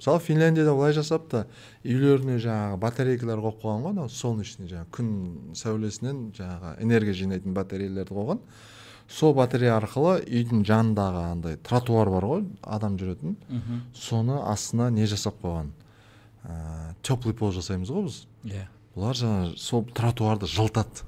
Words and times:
мысалы 0.00 0.20
финляндияда 0.24 0.72
былай 0.72 0.94
жасапты 0.96 1.42
үйлеріне 1.84 2.38
жаңағы 2.40 2.78
батарейкалар 2.80 3.42
қойып 3.44 3.58
қойған 3.60 3.82
ғой 3.84 3.92
анау 3.92 4.08
солнечный 4.08 4.70
жаңағы 4.70 4.88
күн 4.96 5.10
сәулесінен 5.60 6.22
жаңағы 6.38 6.70
энергия 6.80 7.16
жинайтын 7.18 7.52
батареяларды 7.52 8.16
қойған. 8.16 8.40
Сол 9.10 9.34
батарея 9.36 9.74
арқылы 9.76 10.22
үйдің 10.24 10.64
жанындағы 10.64 11.24
андай 11.34 11.56
тротуар 11.60 12.08
бар 12.14 12.26
ғой 12.30 12.44
адам 12.62 12.96
жүретін. 12.96 13.36
Соны 13.92 14.38
астына 14.40 14.88
не 14.94 15.04
жасап 15.04 15.36
қойған? 15.42 15.68
Ә, 16.48 16.94
теплый 17.02 17.34
пол 17.34 17.52
жасаймыз 17.52 17.90
ғой 17.92 18.06
біз. 18.06 18.22
Иә. 18.48 18.68
Бұлар 18.94 19.18
жаңағы 19.18 19.56
сол 19.58 19.84
тротуарды 19.84 20.48
жылытады. 20.48 21.04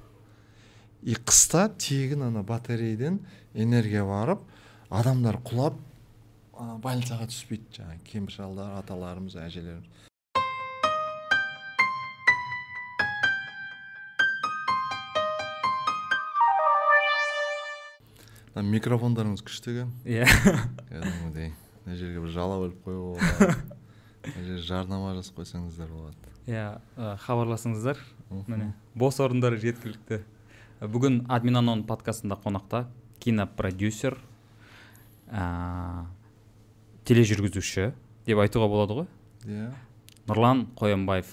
И 1.03 1.15
қыста 1.15 1.71
тегін 1.79 2.29
ана 2.29 2.43
батареядан 2.43 3.21
энергия 3.55 4.05
барып 4.05 4.43
адамдар 4.91 5.39
құлап 5.41 5.79
больницаға 6.53 7.27
түспейді 7.31 7.79
жаңағы 7.79 8.05
кемпір 8.09 8.35
шалдар 8.37 8.73
аталарымыз 8.83 9.37
әжелеріміз. 9.41 10.09
Мына 18.53 18.69
микрофондарыңыз 18.69 19.41
күшті 19.49 19.73
екен? 19.73 19.93
Иә. 20.05 20.27
Кәдімгідей 20.91 21.55
мына 21.87 21.97
жерге 21.97 22.21
бір 22.21 22.35
жалап 22.35 22.67
іліп 22.67 22.85
қоюға 22.85 23.15
болады. 23.17 23.55
Мына 24.27 24.45
жерге 24.47 24.67
жарнама 24.69 25.15
жазып 25.17 25.41
қойсаңыздар 25.41 25.89
болады. 25.89 26.35
Иә 26.47 27.17
хабарласыңыздар. 27.25 28.03
Міне 28.47 28.75
бос 28.95 29.19
орындар 29.25 29.57
жеткілікті. 29.57 30.21
Бүгін 30.85 31.23
админ 31.33 31.63
анон 31.63 31.87
подкастында 31.89 32.37
қонақта 32.45 32.85
кинопродюсер 33.25 34.19
тележүргізуші 37.09 37.91
деп 38.27 38.43
айтуға 38.43 38.69
болады 38.71 38.99
ғой. 39.01 39.09
Иә. 39.47 39.73
Нұрлан 40.29 40.67
қоянбаев. 40.79 41.31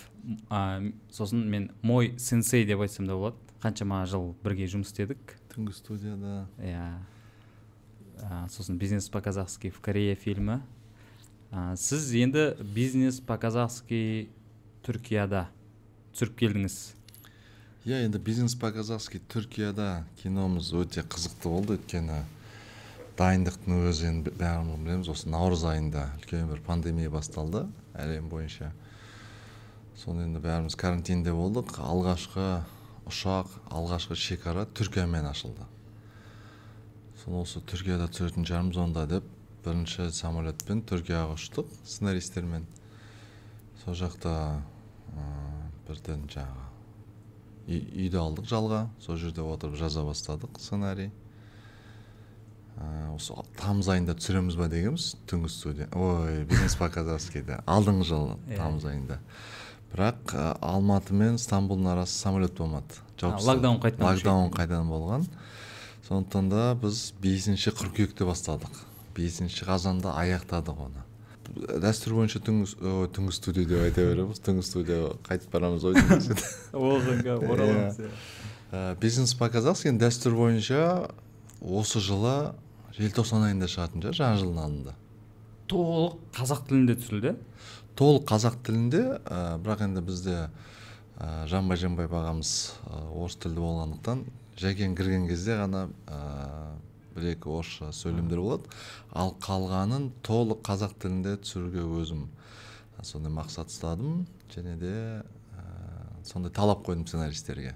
Ә, 0.49 0.91
сосын 1.13 1.45
мен 1.49 1.69
мой 1.81 2.15
сенсей 2.17 2.65
деп 2.65 2.81
айтсам 2.81 3.07
да 3.07 3.17
болады. 3.17 3.37
Қаншама 3.61 4.01
жыл 4.09 4.33
бірге 4.43 4.67
жұмыс 4.71 4.93
істедік. 4.93 5.35
Түнгі 5.53 5.75
студияда. 5.75 6.47
Иә. 6.57 6.87
Ә, 8.23 8.47
сосын 8.49 8.79
бизнес 8.81 9.09
по 9.09 9.21
казахски 9.21 9.69
в 9.69 9.79
корее 9.79 10.15
фильмі. 10.15 10.61
Ә, 11.51 11.75
сіз 11.77 12.13
енді 12.15 12.55
бизнес 12.75 13.19
по 13.21 13.37
казахски 13.37 14.29
түркияда 14.85 15.47
түсіріп 16.13 16.35
келдіңіз. 16.41 16.79
Иә 17.85 18.03
енді 18.07 18.19
бизнес 18.19 18.57
по 18.59 18.71
казахски 18.73 19.21
түркияда 19.31 20.03
киномыз 20.21 20.73
өте 20.73 21.05
қызықты 21.05 21.49
болды. 21.49 21.77
Өйткені 21.79 22.23
дайындықтың 23.19 23.81
өзі 23.89 24.07
енді 24.09 24.31
бәріміз 24.39 24.79
білеміз. 24.79 25.09
Осы 25.11 25.29
наурыз 25.29 25.65
айында 25.67 26.05
үлкен 26.19 26.47
бір 26.51 26.61
пандемия 26.65 27.11
басталды 27.11 27.65
әлем 27.99 28.29
бойынша. 28.31 28.71
Соны 29.99 30.23
енді 30.27 30.39
бәріміз 30.43 30.77
карантинде 30.79 31.33
болдық. 31.35 31.75
Алғашқы 31.83 32.45
ұшақ 33.09 33.51
алғашқы 33.75 34.15
шекара 34.15 34.63
түркиямен 34.77 35.27
ашылды. 35.27 35.67
Соны 37.19 37.43
осы 37.43 37.59
түркияда 37.59 38.07
түсіретін 38.07 38.47
шығармыз 38.47 38.79
онда 38.79 39.05
деп 39.09 39.27
бірінші 39.65 40.09
самолетпен 40.15 40.85
түркияға 40.87 41.35
ұштық 41.35 41.67
сценаристермен. 41.83 42.63
Сол 43.83 43.97
жақта 43.99 44.31
ә, 45.11 45.25
бірден 45.87 46.23
жаңағы 46.31 46.67
үй- 47.67 47.89
үйді 48.05 48.21
алдық 48.23 48.47
жалға. 48.47 48.85
Сол 49.03 49.19
жерде 49.19 49.43
отырып 49.43 49.75
жаза 49.75 50.05
бастадық 50.07 50.59
сценарий. 50.63 51.11
Осы 53.15 53.33
тамыз 53.59 53.89
айында 53.91 54.15
түсіреміз 54.15 54.55
ба 54.59 54.67
дегенбіз. 54.71 55.15
Түнгі 55.27 55.49
студия. 55.51 55.87
Ой 55.93 56.43
бизнес 56.47 56.75
по 56.79 56.89
казахскийді 56.89 57.59
алдыңғы 57.67 58.05
жылы 58.07 58.37
Иә. 58.47 58.57
тамыз 58.57 58.85
айында 58.85 59.19
бірақ 59.89 60.33
ә, 60.37 60.45
алматы 60.61 61.13
мен 61.17 61.37
стамбулдың 61.41 61.91
арасы 61.95 62.13
самолет 62.19 62.53
болмады. 62.55 62.99
Жауып 63.19 63.41
локдаун 63.41 63.79
қайтадан 63.81 64.05
локдаун 64.13 64.51
қайтадан 64.53 64.87
болған. 64.91 65.25
Сондықтан 66.07 66.49
да 66.49 66.75
біз 66.75 67.13
бесінші 67.21 67.71
қыркүйекте 67.73 68.25
бастадық. 68.29 68.83
Бесінші 69.17 69.65
қазанда 69.65 70.13
аяқтадық 70.15 70.83
оны. 70.85 71.03
Дәстүр 71.81 72.13
бойынша 72.13 72.39
түнгі, 72.45 73.09
түнгі 73.15 73.33
студия 73.33 73.65
деп 73.65 73.81
айта 73.87 74.05
береміз. 74.05 74.39
Түнгі 74.45 74.63
студия 74.63 74.99
қайтып 75.25 75.49
барамыз 75.51 75.83
ғой 75.83 75.97
дейміз. 75.97 76.29
ораламыз 76.73 77.97
Ә, 78.71 78.93
бизнес 79.01 79.33
по 79.33 79.49
казахски 79.49 79.89
енді 79.89 80.05
дәстүр 80.05 80.35
бойынша 80.37 81.09
осы 81.59 81.97
жылы 81.99 82.53
желтоқсан 82.99 83.45
айында 83.47 83.69
шығатын 83.71 84.03
шығар 84.03 84.17
жаңа 84.19 84.39
жылдың 84.41 84.63
алдында. 84.65 84.95
Толық 85.69 86.17
қазақ 86.35 86.65
тілінде 86.67 86.95
түсірілді? 86.99 87.33
Толық 87.99 88.25
қазақ 88.27 88.59
тілінде 88.65 89.01
ә, 89.23 89.39
бірақ 89.61 89.85
енді 89.85 90.03
бізде 90.03 90.37
ә, 91.19 91.45
жанбай 91.51 91.79
жанбай 91.79 92.09
ағамыз 92.09 92.53
ә, 92.89 93.01
орыс 93.13 93.37
тілді 93.39 93.63
болғандықтан 93.63 94.23
жәкең 94.59 94.95
кірген 94.99 95.27
кезде 95.29 95.55
ғана 95.59 95.85
ә, 96.07 96.19
бір 97.15 97.29
екі 97.33 97.51
орысша 97.53 97.91
сөйлемдер 97.95 98.41
болады. 98.43 98.71
Ал 99.11 99.35
қалғанын 99.43 100.09
толық 100.25 100.63
қазақ 100.67 100.97
тілінде 100.99 101.37
түсіруге 101.43 101.85
өзім 102.01 102.25
ә, 102.27 103.05
сондай 103.07 103.31
мақсат 103.35 103.71
ұстадым. 103.71 104.25
Және 104.51 104.75
де 104.81 104.95
ә, 105.21 105.63
сондай 106.27 106.51
талап 106.51 106.83
қойдым 106.87 107.05
сценаристерге. 107.07 107.75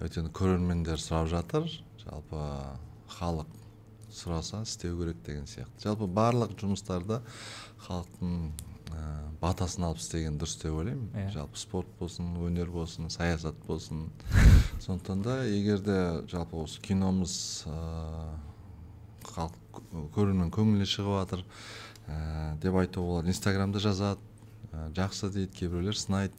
Өйткені 0.00 0.32
көрермендер 0.36 1.00
сұрап 1.00 1.30
жатыр. 1.32 1.68
Жалпы 2.02 2.44
халық 3.16 3.59
сұраса 4.14 4.62
істеу 4.66 4.98
керек 4.98 5.22
деген 5.26 5.46
сияқты. 5.46 5.84
Жалпы 5.84 6.06
барлық 6.10 6.56
жұмыстарда 6.60 7.20
халықтың 7.86 8.34
ә, 8.90 9.04
батасын 9.40 9.86
алып 9.88 10.00
істеген 10.02 10.38
дұрыс 10.40 10.56
деп 10.62 10.74
ойлаймын. 10.74 11.08
Иә. 11.14 11.30
жалпы 11.34 11.58
спорт 11.58 11.88
болсын 11.98 12.34
өнер 12.42 12.70
болсын 12.70 13.10
саясат 13.10 13.54
болсын. 13.66 14.08
Сондықтан 14.80 15.22
да 15.22 15.42
егер 15.44 15.80
де 15.80 15.98
жалпы 16.30 16.56
осы 16.60 16.80
киномыз 16.80 17.64
ә, 17.66 18.34
халық 19.30 19.82
көрермен 20.14 20.50
көңіліне 20.54 20.88
шығып 20.88 21.18
жатыр 21.20 21.44
ә, 22.08 22.56
деп 22.60 22.74
айтуға 22.74 23.06
болады. 23.06 23.28
Инстаграмда 23.30 23.80
жазады 23.80 24.20
ә, 24.72 24.90
жақсы 24.96 25.30
дейді 25.30 25.52
кейбіреулер 25.58 25.96
сынайды. 25.96 26.34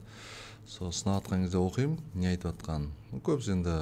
Сол 0.67 0.91
сынап 0.93 1.25
жатқан 1.25 1.45
кезде 1.45 1.57
оқимын 1.57 1.99
не 2.13 2.29
айтып 2.31 2.53
жатқанын 2.53 2.91
көбісі 3.25 3.57
енді 3.57 3.73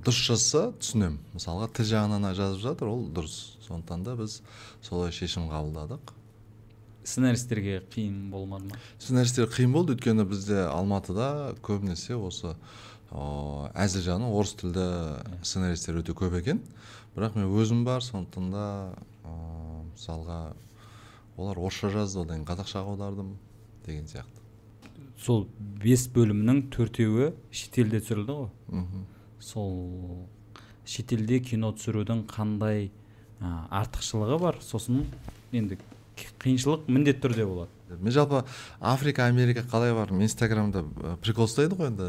дұрыс 0.00 0.22
жазса 0.26 0.62
түсінемін. 0.80 1.18
Мысалға 1.36 1.68
тіл 1.76 1.88
жағынан 1.92 2.32
жазып 2.36 2.62
жатыр 2.64 2.90
ол 2.92 3.04
дұрыс. 3.12 3.58
Сондықтан 3.66 4.04
да 4.06 4.16
біз 4.16 4.40
солай 4.82 5.12
шешім 5.12 5.50
қабылдадық. 5.50 6.14
Сценаристерге 7.04 7.82
қиын 7.92 8.30
болмады 8.30 8.70
ма? 8.70 8.80
Сценаристер 8.98 9.48
қиын 9.50 9.72
болды. 9.74 9.96
Өйткені 9.96 10.26
бізде 10.28 10.66
алматыда 10.70 11.54
көбінесе 11.66 12.14
осы 12.14 12.54
о, 13.10 13.68
әзіл 13.74 14.04
жағынан 14.06 14.32
орыс 14.32 14.54
тілді 14.60 14.86
сценаристер 15.42 15.98
өте 16.00 16.14
көп 16.16 16.38
екен. 16.38 16.62
Бірақ 17.16 17.36
мен 17.36 17.50
өзім 17.50 17.82
бар 17.84 18.04
сондықтан 18.06 18.52
да 18.54 18.66
мысалға 19.92 20.54
олар 21.36 21.58
орысша 21.58 21.90
жазды 21.92 22.22
одан 22.22 22.42
кейін 22.42 22.48
қазақшаға 22.48 22.94
аудардым 22.94 23.34
деген 23.86 24.06
сияқты. 24.06 24.40
Сол 25.18 25.46
бес 25.82 26.06
бөлімнің 26.12 26.68
төртеуі 26.72 27.32
шетелде 27.50 28.00
түсірілді 28.02 28.38
ғой. 28.38 28.48
Мхм. 28.68 29.04
Сол 29.42 30.28
шетелде 30.88 31.40
кино 31.42 31.72
түсірудің 31.76 32.24
қандай 32.30 32.90
ә, 33.42 33.66
артықшылығы 33.82 34.38
бар? 34.42 34.58
Сосын 34.62 35.04
енді 35.52 35.78
қиыншылық 36.42 36.88
міндетті 36.92 37.26
түрде 37.26 37.46
болады. 37.48 37.70
Мен 38.00 38.12
жалпы 38.14 38.44
африка 38.80 39.26
америка 39.26 39.64
қалай 39.68 39.92
бардым 39.94 40.22
инстаграмда 40.24 40.84
прикол 41.24 41.48
ұстайды 41.48 41.76
ғой 41.76 41.90
енді. 41.90 42.08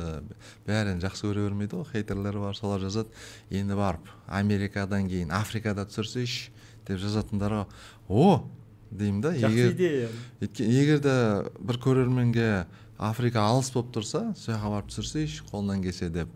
Бәрін 0.67 1.01
жақсы 1.03 1.25
көре 1.27 1.45
бермейді 1.47 1.79
ғой. 1.79 1.87
Хейтерлер 1.91 2.37
бар 2.39 2.57
солар 2.57 2.83
жазады. 2.83 3.11
Енді 3.49 3.77
барып 3.79 4.11
америкадан 4.27 5.09
кейін 5.11 5.33
африкада 5.35 5.87
түсірсейші 5.89 6.51
деп 6.87 7.01
жазатындарға 7.01 7.65
о 8.07 8.43
деймін 8.91 9.21
да. 9.23 9.33
Егер 9.35 9.73
идея. 9.73 10.09
Егер 10.41 11.03
де 11.03 11.17
бір 11.59 11.81
көрерменге 11.83 12.49
африка 12.97 13.47
алыс 13.47 13.71
болып 13.73 13.91
тұрса 13.95 14.29
сол 14.37 14.53
жаққа 14.53 14.73
барып 14.77 14.91
түсірсейші 14.93 15.47
қолынан 15.51 15.83
келсе 15.83 16.11
деп. 16.13 16.29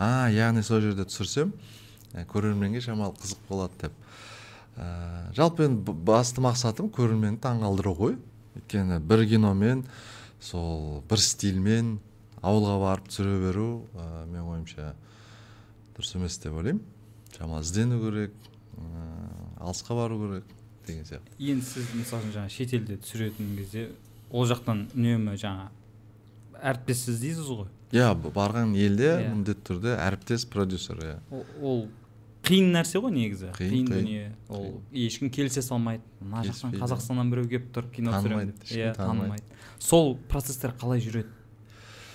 А 0.00 0.30
яғни 0.32 0.62
сол 0.64 0.80
жерде 0.80 1.04
түсірсем 1.04 1.52
ә, 2.14 2.24
көрерменге 2.24 2.80
шамалы 2.80 3.12
қызық 3.20 3.42
болады 3.50 3.82
деп. 3.82 3.96
Ә, 4.80 5.28
жалпы 5.36 5.66
енді 5.68 5.92
басты 5.92 6.40
мақсатым 6.40 6.88
көрерменді 6.94 7.42
таңғалдыру 7.44 7.92
ғой. 7.98 8.16
Өйткені 8.56 9.00
бір 9.04 9.26
киномен 9.28 9.84
сол 10.40 11.02
бір 11.10 11.20
стильмен 11.20 11.98
ауылға 12.40 12.78
барып 12.80 13.10
түсіре 13.10 13.36
беру 13.42 13.66
ә, 13.92 14.24
менің 14.30 14.48
ойымша 14.54 14.94
дұрыс 15.98 16.14
емес 16.16 16.38
деп 16.40 16.56
ойлаймын. 16.56 16.80
Шамалы 17.36 17.66
іздену 17.66 18.00
керек 18.00 18.32
ә, 18.80 18.86
алысқа 19.60 19.98
бару 19.98 20.16
керек 20.22 20.54
деген 20.86 21.04
сияқты. 21.04 21.36
Енді 21.38 21.66
сіз 21.66 21.92
мысалы 21.92 22.24
үшін 22.24 22.38
жаңағы 22.38 22.56
шетелде 22.56 22.96
түсіретін 23.04 23.52
кезде 23.58 23.90
ол 24.30 24.48
жақтан 24.48 24.86
үнемі 24.96 25.36
жаңа 25.36 25.68
әріптес 26.56 27.04
іздейсіз 27.12 27.52
ғой? 27.52 27.68
Иә 27.92 28.10
барған 28.34 28.74
елде 28.78 29.08
Иә. 29.16 29.30
міндетті 29.34 29.64
түрде 29.72 29.96
әріптес 29.98 30.44
продюсер 30.50 31.00
иә. 31.02 31.16
Ол 31.60 31.88
қиын 32.46 32.70
нәрсе 32.72 33.00
ғой 33.02 33.12
негізі. 33.12 33.50
Қиын, 33.58 33.88
дүние. 33.90 34.28
Ол 34.48 34.80
ешкім 34.92 35.30
келісе 35.30 35.62
салмайды. 35.62 36.02
Мына 36.20 36.44
жақтан 36.46 36.72
қазақстаннан 36.78 37.30
біреу 37.30 37.48
келіп 37.50 37.66
тұр 37.74 37.90
кино 37.92 38.14
түсіремін 38.16 38.52
деп. 38.54 38.64
иә 38.70 38.94
танымайды. 38.96 39.44
сол 39.78 40.16
процесстер 40.28 40.72
қалай 40.80 41.00
жүреді? 41.00 41.28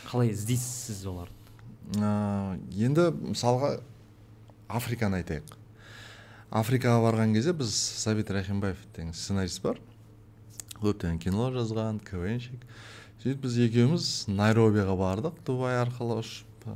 Қалай 0.09 0.31
іздейсіз 0.31 0.73
сіз 0.87 1.05
оларды 1.05 1.33
енді 2.75 3.11
мысалға 3.31 3.79
африканы 4.69 5.21
айтайық. 5.21 5.53
Африкаға 6.55 7.01
барған 7.03 7.33
кезде 7.35 7.53
біз 7.53 7.69
сәбит 7.75 8.31
рахимбаев 8.31 8.77
деген 8.95 9.13
сценарист 9.13 9.61
бар. 9.61 9.77
Көптеген 10.81 11.19
кино 11.19 11.51
жазған 11.51 11.99
квнщик. 12.03 12.61
Сөйтіп 13.25 13.41
біз 13.41 13.55
екеуміз 13.57 14.07
найробиға 14.29 14.93
бардық 14.99 15.39
дубай 15.47 15.79
арқылы 15.79 16.19
ұшып. 16.21 16.67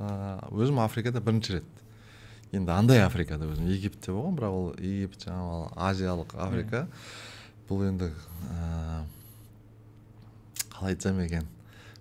Өзім 0.50 0.80
африкада 0.81 1.22
бірінші 1.22 1.60
рет. 1.60 1.84
Енді 2.50 2.74
андай 2.74 3.04
африкада 3.04 3.46
өзім. 3.46 3.68
Египетте 3.69 4.16
болған 4.16 4.40
бірақ 4.40 4.56
ол 4.57 4.72
египет 4.81 5.28
жаңағы 5.28 5.69
азиялық 5.78 6.34
африка. 6.42 6.81
Бұл 7.69 7.86
енді 7.92 8.10
ә, 8.50 9.04
қалай 10.74 10.96
айтсам 10.96 11.22
екен? 11.22 11.46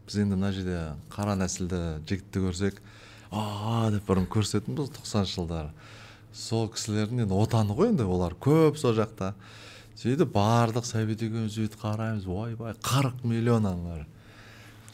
Біз 0.09 0.17
енді 0.25 0.41
мына 0.41 0.55
жерде 0.57 0.81
қара 1.13 1.37
нәсілді 1.37 1.85
жігітті 2.09 2.47
көрсек 2.49 2.81
а 3.29 3.93
деп 3.93 4.09
бұрын 4.09 4.33
көрсететінбіз 4.33 4.95
тоқсаныншы 4.97 5.43
жылдары 5.43 5.75
сол 6.33 6.71
кісілердің 6.73 7.27
енді 7.29 7.37
отаны 7.37 7.77
ғой 7.77 7.93
енді 7.93 8.09
олар 8.09 8.33
көп 8.33 8.81
сол 8.81 8.97
жақта. 8.97 9.35
Сөйтіп 9.99 10.33
бардық 10.33 10.89
сәбит 10.89 11.21
екеуміз 11.21 11.53
сөйтіп 11.53 11.83
қараймыз 11.83 12.25
ойбай 12.25 12.81
қырық 12.81 13.27
миллион 13.29 13.69
аңғар 13.69 14.07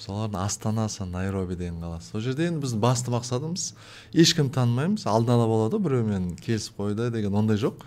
солардың 0.05 0.41
астанасы 0.45 1.06
найроби 1.09 1.56
деген 1.56 1.81
қаласы. 1.81 2.12
Сол 2.12 2.25
жерде 2.25 2.49
енді 2.51 2.61
біздің 2.65 2.81
басты 2.83 3.12
мақсатымыз 3.15 3.71
ешкім 4.12 4.51
танымаймыз. 4.53 5.06
Алдын 5.09 5.39
ала 5.39 5.47
болады 5.49 5.79
ғой 5.79 5.89
біреумен 5.89 6.35
келісіп 6.45 6.77
қойды 6.83 7.09
деген 7.15 7.35
ондай 7.41 7.56
жоқ. 7.61 7.81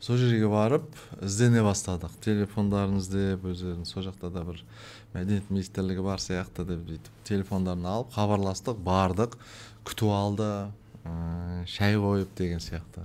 Сол 0.00 0.16
жерге 0.16 0.48
барып 0.48 0.86
іздене 1.20 1.60
бастадық. 1.60 2.14
Телефондарын 2.24 2.96
іздеп 3.02 3.44
өздерінің 3.44 3.84
сол 3.84 4.06
жақта 4.06 4.30
да 4.32 4.46
бір 4.48 4.62
мәдениет 5.12 5.50
министрлігі 5.52 6.04
бар 6.06 6.22
сияқты 6.24 6.64
деп 6.64 6.86
бүйтіп 6.88 7.18
телефондарын 7.28 7.84
алып 7.84 8.14
хабарластық 8.16 8.80
бардық 8.80 9.36
күтіп 9.84 10.14
алды 10.16 10.48
ыыы 11.04 11.66
шай 11.68 12.00
қойып 12.00 12.32
деген 12.38 12.64
сияқты. 12.64 13.04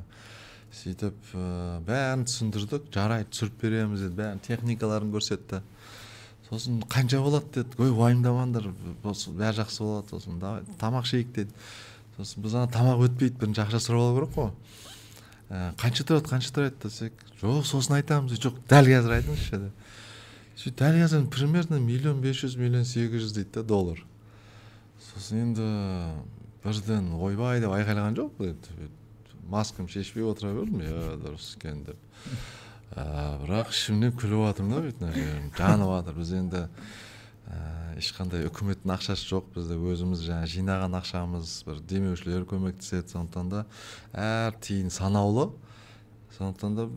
Сөйтіп 0.71 1.35
ыыы 1.35 1.81
бәрін 1.83 2.23
түсіндірдік 2.29 2.87
жарайды 2.95 3.27
түсіріп 3.33 3.59
береміз 3.59 4.07
деді 4.07 4.15
бәрін 4.21 4.41
техникаларын 4.47 5.11
көрсетті. 5.11 5.61
Сосын 6.49 6.81
қанша 6.89 7.21
болады 7.23 7.49
дедік 7.53 7.79
ой 7.79 7.91
уайымдамаңдар 7.91 8.69
бәрі 9.03 9.59
жақсы 9.59 9.83
болады 9.83 10.13
сосын 10.13 10.39
давай 10.39 10.63
тамақ 10.79 11.07
ішейік 11.07 11.31
деді. 11.35 11.53
Сосын 12.17 12.43
біз 12.45 12.55
ана 12.55 12.71
тамақ 12.71 13.05
өтпейді 13.07 13.39
бірінші 13.41 13.63
ақша 13.65 13.81
сұрап 13.81 14.05
алу 14.05 14.19
керек 14.19 14.35
қой. 14.35 14.51
Ә, 15.49 15.73
қанша 15.81 16.05
тұрады 16.05 16.29
қанша 16.29 16.53
тұрады 16.55 16.77
десек 16.85 17.13
жоқ 17.41 17.65
сосын 17.67 17.97
айтамыз 17.99 18.37
жоқ 18.39 18.61
дәл 18.69 18.89
қазір 18.89 19.17
айтыңызшы 19.19 19.59
деп 19.65 19.73
сөйтіп 20.55 20.79
дәл 20.79 20.99
қазір 21.01 21.25
примерно 21.33 21.79
миллион 21.79 22.21
бес 22.23 22.39
жүз 22.39 22.55
миллион 22.57 22.85
сегіз 22.87 23.25
жүз 23.25 23.33
дейді 23.35 23.51
да 23.57 23.63
доллар. 23.63 23.99
Сосын 25.11 25.43
енді 25.43 25.65
бірден 26.63 27.11
ойбай 27.19 27.59
деп 27.61 27.73
айқайлаған 27.75 28.15
жоқ 28.21 28.45
маскамды 29.49 29.91
шешпей 29.91 30.25
отыра 30.25 30.53
бердім. 30.55 30.81
Иә 30.81 31.17
дұрыс 31.21 31.55
екен 31.57 31.83
деп. 31.85 31.97
Бірақ 32.95 33.73
ішімнен 33.73 34.13
күліп 34.15 34.45
жатырмын 34.45 34.71
да 34.71 34.83
бүйтіп 34.85 35.57
жанып 35.57 35.89
жатыр 35.91 36.15
біз 36.15 36.29
енді 36.37 36.61
ә, 37.45 37.57
ешқандай 37.99 38.45
үкіметтің 38.47 38.93
ақшасы 38.95 39.27
жоқ. 39.27 39.49
Бізде 39.55 39.75
өзіміз 39.75 40.23
жаңағы 40.23 40.51
жинаған 40.53 40.95
ақшамыз 41.01 41.51
бір 41.67 41.81
демеушілер 41.89 42.45
көмектеседі. 42.47 43.11
Сондықтан 43.11 43.51
да 43.51 43.65
әр 44.13 44.55
тиын 44.63 44.89
санаулы. 44.93 45.49
Сондықтан 46.37 46.79
да 46.79 46.87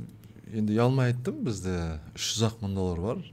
енді 0.52 0.78
ұялмай 0.78 1.12
айттым. 1.12 1.42
Бізде 1.48 1.98
үш 2.14 2.30
жүз 2.30 2.46
ақ 2.52 2.62
мың 2.62 2.78
доллар 2.78 3.02
бар. 3.02 3.26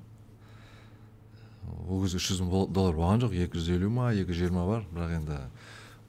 Ол 1.86 2.02
кезде 2.02 2.18
үш 2.18 2.32
жүз 2.32 2.44
мың 2.44 2.74
доллар 2.74 2.98
болған 2.98 3.26
жоқ. 3.28 3.38
екі 3.46 3.62
жүз 3.62 3.72
елу 3.78 3.94
ма 3.94 4.10
екі 4.14 4.34
жүз 4.34 4.42
жиырма 4.42 4.66
бар. 4.66 4.90
Бірақ 4.90 5.16
енді 5.20 5.40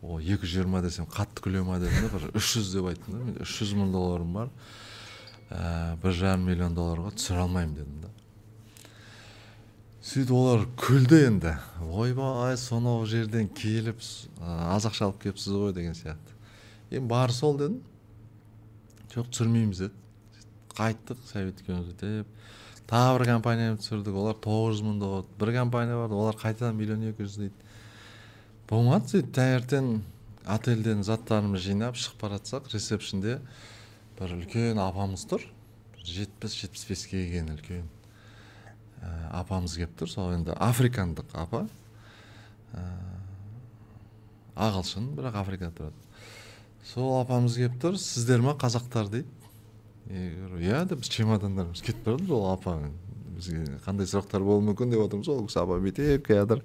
о 0.02 0.19
екі 0.20 0.44
жүз 0.44 0.56
жиырма 0.56 0.82
десем 0.85 1.05
қатты 1.05 1.44
күле 1.44 1.62
ма 1.64 1.79
дедім 1.85 2.09
да 2.09 2.17
бір 2.17 2.29
үш 2.32 2.56
жүз 2.56 2.75
деп 2.75 2.91
айттым 2.91 3.12
да. 3.12 3.25
Мен 3.25 3.41
үш 3.44 3.61
жүз 3.61 3.76
мың 3.76 3.93
долларым 3.93 4.32
бар. 4.37 4.52
Бір 5.51 6.15
жарым 6.17 6.47
миллион 6.49 6.75
долларға 6.75 7.13
түсіре 7.15 7.43
алмаймын 7.45 7.75
дедім 7.77 8.01
да. 8.03 8.11
Сөйтіп 10.07 10.33
олар 10.39 10.65
күлді 10.79 11.21
енді. 11.27 11.53
Ойбай 11.83 12.57
сонау 12.59 13.05
жерден 13.11 13.49
келіп 13.51 13.99
ә, 13.99 14.75
аз 14.75 14.87
ақша 14.87 15.09
алып 15.09 15.21
келіпсіз 15.25 15.55
ғой 15.55 15.75
деген 15.75 15.95
сияқты. 15.99 16.35
Енді 16.91 17.07
бары 17.11 17.35
сол 17.35 17.59
дедім. 17.59 17.81
Жоқ 19.15 19.31
түсірмейміз 19.35 19.85
деді. 19.85 19.95
Қайттық 20.77 21.23
сәбит 21.31 21.63
екеуміз 21.63 21.95
деп. 22.01 22.31
Тағы 22.87 23.19
бір 23.19 23.27
компанияны 23.33 23.81
түсірдік. 23.83 24.15
Олар 24.15 24.39
тоғыз 24.39 24.79
жүз 24.79 24.87
мың 24.87 24.99
доллар 25.03 25.31
бір 25.41 25.55
компания 25.57 25.99
бар. 25.99 26.15
Олар 26.15 26.39
қайтадан 26.39 26.79
миллион 26.79 27.07
екі 27.11 27.27
жүз 27.27 27.39
дейді. 27.41 27.73
Болмады 28.71 29.11
сөйтіп 29.11 29.35
таңертең 29.35 29.91
отельден 30.47 31.03
заттарымызды 31.07 31.73
жинап 31.73 31.99
шығып 31.99 32.23
бара 32.23 32.39
жатсақ 32.39 32.71
ресепшнде 32.73 33.41
бір 34.17 34.35
үлкен 34.39 34.81
апамыз 34.81 35.27
тұр. 35.29 35.45
Жетпіс 36.07 36.55
жетпіс 36.57 36.87
беске 36.89 37.19
келген 37.19 37.53
үлкен 37.57 37.87
ә, 39.03 39.11
апамыз 39.43 39.77
келіп 39.77 39.97
тұр. 40.01 40.11
Сол 40.11 40.33
енді 40.37 40.55
африкандық 40.57 41.35
апа. 41.37 41.65
Ә, 42.73 42.85
ағылшын 44.69 45.11
бірақ 45.19 45.41
африкада 45.43 45.75
тұрады. 45.77 46.29
Сол 46.87 47.19
апамыз 47.21 47.59
келіп 47.61 47.81
тұр. 47.83 47.99
Сіздер 48.01 48.45
ма 48.45 48.57
қазақтар? 48.57 49.11
дейді. 49.13 49.29
Иә 50.07 50.85
деп 50.87 51.03
біз 51.03 51.11
чемодандарымыз 51.11 51.83
кетіп 51.83 52.05
бара 52.05 52.17
жатырмыз 52.17 52.31
ол 52.31 52.45
апа 52.53 52.77
бізге 53.37 53.81
қандай 53.85 54.07
сұрақтар 54.07 54.45
болуы 54.47 54.71
мүмкін 54.71 54.93
деп 54.95 55.03
отырмыз. 55.03 55.29
Ол 55.29 55.45
кісі 55.49 55.61
апа 55.65 55.81
бүйтіп 55.83 56.29
келе 56.29 56.62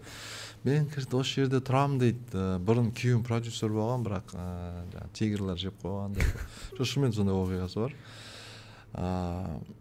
мен 0.68 0.88
кірді 0.94 1.20
осы 1.20 1.42
жерде 1.42 1.62
тұрамын 1.66 2.00
дейді. 2.02 2.26
«Ә, 2.34 2.58
бұрын 2.62 2.92
күйеуім 2.96 3.26
продюсер 3.28 3.74
болған 3.74 4.06
бірақ 4.06 4.34
ә, 4.36 4.48
жаңағы 4.94 5.14
тигрлер 5.18 5.62
жеп 5.62 5.78
қойған 5.84 6.18
деп. 6.18 6.42
Жоқ 6.80 6.92
шынымен 6.94 7.16
сондай 7.18 7.38
оқиғасы 7.38 7.86
бар. 7.86 7.96
Ыыы 8.92 9.80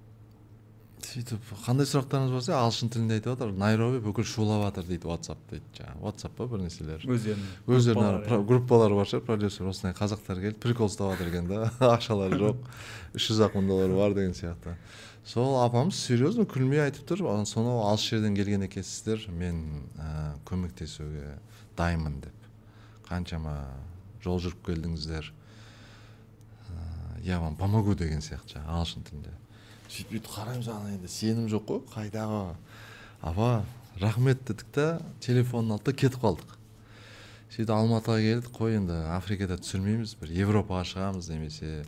сөйтіп 1.11 1.53
қандай 1.65 1.89
сұрақтарыңыз 1.89 2.33
болса 2.35 2.55
ағылшын 2.59 2.91
тілінде 2.93 3.17
айтып 3.19 3.33
жатыр. 3.35 3.53
Найроби 3.59 4.01
бүкіл 4.05 4.27
шулап 4.29 4.63
жатыр 4.69 4.87
дейді 4.91 5.09
ватсап 5.11 5.41
дейді 5.51 5.65
жаңағы. 5.79 6.03
Ватсап 6.05 6.35
па 6.39 6.47
бір 6.51 6.63
нәрселер 6.65 7.07
өздерінің 7.07 7.49
өздерінің 7.77 8.19
группалары, 8.21 8.47
группалары 8.51 8.99
бар 8.99 9.11
шығар. 9.11 9.25
Продюсер 9.27 9.71
осындай 9.71 9.97
қазақтар 9.99 10.43
келді 10.45 10.61
прикол 10.63 10.91
ұстап 10.91 11.15
жатыр 11.15 11.33
екен 11.33 11.51
да. 11.51 11.71
Ақшалары 11.97 12.41
жоқ. 12.41 12.63
Үш 13.19 13.31
жүз 13.31 13.43
ақ 13.49 13.59
мың 13.59 13.73
доллар 13.73 13.97
бар 13.99 14.17
деген 14.19 14.37
сияқты. 14.39 14.77
Сол 15.25 15.61
апамыз 15.63 15.99
серьезно 15.99 16.47
күлмей 16.49 16.85
айтып 16.85 17.07
тұр. 17.09 17.27
«А, 17.29 17.45
сонау 17.45 17.85
алыс 17.87 18.07
жерден 18.09 18.35
келген 18.37 18.65
екенсіздер 18.67 19.29
мен 19.29 19.89
ә, 19.97 20.37
көмектесуге 20.49 21.39
дайынмын 21.77 22.21
деп. 22.21 22.49
Қаншама 23.09 23.57
жол 24.25 24.41
жүріп 24.41 24.65
келдіңіздер. 24.67 25.33
Я 27.23 27.39
вам 27.41 27.57
помогу 27.57 27.95
деген 27.95 28.23
сияқты 28.25 28.57
жаңағы 28.57 28.77
ағылшын 28.79 29.05
тілінде. 29.05 29.33
Сөйтіп 29.91 30.13
бүйтіп 30.15 30.31
қараймыз 30.33 30.69
ана 30.73 30.93
енді 30.95 31.09
сенім 31.13 31.49
жоқ 31.53 31.67
қой 31.69 31.81
қайдағы? 31.93 32.55
Апа 33.21 33.65
рахмет 34.01 34.41
дедік 34.49 34.65
та 34.73 34.87
телефонын 35.21 35.77
алдық 35.77 35.91
та 35.91 35.93
кетіп 35.93 36.23
қалдық. 36.23 36.55
Сөйтіп 37.53 37.75
алматыға 37.77 38.23
келдік 38.25 38.55
қой 38.57 38.79
енді 38.79 38.97
африкада 39.19 39.59
түсірмейміз 39.61 40.15
бір 40.21 40.33
европаға 40.47 40.87
шығамыз 40.89 41.29
немесе 41.35 41.85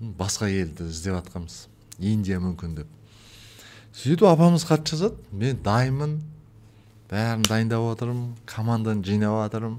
басқа 0.00 0.50
елді 0.52 0.90
іздеп 0.90 1.16
жатқанбыз 1.22 1.62
индия 1.98 2.40
мүмкін 2.42 2.76
деп 2.80 2.90
сөйтіп 3.94 4.26
апамыз 4.26 4.64
хат 4.66 4.88
жазады. 4.90 5.18
Мен 5.32 5.60
дайынмын. 5.62 6.18
Бәрін 7.10 7.44
дайындап 7.46 7.84
отырмын. 7.92 8.34
Команданы 8.46 9.04
жинап 9.06 9.36
жатырмын 9.44 9.78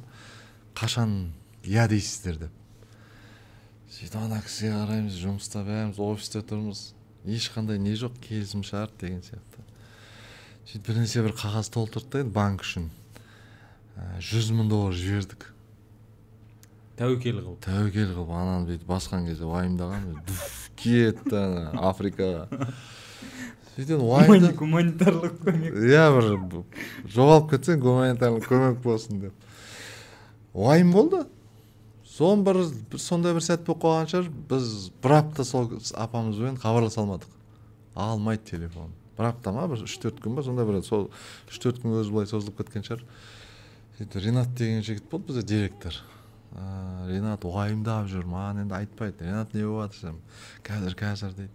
қашан 0.75 1.15
иә 1.63 1.87
дейсіздер 1.91 2.39
деп. 2.45 2.53
Сөйтіп 3.91 4.19
ана 4.21 4.41
кісіге 4.43 4.73
қараймыз 4.75 5.17
жұмыста 5.19 5.63
бәріміз 5.67 5.99
офисте 5.99 6.43
тұрмыз. 6.47 6.93
Ешқандай 7.25 7.79
не 7.81 7.95
жоқ 7.99 8.19
келісім 8.23 8.63
шарт 8.63 8.95
деген 9.01 9.21
сияқты. 9.25 9.63
Сөйтіп 10.69 10.87
бірнәрсе 10.87 11.25
бір 11.25 11.35
қағаз 11.35 11.71
толтырдық 11.75 12.11
та 12.11 12.23
енді 12.23 12.35
банк 12.35 12.63
үшін. 12.63 12.89
Ә, 13.95 14.19
жүз 14.19 14.51
мың 14.55 14.69
доллар 14.71 14.95
жібердік. 14.95 15.49
Тәуекел 16.99 17.41
қылып. 17.41 17.59
Тәуекел 17.65 18.13
қылып 18.13 18.31
ананы 18.35 18.69
бүйтіп 18.69 18.87
басқан 18.87 19.27
кезде 19.27 19.47
уайымдаған 19.47 20.11
кетті 20.79 21.35
ана 21.39 21.69
африкаға 21.89 22.49
сөйтіп 23.75 24.03
гуманитарлық 24.59 25.39
көмек. 25.43 25.75
Иә 25.83 26.05
бір 26.15 26.29
жоғалып 27.11 27.49
кетсең 27.51 27.81
гуманитарлық 27.83 28.47
көмек 28.47 28.77
болсын 28.83 29.19
деп. 29.25 29.47
Уайым 30.53 30.93
болды. 30.95 31.25
Соны 32.07 32.45
бір, 32.47 32.61
бір 32.91 33.01
сондай 33.03 33.35
бір 33.35 33.43
сәт 33.43 33.65
болып 33.67 33.83
қалған 33.83 34.07
шығар. 34.07 34.29
Біз 34.51 34.69
бір 35.03 35.17
апта 35.17 35.43
сол 35.43 35.67
апамызбен 35.91 36.55
хабарласа 36.61 37.01
алмадық. 37.03 37.27
Алмайды 37.95 38.47
телефон. 38.53 38.93
Бір 39.17 39.33
апта 39.33 39.51
ма 39.51 39.67
бір 39.67 39.83
үш 39.83 39.97
төрт 39.99 40.23
күн 40.23 40.37
ба 40.37 40.45
сондай 40.47 40.67
бір 40.67 40.79
сол 40.87 41.09
үш 41.51 41.59
төрт 41.59 41.83
күн 41.83 41.99
өзі 41.99 42.15
былай 42.15 42.31
созылып 42.31 42.61
кеткен 42.61 42.87
шығар. 42.87 43.03
Сөйтіп 43.99 44.23
ринат 44.23 44.55
деген 44.55 44.83
жігіт 44.87 45.09
болды 45.11 45.33
бізде 45.33 45.43
директор. 45.51 45.99
Ә, 46.55 47.07
ренат 47.09 47.45
уайымдап 47.45 48.07
жүр 48.11 48.25
маған 48.29 48.63
енді 48.63 48.77
айтпайды 48.79 49.27
ренат 49.27 49.53
не 49.53 49.65
болып 49.67 49.93
жатыр 49.95 50.17
қазір 50.65 50.95
қазір 50.99 51.35
дейді. 51.35 51.51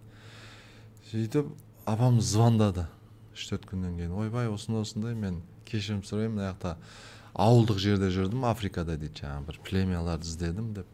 Сөйтіп 1.10 1.50
апамыз 1.88 2.28
звондады 2.34 2.86
үш 3.34 3.48
төрт 3.50 3.66
күннен 3.70 3.96
кейін. 3.96 4.12
Ойбай 4.14 4.50
осындай 4.52 4.84
осындай 4.84 5.16
мен 5.16 5.40
кешірім 5.68 6.04
сұраймын 6.06 6.36
мына 6.36 6.52
жақта 6.52 6.76
ауылдық 7.34 7.80
жерде 7.80 8.10
жүрдім 8.14 8.44
африкада 8.50 8.96
дейді. 9.00 9.22
Жаңағы 9.24 9.46
бір 9.48 9.60
племяларды 9.66 10.28
іздедім 10.28 10.72
деп. 10.76 10.88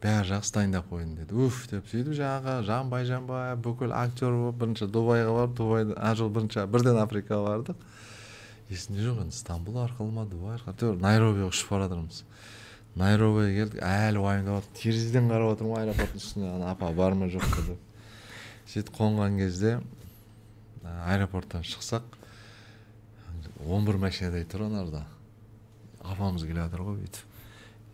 Бәрі 0.00 0.30
жақсы 0.32 0.54
дайындап 0.56 0.86
қойдың 0.90 1.16
деді 1.20 1.40
уф 1.46 1.66
деп. 1.70 1.88
Сөйтіп 1.92 2.14
жаңағы 2.18 2.54
жанбай 2.68 3.04
жанбай 3.08 3.56
бүкіл 3.60 3.92
актер 3.92 4.32
болып 4.32 4.60
бірінші 4.62 4.88
дубайға 4.88 5.34
барып 5.36 5.58
дубайда 5.58 6.14
жолы 6.16 6.34
бірінші 6.38 6.64
бірден 6.72 7.00
африкаға 7.02 7.50
бардық. 7.50 7.82
Есімде 8.70 9.04
жоқ 9.04 9.20
енді 9.26 9.36
стамбул 9.36 9.76
арқылы 9.84 10.14
ма 10.14 10.24
дубай 10.24 10.56
арқылы. 10.56 10.72
Әйтеуір 10.72 11.04
найробиға 11.04 11.50
ұшып 11.52 11.74
бара 11.74 11.90
жатырмыз 11.90 12.24
найробиға 12.98 13.50
келдік 13.54 13.82
әлі 13.86 14.22
уайымдап 14.24 14.66
терезеден 14.74 15.30
қарап 15.30 15.54
отырмын 15.54 15.82
аэропорттың 15.84 16.20
үстіне. 16.24 16.50
Ана 16.56 16.72
апа 16.74 16.90
бар 16.96 17.14
ма 17.14 17.30
жоқ 17.30 17.46
па 17.54 17.66
деп. 17.68 17.84
Сөйтіп 18.70 18.94
қонған 18.96 19.38
кезде 19.38 19.78
аэропорттан 20.82 21.62
шықсақ 21.66 22.16
он 23.68 23.84
бір 23.84 23.98
машинадай 24.00 24.46
тұр 24.48 24.66
анарда. 24.68 25.04
Апамыз 26.00 26.46
келе 26.48 26.62
жатыр 26.64 26.84
ғой 26.86 27.00
бүйтіп. 27.02 27.26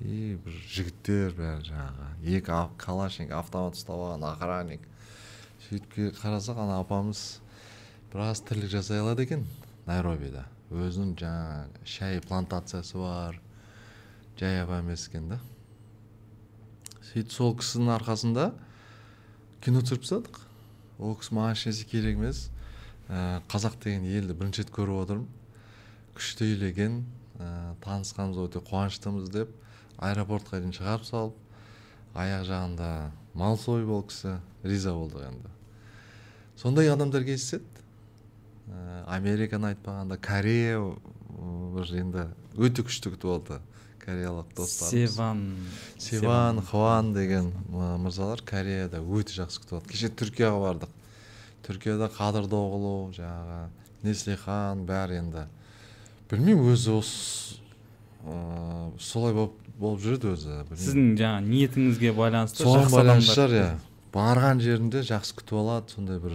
И 0.06 0.36
бір 0.44 0.58
жігіттер 0.70 1.32
бәрі 1.36 1.64
жаңағы 1.70 2.36
екі 2.38 2.58
калашник 2.78 3.32
автомат 3.34 3.78
ұстап 3.78 3.96
алған 3.96 4.26
охранник. 4.30 4.84
Сөйтіп 5.66 6.20
қарасақ 6.20 6.60
ана 6.62 6.78
апамыз 6.84 7.40
біраз 8.12 8.44
тірлік 8.46 8.70
жасай 8.70 9.00
алады 9.02 9.26
екен 9.26 9.46
найробида. 9.88 10.44
Өзінің 10.70 11.16
жаңағы 11.18 11.86
шай 11.88 12.20
плантациясы 12.22 12.98
бар 13.00 13.40
апа 14.44 14.82
емес 14.82 15.08
екен 15.08 15.28
да 15.28 15.40
сөйтіп 17.16 17.32
сол 17.32 17.54
кісінің 17.56 17.94
арқасында 17.94 18.50
кино 19.64 19.80
түсіріп 19.80 20.02
тастадық. 20.04 20.40
Ол 21.00 21.14
кісі 21.16 21.36
маған 21.36 21.54
ешнәрсе 21.56 21.86
керек 21.88 22.18
емес. 22.18 22.42
Ә, 23.08 23.40
қазақ 23.48 23.78
деген 23.80 24.04
елді 24.04 24.34
бірінші 24.36 24.64
рет 24.64 24.72
көріп 24.74 24.98
отырмын. 25.04 25.26
Күшті 26.16 26.50
екен 26.68 27.04
ә, 27.40 27.72
танысқанымызға 27.84 28.46
өте 28.50 28.62
қуаныштымыз 28.68 29.30
деп 29.32 29.54
аэропортқа 29.96 30.60
дейін 30.60 30.74
шығарып 30.76 31.06
салып 31.08 31.36
аяқ 32.16 32.44
жағында 32.50 32.90
мал 33.34 33.56
сойып 33.60 33.92
ол 33.96 34.04
кісі 34.10 34.36
риза 34.64 34.92
болдық 34.96 35.24
енді. 35.30 35.52
Сондай 36.56 36.90
адамдар 36.92 37.24
кездеседі. 37.24 37.64
Ә, 38.68 39.04
американы 39.16 39.72
айтпағанда 39.72 40.20
корея 40.20 40.82
бір 41.76 41.96
енді 42.02 42.28
өте 42.56 42.84
күшті 42.84 43.14
күтіп 43.14 43.32
алды. 43.38 43.60
Кореялық 44.06 44.54
достарымыз. 44.56 45.10
Севан 45.10 45.42
севан 45.98 46.62
хван 46.62 47.12
деген 47.12 47.52
мырзалар 47.68 48.40
кореяда 48.46 49.02
өте 49.02 49.36
жақсы 49.42 49.60
күтіп 49.64 49.80
алды 49.80 49.92
кеше 49.92 50.12
түркияға 50.14 50.62
бардық. 50.62 50.94
Түркияда 51.66 52.08
қадырдоғлу 52.14 52.94
жаңағы 53.18 53.60
неслихан 54.06 54.86
бәрі 54.86 55.20
енді. 55.24 55.46
Білмеймін 56.30 56.72
өзі 56.72 56.96
осы 57.00 57.58
ыыы 58.26 58.94
солай 58.98 59.34
болып 59.34 59.58
болып 59.76 60.00
жүреді 60.02 60.32
өзі 60.32 60.62
сіздің 60.72 61.12
жаңағы 61.20 61.50
ниетіңізге 61.50 62.14
байланысты 62.16 62.64
соған 62.64 62.90
байланысты 62.94 63.34
шығар 63.36 63.52
иә. 63.58 63.68
Барған 64.16 64.62
жерінде 64.64 65.02
жақсы 65.04 65.36
күтіп 65.36 65.58
алады 65.60 65.92
сондай 65.92 66.18
бір 66.22 66.32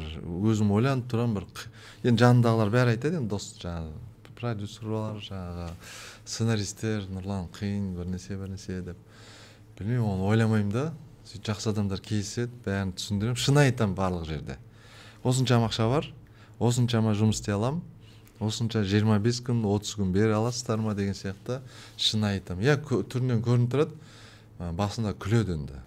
өзім 0.51 0.71
ойланып 0.75 1.07
тұрамын 1.11 1.39
бір 1.39 1.45
енді 2.05 2.21
жанындағылар 2.21 2.71
бәрі 2.75 2.93
айтады 2.93 3.17
енді 3.17 3.31
дос 3.33 3.47
жаңағы 3.63 3.91
продюсерлар 4.37 5.17
жаңағы 5.25 5.67
сценаристтер 6.25 7.07
нұрлан 7.11 7.49
қиын 7.55 7.91
бір 7.97 8.09
нәрсе 8.13 8.37
бір 8.39 8.53
нәрсе 8.53 8.81
деп. 8.85 8.97
Білмеймін 9.77 10.07
оны 10.07 10.27
ойламаймын 10.29 10.73
да. 10.73 10.87
Сөйтіп 11.25 11.51
жақсы 11.51 11.71
адамдар 11.71 12.01
кездеседі 12.03 12.63
бәрін 12.65 12.95
түсіндіремін. 12.97 13.39
Шын 13.39 13.61
айтамын 13.61 13.95
барлық 13.97 14.27
жерде. 14.29 14.57
Осыншама 15.23 15.69
ақша 15.69 15.87
бар 15.89 16.09
осыншама 16.61 17.15
жұмыс 17.17 17.41
істей 17.41 17.55
аламын. 17.55 17.81
Осынша 18.41 18.83
жиырма 18.85 19.19
бес 19.21 19.41
күн 19.45 19.63
отыз 19.69 19.95
күн 19.97 20.11
бере 20.13 20.33
аласыздар 20.37 20.81
ма 20.81 20.93
деген 20.97 21.15
сияқты 21.17 21.59
шын 21.97 22.25
айтамын. 22.29 22.65
Иә 22.65 22.77
түрінен 22.81 23.41
көрініп 23.45 23.73
тұрады. 23.73 23.97
Басында 24.77 25.13
күледі 25.17 25.57
енді. 25.57 25.81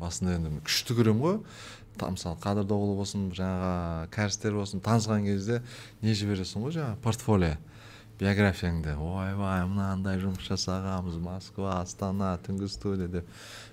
Басында 0.00 0.38
енді 0.38 0.62
күшті 0.66 0.98
көремін 0.98 1.22
ғой. 1.22 1.38
Мысалы 1.94 2.38
қадырдоғлы 2.42 2.96
болсын 2.98 3.28
жаңағы 3.34 4.10
кәрістер 4.14 4.58
болсын. 4.58 4.82
Танысқан 4.82 5.26
кезде 5.26 5.60
не 6.02 6.14
жібересің 6.14 6.66
ғой 6.66 6.74
жаңағы 6.74 6.98
портфолио? 7.02 7.54
Биографияңды. 8.20 8.94
Ойбай 9.00 9.64
мынандай 9.68 10.20
жұмыс 10.22 10.44
жасағанбыз. 10.46 11.16
Москва 11.22 11.78
астана 11.80 12.34
түнгі 12.46 12.68
студия 12.70 13.08
деп 13.10 13.28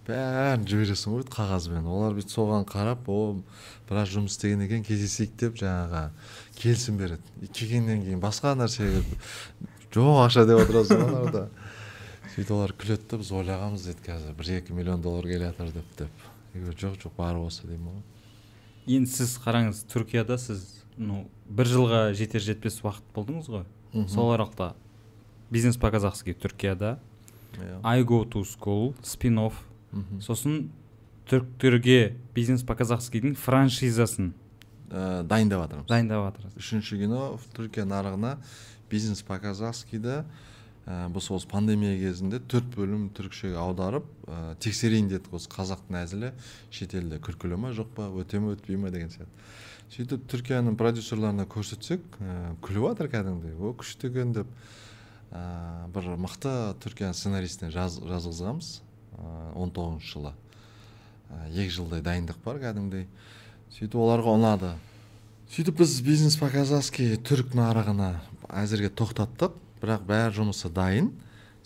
бәрін 0.07 0.65
жібересің 0.69 1.15
ғой 1.17 1.27
қағазбен. 1.33 1.85
Олар 1.85 2.15
бүйтіп 2.17 2.33
соған 2.33 2.65
қарап 2.69 3.09
о 3.11 3.19
біраз 3.89 4.13
жұмыс 4.15 4.37
істеген 4.37 4.65
екен 4.65 4.85
кездесейік 4.87 5.37
деп 5.41 5.61
жаңағы 5.61 6.07
келісім 6.57 6.97
береді. 7.01 7.51
Келгеннен 7.53 8.05
кейін 8.07 8.23
басқа 8.23 8.55
нәрсеге 8.57 9.03
жоқ 9.93 10.25
ақша 10.25 10.47
деп 10.49 10.63
отырасың 10.65 11.05
ғой 11.05 11.09
анарда 11.11 11.47
сөйтіп 12.31 12.53
олар 12.55 12.73
күледі 12.79 13.09
да 13.11 13.17
біз 13.19 13.31
ойлағанбыз 13.41 13.87
дейді 13.89 14.05
қазір 14.05 14.37
бір 14.39 14.51
екі 14.57 14.75
миллион 14.77 15.01
доллар 15.03 15.27
келе 15.27 15.51
деп 15.59 15.97
деп 15.99 16.29
Я 16.53 16.61
говорю, 16.61 16.77
жоқ 16.77 16.97
жоқ 16.99 17.13
бары 17.15 17.39
осы 17.39 17.63
деймін 17.63 17.93
ғой. 17.93 18.01
Енді 18.91 19.07
сіз 19.07 19.37
қараңыз 19.39 19.85
түркияда 19.91 20.35
сіз 20.41 20.65
ну 20.99 21.23
бір 21.47 21.69
жылға 21.71 21.99
жетер 22.17 22.43
жетпес 22.43 22.81
уақыт 22.83 23.05
болдыңыз 23.15 23.47
ғой. 23.47 23.63
Сол 24.07 24.33
аралықта 24.33 24.73
бизнес 25.51 25.77
по 25.77 25.91
казахски 25.91 26.33
түркияда. 26.33 26.99
Иә. 27.59 27.79
I 27.83 28.03
go 28.03 28.23
to 28.23 28.43
school 28.45 28.93
спин 29.03 29.39
офф 29.39 29.57
сосын 30.21 30.69
түріктерге 31.27 32.15
бизнес 32.35 32.63
по 32.63 32.75
казахскийдің 32.75 33.35
франшизасын 33.35 34.33
Ә, 34.91 35.23
дайындап 35.23 35.61
жатырмыз. 35.63 35.87
дайындап 35.87 36.25
жатырсыз 36.35 36.57
үшінші 36.59 36.97
кино 36.99 37.39
түркия 37.55 37.85
нарығына 37.87 38.33
бизнес 38.91 39.21
по 39.23 39.37
казахскийді 39.39 40.25
ә, 40.83 41.07
біз 41.07 41.29
осы 41.31 41.47
пандемия 41.47 41.95
кезінде 41.95 42.41
төрт 42.43 42.67
бөлім 42.75 43.05
түрікшеге 43.15 43.55
аударып 43.55 44.03
ә, 44.27 44.55
тексерейін 44.59 45.07
дедік 45.07 45.31
осы 45.33 45.47
қазақтың 45.47 45.95
әзілі. 46.01 46.33
Шетелде 46.75 47.21
күлкілі 47.23 47.55
ма 47.55 47.71
жоқ 47.71 47.93
па 47.95 48.09
өте 48.11 48.39
ме 48.43 48.51
өтпей 48.57 48.75
ма 48.75 48.91
деген 48.91 49.07
сияқты. 49.07 49.31
Сөйтіп 49.91 50.23
түркияның 50.31 50.77
продюсерларына 50.79 51.43
көрсетсек 51.51 52.03
ә, 52.23 52.53
күліп 52.63 52.85
жатыр 52.85 53.09
кәдімгідей. 53.11 53.57
О 53.59 53.73
күшті 53.75 54.07
екен 54.07 54.31
деп 54.31 54.47
ә, 55.35 55.41
бір 55.91 56.13
мықты 56.15 56.53
түркия 56.79 57.09
сценаристіне 57.11 57.73
жаз, 57.75 57.97
жазғызғанбыз. 57.99 58.69
Он 59.59 59.73
тоғызыншы 59.75 60.13
жылы. 60.13 60.31
Ә, 61.27 61.49
екі 61.51 61.75
жылдай 61.75 62.03
дайындық 62.05 62.39
бар 62.45 62.61
кәдімгідей. 62.63 63.09
Сөйтіп 63.75 63.99
оларға 63.99 64.37
ұнады. 64.39 64.71
Сөйтіп 65.51 65.81
біз 65.83 65.97
бизнес 66.07 66.39
по 66.39 66.47
казахски 66.47 67.09
түрік 67.27 67.51
нарығына 67.59 68.13
әзірге 68.63 68.93
тоқтаттық. 68.95 69.59
Бірақ 69.83 70.07
бәрі 70.07 70.37
жұмысы 70.39 70.71
дайын. 70.71 71.11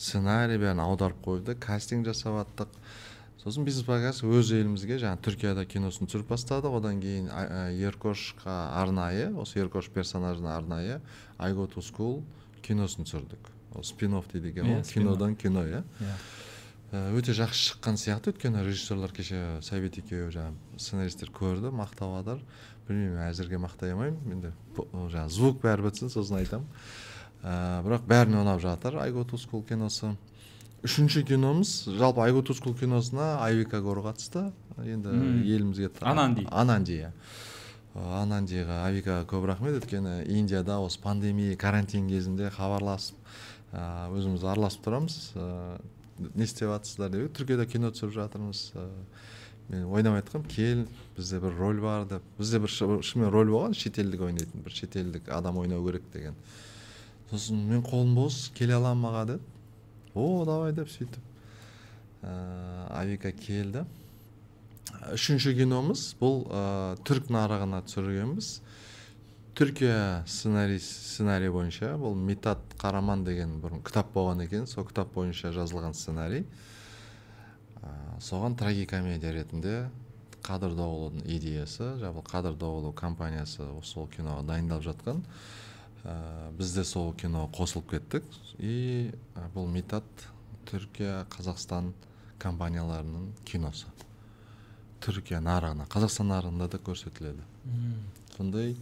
Сценарий 0.02 0.58
бәрін 0.58 0.82
аударып 0.82 1.22
қойды 1.22 1.54
кастинг 1.62 2.10
жасап 2.10 2.42
сосын 3.46 3.66
бизнес 3.66 3.86
по 3.86 3.94
казахски 4.02 4.26
өз 4.26 4.50
елімізге 4.58 4.98
жаңағы 5.02 5.22
түркияда 5.28 5.66
киносын 5.70 6.10
түсіріп 6.10 6.32
бастадық. 6.32 6.80
Одан 6.80 6.98
кейін 7.02 7.28
еркошқа 7.78 8.56
арнайы 8.82 9.28
осы 9.38 9.60
еркош 9.62 9.92
персонажына 9.94 10.56
арнайы 10.58 11.00
i 11.38 11.54
go 11.54 11.68
to 11.70 11.84
school 11.86 12.24
киносын 12.66 13.06
түсірдік. 13.06 13.52
Ол 13.76 13.84
спин 13.86 14.16
офф 14.18 14.32
дейді 14.34 14.50
екен 14.50 14.66
Иә, 14.66 14.80
ғой 14.80 14.82
spin-off. 14.82 14.94
кинодан 14.94 15.36
кино 15.36 15.62
иә. 15.68 15.84
Иә. 16.02 16.16
Ә, 16.92 17.14
өте 17.14 17.36
жақсы 17.38 17.76
шыққан 17.76 18.00
сияқты. 18.02 18.34
Өйткені 18.34 18.66
режиссерлар 18.66 19.12
кеше 19.14 19.60
совет 19.62 19.98
екеуі 20.00 20.32
жаңағы 20.34 20.80
сценаристтер 20.80 21.30
көрді 21.30 21.70
мақтап 21.76 22.18
жатыр 22.18 22.42
білмеймін 22.88 23.26
әзірге 23.30 23.60
мақтай 23.62 23.94
алмаймын. 23.94 24.22
Енді 24.32 24.54
жаңағы 24.80 25.30
звук 25.30 25.62
бәрі 25.62 25.86
бітсін 25.90 26.10
сосын 26.10 26.40
айтамын. 26.40 26.66
Ә, 27.44 27.84
бірақ 27.86 28.08
бәріне 28.10 28.42
ұнап 28.42 28.64
жатыр 28.64 28.98
I 29.04 29.12
go 29.12 29.22
to 29.22 29.38
school 29.38 29.62
киносы. 29.68 30.16
Үшінші 30.86 31.24
киномыз 31.26 31.72
жалпы 31.98 32.28
to 32.46 32.54
school 32.54 32.76
киносына 32.78 33.40
айвика 33.42 33.82
гор 33.82 34.00
қатысты. 34.06 34.52
Енді 34.78 35.10
елімізге 35.46 35.90
Ананди. 36.02 36.48
ананди 36.52 37.00
иә 37.02 37.12
анандиға 37.96 38.84
авикаға 38.86 39.26
көп 39.26 39.46
рахмет. 39.48 39.80
Өйткені 39.80 40.26
индияда 40.28 40.80
осы 40.84 41.00
пандемия 41.02 41.56
карантин 41.58 42.10
кезінде 42.10 42.50
хабарласып 42.52 43.16
өзіміз 43.74 44.44
араласып 44.44 44.84
тұрамыз. 44.86 45.16
Не 46.36 46.44
істеп 46.44 46.70
жатырсыздар 46.70 47.10
деп 47.10 47.34
түркияда 47.38 47.66
кино 47.66 47.92
түсіріп 47.92 48.14
жатырмыз. 48.20 48.72
Мен 49.70 49.88
ойнап 49.90 50.20
айтқанмын 50.20 50.50
кел 50.52 50.86
бізде 51.18 51.40
бір 51.40 51.56
роль 51.58 51.82
бар 51.82 52.06
деп. 52.06 52.22
Бізде 52.38 52.60
бір 52.60 52.70
шы- 52.70 53.02
шынымен 53.02 53.32
роль 53.32 53.50
болған 53.50 53.74
шетелдік 53.74 54.22
ойнайтын 54.28 54.62
бір 54.62 54.72
шетелдік 54.76 55.30
адам 55.30 55.58
ойнау 55.58 55.84
керек 55.88 56.04
деген. 56.14 56.36
Сосын 57.32 57.64
мен 57.66 57.82
қолым 57.82 58.14
бос 58.14 58.52
келе 58.54 58.76
аламын 58.78 59.10
аға 59.10 59.26
деді 59.32 59.42
о 60.16 60.46
давай 60.48 60.74
деп 60.74 60.90
сөйтіп 60.90 61.22
ә, 62.24 62.34
авика 62.90 63.32
келді. 63.36 63.86
Үшінші 65.14 65.56
киномыз. 65.60 66.14
Бұл 66.20 66.46
ә, 66.50 66.62
түрік 67.06 67.30
нарығына 67.34 67.84
түсіргенбіз. 67.86 68.62
Түркия 69.56 70.24
сценарий 70.28 70.82
сценарий 70.84 71.52
боюнча 71.52 71.94
бул 72.00 72.16
митат 72.16 72.60
караман 72.80 73.24
деген 73.24 73.60
бұрын 73.64 73.84
кітап 73.88 74.10
болған 74.16 74.44
екен. 74.44 74.66
Сол 74.68 74.88
кітап 74.88 75.14
боюнча 75.16 75.54
жазылған 75.56 75.96
сценарий. 75.96 76.44
Соған 78.20 78.56
трагикомедия 78.60 79.32
ретінде 79.36 79.76
қадыр 80.46 80.76
доголудун 80.78 81.24
идеясы 81.26 81.96
жаңағы 82.02 82.24
қадыр 82.28 82.56
доголу 82.60 82.92
компаниясы 82.94 83.66
сол 83.84 84.08
киноға 84.12 84.44
дайындалып 84.48 84.86
жатқан. 84.90 85.24
Ә, 86.06 86.52
біз 86.58 86.76
де 86.78 86.84
сол 86.86 87.14
киноға 87.18 87.50
қосылып 87.58 87.90
кеттік. 87.96 88.28
И 88.60 89.12
бұл 89.56 89.68
митат 89.72 90.06
түркия 90.70 91.26
қазақстан 91.34 91.92
компанияларының 92.42 93.32
киносы. 93.46 93.90
Түркия 95.04 95.42
нарығына 95.44 95.90
қазақстан 95.92 96.32
нарығында 96.32 96.70
да 96.72 96.80
көрсетіледі. 96.86 97.44
Сондай 98.38 98.76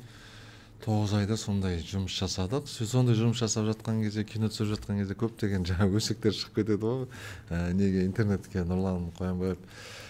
тоғыз 0.83 1.13
айда 1.15 1.37
сондай 1.39 1.77
жұмыс 1.79 2.13
жасадық. 2.19 2.67
Сондай 2.67 3.15
жұмыс 3.15 3.39
жасап 3.39 3.69
жатқан 3.69 4.01
кезде 4.03 4.25
кино 4.27 4.49
түсіріп 4.51 4.73
жатқан 4.75 4.99
кезде 4.99 5.15
көптеген 5.19 5.67
жаңағы 5.69 5.99
өсектер 6.01 6.35
шығып 6.35 6.57
кетеді 6.59 6.79
ғой. 6.83 7.05
Ә, 7.47 7.71
неге 7.77 8.03
интернетке 8.03 8.65
нұрлан 8.67 9.05
қоянбаев? 9.15 9.61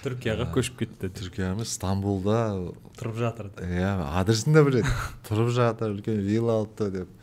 Түркияға 0.03 0.48
көшіп 0.56 0.80
кетті. 0.82 1.12
Түркия 1.13 1.51
емес 1.53 1.75
стамбулда 1.77 2.39
тұрып 2.98 3.20
жатыр 3.22 3.51
иә 3.68 3.92
адресін 4.18 4.58
де 4.58 4.63
біледі. 4.65 4.96
Тұрып 5.30 5.53
жатыр 5.53 5.94
үлкен 5.94 6.24
вилла 6.25 6.58
алыпты 6.63 6.89
деп. 6.98 7.13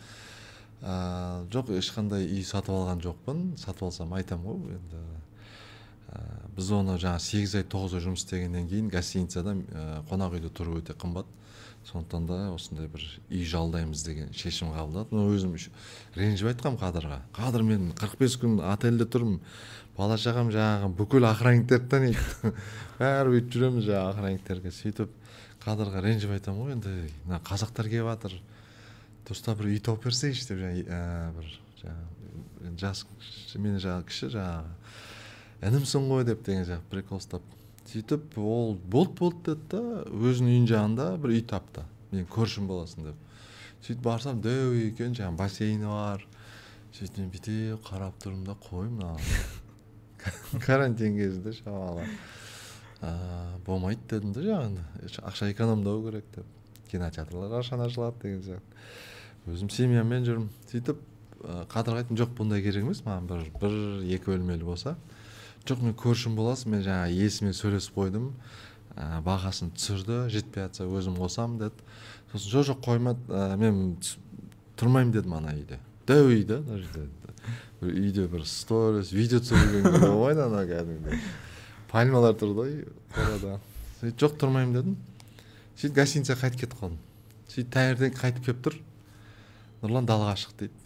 Ә, 0.81 1.43
жоқ 1.51 1.75
ешқандай 1.75 2.31
үй 2.31 2.47
сатып 2.47 2.77
алған 2.77 3.03
жоқпын. 3.03 3.43
Сатып 3.59 3.91
алсам 3.91 4.15
айтамын 4.15 4.47
ғой 4.47 4.79
енді 4.79 5.03
ә, 6.15 6.23
біз 6.55 6.71
оны 6.79 6.97
жаңағы 7.03 7.27
сегіз 7.27 7.59
ай 7.59 7.67
тоғыз 7.67 7.99
ай 7.99 8.07
жұмыс 8.07 8.25
істегеннен 8.25 8.71
кейін 8.71 8.89
гостиницада 8.95 9.59
ә, 9.59 10.01
қонақ 10.09 10.39
үйде 10.39 10.55
тұру 10.55 10.79
өте 10.81 10.95
қымбат. 10.95 11.27
Сондықтан 11.89 12.27
да 12.29 12.39
осындай 12.55 12.89
бір 12.91 13.05
үй 13.31 13.45
жалдаймыз 13.49 14.03
деген 14.05 14.33
шешім 14.37 14.73
қабылдадық 14.75 15.15
но 15.17 15.27
өзім 15.33 15.55
ренжіп 16.15 16.51
айтқанмын 16.53 16.81
қадырға. 16.81 17.19
Қадыр 17.37 17.65
мен 17.67 17.91
қырық 17.99 18.19
бес 18.21 18.37
күн 18.41 18.61
отельде 18.63 19.07
тұрмын. 19.09 19.41
Бала 19.97 20.19
шағам 20.21 20.53
жаңағы 20.55 20.93
бүкіл 20.99 21.27
охранниктерді 21.31 21.89
таниды 21.91 22.53
бәрі 23.01 23.35
бүйтіп 23.35 23.57
жүреміз 23.57 23.89
жаңағы 23.89 24.13
охранниктерге 24.15 24.73
сөйтіп 24.77 25.17
қадырға 25.65 26.05
ренжіп 26.05 26.37
айтамын 26.37 26.69
ғой 26.69 26.77
енді. 26.77 26.95
Мына 27.27 27.41
қазақтар 27.49 27.91
келіп 27.91 28.13
жатыр. 28.13 28.37
Дұрыстап 29.29 29.61
бір 29.61 29.73
үй 29.75 29.83
тауып 29.85 30.07
берсейші 30.07 30.53
деп 30.53 30.63
жаңағы 30.63 31.35
бір 31.37 31.55
жаңағы 31.83 32.21
жас 32.81 33.07
мен 33.57 33.81
жаңағы 33.81 34.07
кіші 34.09 34.31
жаңағы 34.37 35.69
інімсің 35.69 36.09
ғой? 36.09 36.25
деп 36.29 36.45
деген 36.47 36.65
сияқты 36.69 36.93
прикол 36.93 37.21
ұстап 37.21 37.60
сөйтіп 37.91 38.37
ол 38.39 38.77
болды 38.91 39.17
болды 39.19 39.55
деді 39.55 39.67
да 39.73 40.03
өзінің 40.11 40.53
үйінің 40.53 40.69
жанында 40.71 41.07
бір 41.23 41.35
үй 41.35 41.43
тапты. 41.43 41.83
Мен 42.13 42.27
көршім 42.31 42.69
боласың 42.71 43.09
деп. 43.09 43.19
Сөйтіп 43.83 44.05
барсам 44.05 44.41
дәу 44.45 44.75
екен 44.79 45.17
жаңағы 45.19 45.39
бассейні 45.41 45.91
бар. 45.91 46.25
Сөйтіп 46.95 47.19
мен 47.19 47.33
бүйтіп 47.35 47.85
қарап 47.89 48.17
тұрмын 48.23 48.47
да 48.47 48.57
қой 48.69 48.91
мына 48.93 49.17
карантин 50.67 51.19
кезінде 51.19 51.55
шамалы. 51.59 52.07
Болмайды 53.67 54.07
дедім 54.11 54.35
да 54.37 54.47
жаңағы. 54.47 54.87
Ақша 55.27 55.51
экономдау 55.51 56.05
керек 56.07 56.27
деп. 56.35 56.47
Кинотеатрлар 56.91 57.59
қашан 57.59 57.87
ашылады 57.87 58.23
деген 58.23 58.43
сияқты. 58.45 59.51
Өзім 59.51 59.71
семьямен 59.73 60.27
жүрмін. 60.27 60.51
Сөйтіп 60.71 61.01
қадырға 61.41 62.03
айттым 62.03 62.19
жоқ 62.21 62.35
бұндай 62.37 62.63
керек 62.63 62.85
емес 62.85 63.01
маған 63.07 63.29
бір 63.31 63.47
бір 63.63 63.77
екі 64.13 64.35
бөлмелі 64.35 64.67
болса 64.67 64.97
жоқ 65.69 65.85
мен 65.85 65.95
көршім 65.99 66.37
боласың 66.39 66.75
мен 66.75 66.83
жаңа 66.87 67.11
иесімен 67.13 67.55
сөйлесіп 67.57 67.99
қойдым. 67.99 68.31
Ә, 68.97 69.21
бағасын 69.25 69.71
түсірді 69.77 70.25
жетпей 70.33 70.67
жатса 70.67 70.87
өзім 70.89 71.19
қосамын 71.21 71.61
деді. 71.61 71.85
Сосын 72.33 72.55
жоқ 72.55 72.67
жоқ 72.71 72.81
қойма 72.89 73.15
ә, 73.29 73.57
мен 73.61 73.97
тұрмаймын 74.81 75.15
дедім 75.15 75.37
ана 75.39 75.55
үйде. 75.55 75.79
Дәу 76.09 76.33
үй 76.33 76.43
да 76.49 76.59
мына 76.65 76.81
жерде 76.81 77.07
бір 77.81 77.95
үйде 77.95 78.27
бір 78.33 78.45
сторис 78.49 79.13
видео 79.15 79.41
түсірген 79.45 79.87
болмайды 80.01 80.43
ана 80.45 80.65
кәдімгідей. 80.69 81.23
Пальмалар 81.93 82.35
тұрды 82.41 82.57
ғой 82.59 82.75
қорада. 83.15 83.59
Сөйтіп 84.01 84.25
жоқ 84.25 84.37
тұрмаймын 84.43 84.77
дедім. 84.79 84.99
Сөйтіп 85.77 85.97
гостиницаға 86.01 86.45
қайтып 86.45 86.65
кетіп 86.65 86.77
қалдым. 86.81 86.99
Сөйтіп 87.53 87.73
таңертең 87.77 88.19
қайтып 88.19 88.47
келіп 88.49 88.65
тұр. 88.67 88.79
Нұрлан 89.85 90.09
далаға 90.09 90.37
шық 90.41 90.57
дейді. 90.61 90.80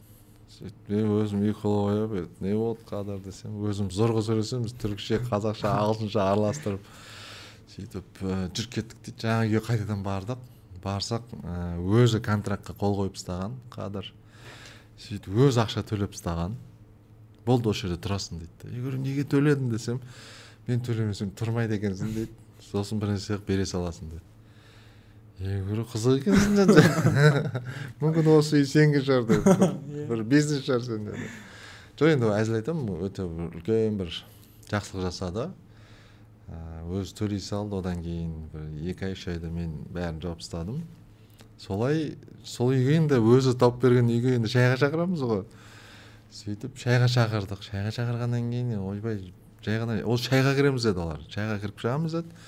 Сөйтіп 0.54 0.90
мен 0.92 1.10
өзім 1.18 1.42
ұйқылы 1.48 1.80
оянып 1.90 2.42
не 2.44 2.54
болды 2.54 2.86
қадыр 2.88 3.22
десем 3.24 3.56
өзім 3.66 3.90
зорға 3.94 4.22
сөйлесеміз 4.26 4.74
түрікше 4.82 5.18
қазақша 5.26 5.72
ағылшынша 5.80 6.22
араластырып 6.22 6.92
сөйтіп 7.74 8.20
жүріп 8.54 8.74
кеттік 8.74 9.00
дейді 9.02 9.24
жаңағы 9.24 9.48
үйге 9.48 9.62
қайтадан 9.66 10.04
бардық. 10.04 10.42
Барсақ 10.84 11.30
өзі 11.80 12.20
контрактқа 12.22 12.74
қол 12.78 12.98
қойып 12.98 13.16
тастаған 13.16 13.56
қадыр. 13.72 14.10
Сөйтіп 15.00 15.40
өзі 15.46 15.62
ақша 15.64 15.82
төлеп 15.88 16.12
тастаған. 16.14 16.58
Болды 17.46 17.72
осы 17.72 17.88
жерде 17.88 17.98
тұрасың 18.04 18.44
дейді 18.44 18.70
я 18.76 18.82
говорю 18.82 19.00
неге 19.00 19.24
төледің? 19.24 19.72
десем 19.72 20.00
мен 20.68 20.84
төлемесем 20.84 21.32
тұрмайды 21.34 21.80
екенсің 21.80 22.14
дейді. 22.14 22.38
Сосын 22.70 23.00
бір 23.00 23.16
нәрсе 23.16 23.40
бере 23.48 23.66
саласың 23.66 24.12
деді 24.12 24.33
я 25.40 25.62
говорю 25.64 25.86
қызық 25.90 26.20
екенсің 26.20 26.60
деді 26.60 26.84
мүмкін 28.02 28.30
осы 28.36 28.60
үй 28.60 28.68
сенікі 28.70 29.02
шығар 29.06 29.26
деп. 29.30 29.74
Бір 30.10 30.22
бизнес 30.28 30.62
шығар 30.66 30.86
сенде 30.86 31.18
жоқ 31.98 32.10
енді 32.16 32.30
әзіл 32.34 32.58
айтамын 32.58 33.04
өте 33.06 33.22
үлкен 33.26 33.98
бір 34.00 34.10
жақсылық 34.70 35.06
жасады. 35.06 35.48
Өзі 36.90 37.14
төлей 37.16 37.40
салды 37.40 37.78
одан 37.78 38.02
кейін 38.02 38.32
бір 38.52 38.64
екі 38.90 39.08
ай 39.08 39.14
үш 39.14 39.28
айда 39.30 39.50
мен 39.50 39.76
бәрін 39.94 40.18
жауып 40.22 40.42
тастадым. 40.42 40.82
Солай 41.58 42.16
сол 42.44 42.74
үйге 42.74 42.98
енді 42.98 43.20
өзі 43.22 43.54
тауып 43.58 43.78
берген 43.84 44.10
үйге 44.10 44.34
енді 44.40 44.50
шайға 44.50 44.80
шақырамыз 44.82 45.22
ғой. 45.22 45.44
Сөйтіп 46.34 46.76
шайға 46.82 47.06
шақырдық. 47.14 47.62
Шайға 47.62 47.94
шақырғаннан 47.94 48.50
кейін 48.50 48.82
ойбай 48.82 49.20
жай 49.64 49.78
ғана 49.80 50.00
ол 50.02 50.18
шайға 50.18 50.56
кіреміз 50.58 50.90
деді 50.90 51.04
олар. 51.06 51.22
Шайға 51.30 51.60
кіріп 51.62 51.78
шығамыз 51.80 52.18
деді. 52.18 52.42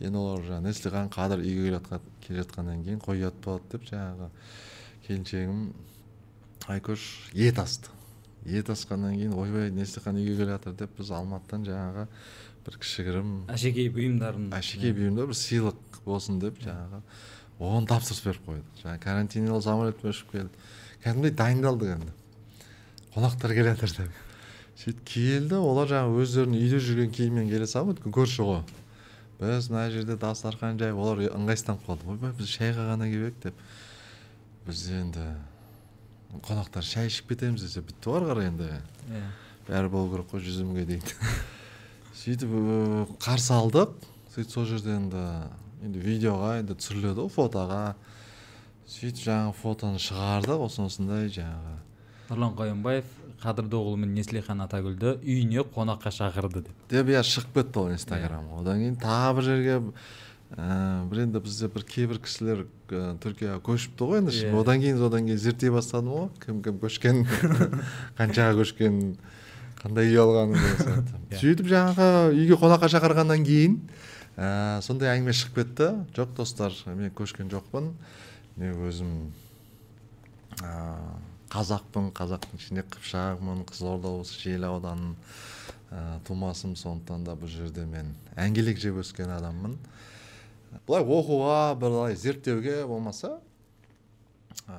Енді 0.00 0.18
олар 0.18 0.44
жаңағы 0.46 0.68
неслихан 0.68 1.08
қадір 1.10 1.42
үйге 1.42 1.80
келе 2.22 2.42
жатқаннан 2.42 2.82
кейін 2.86 3.00
қой 3.02 3.22
ұят 3.24 3.38
болады 3.44 3.72
деп 3.72 3.86
жаңағы 3.88 4.28
келіншегім 5.06 5.62
айкөш 6.68 7.06
ет 7.34 7.58
асты. 7.58 7.90
Ет 8.46 8.70
асқаннан 8.70 9.16
кейін 9.16 9.34
ойбай 9.34 9.72
неслихан 9.74 10.16
үйге 10.20 10.36
келе 10.36 10.54
жатыр? 10.54 10.76
деп 10.78 10.94
біз 10.98 11.10
алматыдан 11.10 11.66
жаңағы 11.66 12.06
бір 12.66 12.78
кішігірім 12.84 13.34
әшекей 13.50 13.90
бұйымдарын. 13.92 14.48
Әшекей 14.54 14.94
бұйымдар 14.94 15.28
бір 15.32 15.38
сыйлық 15.40 16.00
болсын 16.06 16.38
деп 16.42 16.60
жаңағы 16.62 17.02
оны 17.58 17.90
тапсырыс 17.90 18.22
беріп 18.22 18.46
қойдық 18.46 18.82
жаңағы 18.84 19.02
карантин 19.02 19.50
ол 19.50 19.62
самолетпен 19.64 20.12
ұшып 20.12 20.32
келді. 20.36 20.64
Кәдімгідей 21.02 21.36
дайындалдық 21.42 21.94
енді. 21.96 22.12
Қонақтар 23.16 23.54
келе 23.56 23.74
жатыр 23.74 23.96
деп. 23.98 24.24
Сөйтіп 24.78 25.00
келді 25.10 25.58
олар 25.58 25.90
жаңағы 25.90 26.22
өздерінің 26.22 26.60
үйде 26.62 26.82
жүрген 26.84 27.14
киіммен 27.16 27.48
келе 27.50 27.66
салып 27.66 27.96
өйткені 27.96 28.14
көрші 28.14 28.46
ғой. 28.46 28.60
Біз 29.38 29.68
мына 29.70 29.88
жерде 29.94 30.16
дастархан 30.18 30.78
жайып 30.80 30.98
олар 30.98 31.22
ыңғайсызданып 31.30 31.84
қалды. 31.86 32.08
Ойбай 32.10 32.32
біз 32.38 32.50
шайға 32.50 32.88
ғана 32.90 33.06
келіп 33.10 33.38
деп. 33.42 33.60
Біз 34.66 34.82
енді 34.92 35.26
қонақтар 36.44 36.84
шай 36.84 37.08
ішіп 37.08 37.30
кетеміз 37.32 37.62
десе 37.62 37.80
бітті 37.80 38.10
ғой 38.10 38.18
ары 38.18 38.30
қарай 38.32 38.50
енді. 38.50 38.68
Иә. 39.08 39.22
Бәрі 39.68 39.92
болу 39.92 40.10
керек 40.12 40.32
қой 40.32 40.42
жүзімге 40.44 40.84
дейді. 40.88 41.14
Сөйтіп 42.18 42.52
қарсы 43.22 43.54
алдық. 43.54 43.94
Сөйтіп 44.34 44.52
сол 44.52 44.68
жерде 44.68 44.96
енді 44.96 45.24
енді 45.86 46.02
видеоға 46.02 46.58
енді 46.62 46.76
түсіріледі 46.78 47.24
ғой 47.24 47.32
фотоға. 47.32 47.82
Сөйтіп 48.88 49.24
жаңағы 49.28 49.56
фотоны 49.62 50.02
шығардық. 50.02 50.66
Осындай 50.66 50.90
осындай 50.92 51.32
жаңағы 51.38 51.76
нұрлан 52.28 52.56
қоянбаев 52.58 53.17
қадыр 53.42 53.68
доғұл 53.70 53.98
мен 54.02 54.14
неслихан 54.16 54.62
атагүлді 54.64 55.18
үйіне 55.22 55.62
қонаққа 55.74 56.10
шақырды 56.14 56.64
деп. 56.66 56.80
Деп 56.90 57.12
иә 57.12 57.22
шығып 57.26 57.54
кетті 57.60 57.80
ол 57.82 57.92
инстаграмға. 57.94 58.62
Одан 58.62 58.82
кейін 58.82 58.96
тағы 58.98 59.36
бір 59.38 59.46
жерге 59.46 59.76
ә, 60.56 61.06
бір 61.10 61.22
енді 61.26 61.42
бізде 61.44 61.68
бір 61.70 61.84
кейбір 61.86 62.18
кісілер 62.24 62.64
ә, 62.90 63.14
түркияға 63.22 63.60
көшіпті 63.68 64.08
ғой 64.10 64.22
енді 64.22 64.34
yeah. 64.34 64.50
Иә. 64.50 64.60
одан 64.62 64.82
кейін 64.82 65.02
одан 65.06 65.28
кейін 65.28 65.38
зерттей 65.38 65.70
бастадым 65.70 66.14
ғой. 66.16 66.28
Кім 66.42 66.62
кім 66.66 66.80
көшкен 66.82 67.22
қаншаға 68.18 68.58
көшкен 68.58 69.00
қандай 69.84 70.10
үй 70.10 70.18
алғанын 70.18 70.58
деген 70.58 70.78
сияқты. 70.88 71.22
Yeah. 71.30 71.42
сөйтіп 71.44 71.72
жаңағы 71.74 72.10
үйге 72.34 72.58
қонаққа 72.58 72.90
шақырғаннан 72.96 73.46
кейін 73.46 73.78
ә, 74.34 74.80
сондай 74.82 75.14
әңгіме 75.14 75.36
шығып 75.36 75.62
кетті. 75.62 75.92
Жоқ 76.16 76.34
достар 76.42 76.74
мен 76.90 77.14
көшкен 77.14 77.52
жоқпын. 77.54 77.92
Мен 78.58 78.86
өзім 78.88 79.12
ә, 80.64 80.72
қазақпын 81.52 82.10
қазақтың 82.16 82.60
ішінде 82.60 82.84
қыпшақмын 82.92 83.64
қызылорда 83.68 84.10
облысы 84.12 84.36
жел 84.42 84.66
ауданының 84.68 85.14
ә, 85.90 86.00
тумасымын. 86.28 86.76
Сондықтан 86.76 87.24
да 87.24 87.36
бұл 87.38 87.48
жерде 87.52 87.86
мен 87.88 88.12
әңгелек 88.36 88.80
жеп 88.82 89.00
өскен 89.00 89.32
адаммын. 89.32 89.78
Былай 90.86 91.04
оқуға 91.04 91.74
былай 91.80 92.16
зерттеуге 92.16 92.82
болмаса 92.86 93.38
ә, 94.68 94.76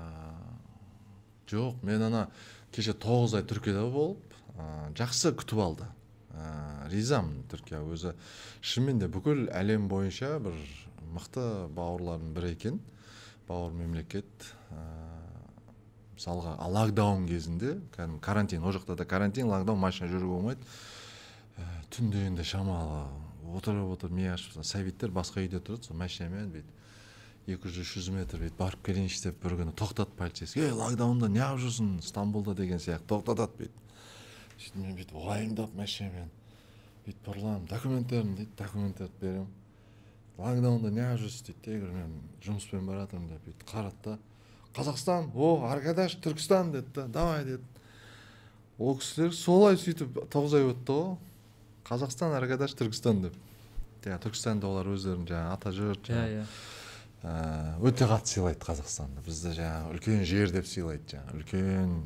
жоқ 1.50 1.82
мен 1.82 2.06
ана 2.10 2.28
кеше 2.76 2.94
тоғыз 2.94 3.40
ай 3.40 3.48
түркияда 3.50 3.88
болып 3.90 4.38
ә, 4.54 4.92
жақсы 5.00 5.34
күтіп 5.42 5.64
алды. 5.66 5.90
Ә, 6.38 6.86
ризамын 6.94 7.42
түркия 7.50 7.82
өзі 7.82 8.14
шынымен 8.62 9.02
де 9.02 9.10
бүкіл 9.10 9.48
әлем 9.58 9.90
бойынша 9.90 10.36
бір 10.44 10.54
мықты 11.16 11.44
бауырлардың 11.74 12.34
бірі 12.38 12.54
екен. 12.54 12.80
Бауыр 13.50 13.74
мемлекет 13.74 14.46
мысалға 16.20 16.58
локдаун 16.68 17.26
кезінде 17.30 17.78
кәдімгі 17.96 18.20
карантин 18.20 18.64
ол 18.64 18.76
жақта 18.76 18.98
да 19.00 19.06
карантин 19.08 19.48
локдаун 19.48 19.80
машина 19.80 20.10
жүруге 20.12 20.34
болмайды. 20.36 20.62
Ә, 21.56 21.64
түнде 21.96 22.26
енді 22.28 22.44
шамалы 22.44 23.06
отырып 23.56 23.94
отырып 23.96 24.14
ми 24.14 24.28
ашып 24.34 24.60
сәбиттер 24.68 25.14
басқа 25.16 25.40
үйде 25.46 25.62
тұрады 25.64 25.88
сол 25.88 25.98
машинамен 25.98 26.52
бүйтіп 26.52 26.76
екі 27.56 27.72
жүз 27.72 27.80
үш 27.82 27.94
жүз 27.98 28.10
метр 28.14 28.42
бүйтіп 28.44 28.60
барып 28.60 28.84
келейінші 28.86 29.24
деп 29.26 29.40
бір 29.44 29.56
күні 29.62 29.74
тоқтады 29.80 30.14
полицейский 30.20 30.68
ей 30.68 30.76
локдаунда 30.76 31.30
неғып 31.32 31.64
жүрсің 31.64 31.94
стамбулда 32.06 32.54
деген 32.60 32.84
сияқты 32.84 33.08
тоқтатады 33.10 33.64
бүйтіп. 33.64 33.80
Сөйтіп 34.60 34.82
мен 34.84 34.98
бүйтіп 35.00 35.16
уайымдап 35.24 35.74
машинамен 35.80 36.30
бүйтіп 37.06 37.24
бұрыламын 37.26 37.70
документтерін 37.72 38.36
дейді 38.38 38.58
документтерді 38.60 39.24
беремін. 39.24 39.48
Локдаунда 40.38 40.92
неғып 40.94 41.24
жүрсіз? 41.24 41.48
дейді 41.48 41.80
де 41.80 41.94
мен 41.96 42.14
жұмыспен 42.46 42.86
бара 42.86 43.08
жатырмын 43.08 43.32
деп 43.34 43.48
бүйтіп 43.48 43.66
қарады 43.72 44.04
да 44.04 44.18
қазақстан 44.78 45.32
о 45.36 45.52
аркадаш 45.70 46.18
түркістан 46.24 46.72
деді 46.74 46.94
да 46.96 47.08
давай 47.08 47.46
деді. 47.46 47.64
Ол 48.80 48.98
кісілер 49.00 49.34
солай 49.36 49.80
сөйтіп 49.80 50.22
тоғыз 50.32 50.58
ай 50.60 50.68
өтті 50.72 50.98
ғой 50.98 51.16
қазақстан 51.90 52.36
аркадаш 52.38 52.76
түркістан 52.80 53.24
деп. 53.26 53.40
Жаңағы 54.04 54.24
түркістанда 54.28 54.70
олар 54.70 54.92
өздерінің 54.94 55.28
жаңағы 55.28 55.56
ата 55.58 55.74
жұрт 55.76 56.14
иә 56.14 56.24
иә. 56.38 56.46
өте 57.84 58.08
қатты 58.08 58.36
сыйлайды 58.36 58.64
қазақстанды. 58.64 59.26
Бізді 59.26 59.58
жаңағы 59.58 59.98
үлкен 59.98 60.24
жер 60.24 60.54
деп 60.56 60.70
сыйлайды 60.70 61.18
жаңағы 61.18 61.42
үлкен 61.42 61.98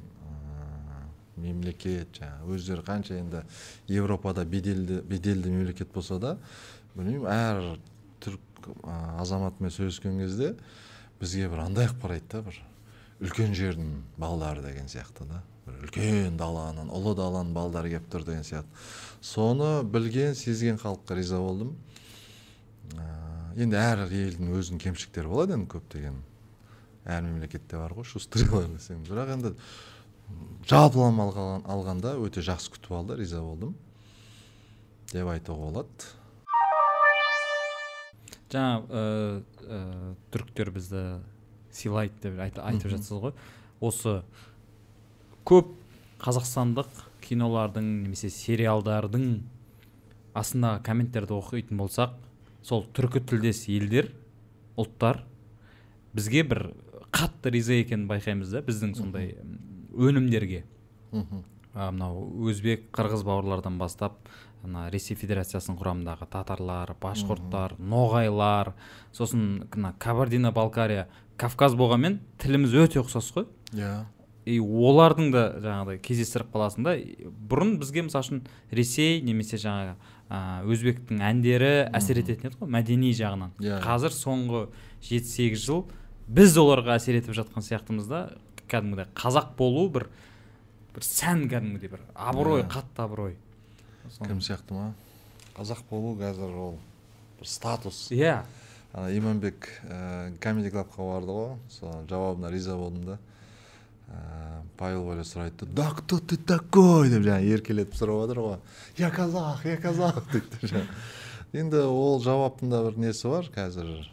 мемлекет 1.37 2.13
жаңағы 2.17 2.55
өздері 2.55 2.85
қанша 2.85 3.17
енді 3.17 3.43
европада 3.91 4.45
беделді 4.45 5.01
беделді 5.07 5.51
мемлекет 5.51 5.91
болса 5.93 6.19
да 6.21 6.35
білмеймін 6.95 7.27
әр 7.29 7.61
түрік 8.23 8.69
азаматымен 9.19 9.73
сөйлескен 9.73 10.19
кезде 10.21 10.53
бізге 11.23 11.49
бір 11.49 11.63
андай 11.63 11.87
қылып 11.87 12.03
қарайды 12.03 12.29
да 12.33 12.43
бір 12.43 12.61
үлкен 13.23 13.55
жердің 13.55 13.89
балдары 14.19 14.63
деген 14.65 14.89
сияқты 14.91 15.25
да. 15.29 15.41
Бір 15.63 15.85
үлкен 15.85 16.37
даланың 16.39 16.89
ұлы 16.91 17.13
даланың 17.15 17.53
балдары 17.55 17.93
келіп 17.93 18.09
тұр 18.11 18.25
деген 18.27 18.43
сияқты. 18.43 18.83
Соны 19.23 19.83
білген 19.87 20.35
сезген 20.35 20.79
халыққа 20.81 21.15
риза 21.15 21.39
болдым. 21.39 21.71
Ә, 22.97 23.05
енді 23.55 23.79
әр 23.79 24.03
елдің 24.09 24.51
өзінің 24.59 24.83
кемшіліктері 24.83 25.31
болады 25.31 25.55
енді 25.55 25.69
көптеген. 25.71 26.19
Әр 27.05 27.23
мемлекетте 27.23 27.79
бар 27.79 27.95
ғой 27.95 28.07
шустрыйлар 28.07 28.67
десең. 28.73 29.05
Бірақ 29.07 29.31
енді 29.37 29.53
жалпылама 30.67 31.29
алғанда 31.63 32.17
өте 32.19 32.43
жақсы 32.43 32.75
күтіп 32.75 32.97
алды 32.99 33.21
риза 33.21 33.39
болдым. 33.43 33.77
Деп 35.13 35.31
айтуға 35.31 35.69
болады. 35.69 36.11
Жаңа 38.53 38.81
ә, 38.87 39.83
түріктер 40.33 40.71
бізді 40.75 41.03
сыйлайды 41.73 42.29
деп 42.29 42.39
айтып 42.43 42.91
жатсыз 42.93 43.19
ғой. 43.23 43.33
Осы 43.83 44.21
көп 45.47 45.73
қазақстандық 46.23 46.91
кинолардың 47.23 47.87
немесе 48.05 48.29
сериалдардың 48.31 49.27
астындағы 50.37 50.83
комменттерді 50.85 51.35
оқитын 51.37 51.79
болсақ 51.81 52.15
сол 52.65 52.85
түркі 52.95 53.21
тілдес 53.27 53.65
елдер 53.71 54.11
ұлттар 54.79 55.23
бізге 56.15 56.43
бір 56.47 56.61
қатты 57.13 57.51
риза 57.53 57.75
екенін 57.77 58.07
байқаймыз 58.09 58.53
да 58.55 58.63
біздің 58.65 58.95
сондай 58.97 59.35
өнімдерге. 59.93 60.63
Мынау 61.73 62.25
өзбек 62.49 62.87
қырғыз 62.93 63.25
бауырлардан 63.27 63.77
бастап 63.81 64.17
ана 64.63 64.87
ресей 64.93 65.17
федерациясының 65.19 65.77
құрамындағы 65.81 66.27
татарлар 66.31 66.95
башқұрттар 67.01 67.77
ноғайлар 67.79 68.73
сосын 69.11 69.67
мына 69.67 69.93
кабардино 69.99 70.53
балкария 70.55 71.07
кавказ 71.37 71.75
болғанмен 71.75 72.19
тіліміз 72.41 72.75
өте 72.85 73.01
ұқсас 73.03 73.31
қой 73.35 73.47
иә 73.75 74.03
и 74.45 74.57
олардың 74.59 75.31
да 75.31 75.43
жаңағыдай 75.63 75.99
кездестіріп 76.03 76.49
қаласың 76.53 76.87
да 76.87 76.95
бұрын 77.49 77.77
бізге 77.79 78.03
мысалы 78.07 78.25
үшін 78.25 78.41
ресей 78.75 79.21
немесе 79.23 79.59
жаңағы 79.61 79.95
ә, 80.27 80.39
өзбектің 80.67 81.21
әндері 81.23 81.71
әсер 81.95 82.19
ететін 82.19 82.49
еді 82.51 82.59
ғой 82.59 82.71
мәдени 82.75 83.13
жағынан 83.15 83.53
yeah. 83.63 83.77
Иә. 83.77 83.83
қазір 83.85 84.15
соңғы 84.15 84.65
жеті 85.05 85.31
сегіз 85.31 85.63
жыл 85.63 85.85
біз 86.27 86.57
оларға 86.59 86.97
әсер 86.99 87.19
етіп 87.21 87.37
жатқан 87.39 87.63
сияқтымыз 87.63 88.09
да 88.11 88.25
кәдімгідей 88.71 89.07
қазақ 89.15 89.55
болу 89.59 89.87
бір 89.95 90.09
бір 90.95 91.07
сән 91.07 91.47
кәдімгідей 91.51 91.93
бір 91.95 92.03
абырой 92.13 92.63
yeah. 92.65 92.71
қатты 92.75 93.05
абырой 93.05 93.37
кім 94.23 94.41
сияқты 94.43 94.75
ма? 94.75 94.93
Қазақ 95.57 95.83
болу 95.89 96.15
қазір 96.19 96.55
ол 96.57 96.77
бір 97.39 97.49
статус. 97.49 98.07
Иә. 98.11 98.43
Ана 98.93 99.11
иманбек 99.17 99.69
ә, 99.87 100.33
камеди 100.39 100.71
клабқа 100.73 101.05
барды 101.07 101.35
ғой. 101.35 101.53
Сол 101.69 102.03
жауабына 102.09 102.51
риза 102.53 102.75
болдым 102.77 103.05
да. 103.05 103.19
Ә, 104.07 104.61
павел 104.77 105.03
воля 105.03 105.23
сұрайды 105.25 105.65
да 105.65 105.91
кто 105.97 106.19
ты 106.19 106.37
такой? 106.37 107.09
деп 107.09 107.23
жаңағы 107.25 107.53
еркелетіп 107.57 107.95
сұрап 107.97 108.25
жатыр 108.25 108.43
ғой. 108.43 108.59
Я 108.97 109.09
казах 109.09 109.65
я 109.65 109.77
казах 109.77 110.23
дейді 110.31 110.85
енді 111.53 111.85
ол 111.87 112.19
жауаптың 112.21 112.69
да 112.73 112.83
бір 112.87 112.97
несі 112.97 113.29
бар? 113.29 113.49
Қазір 113.53 114.09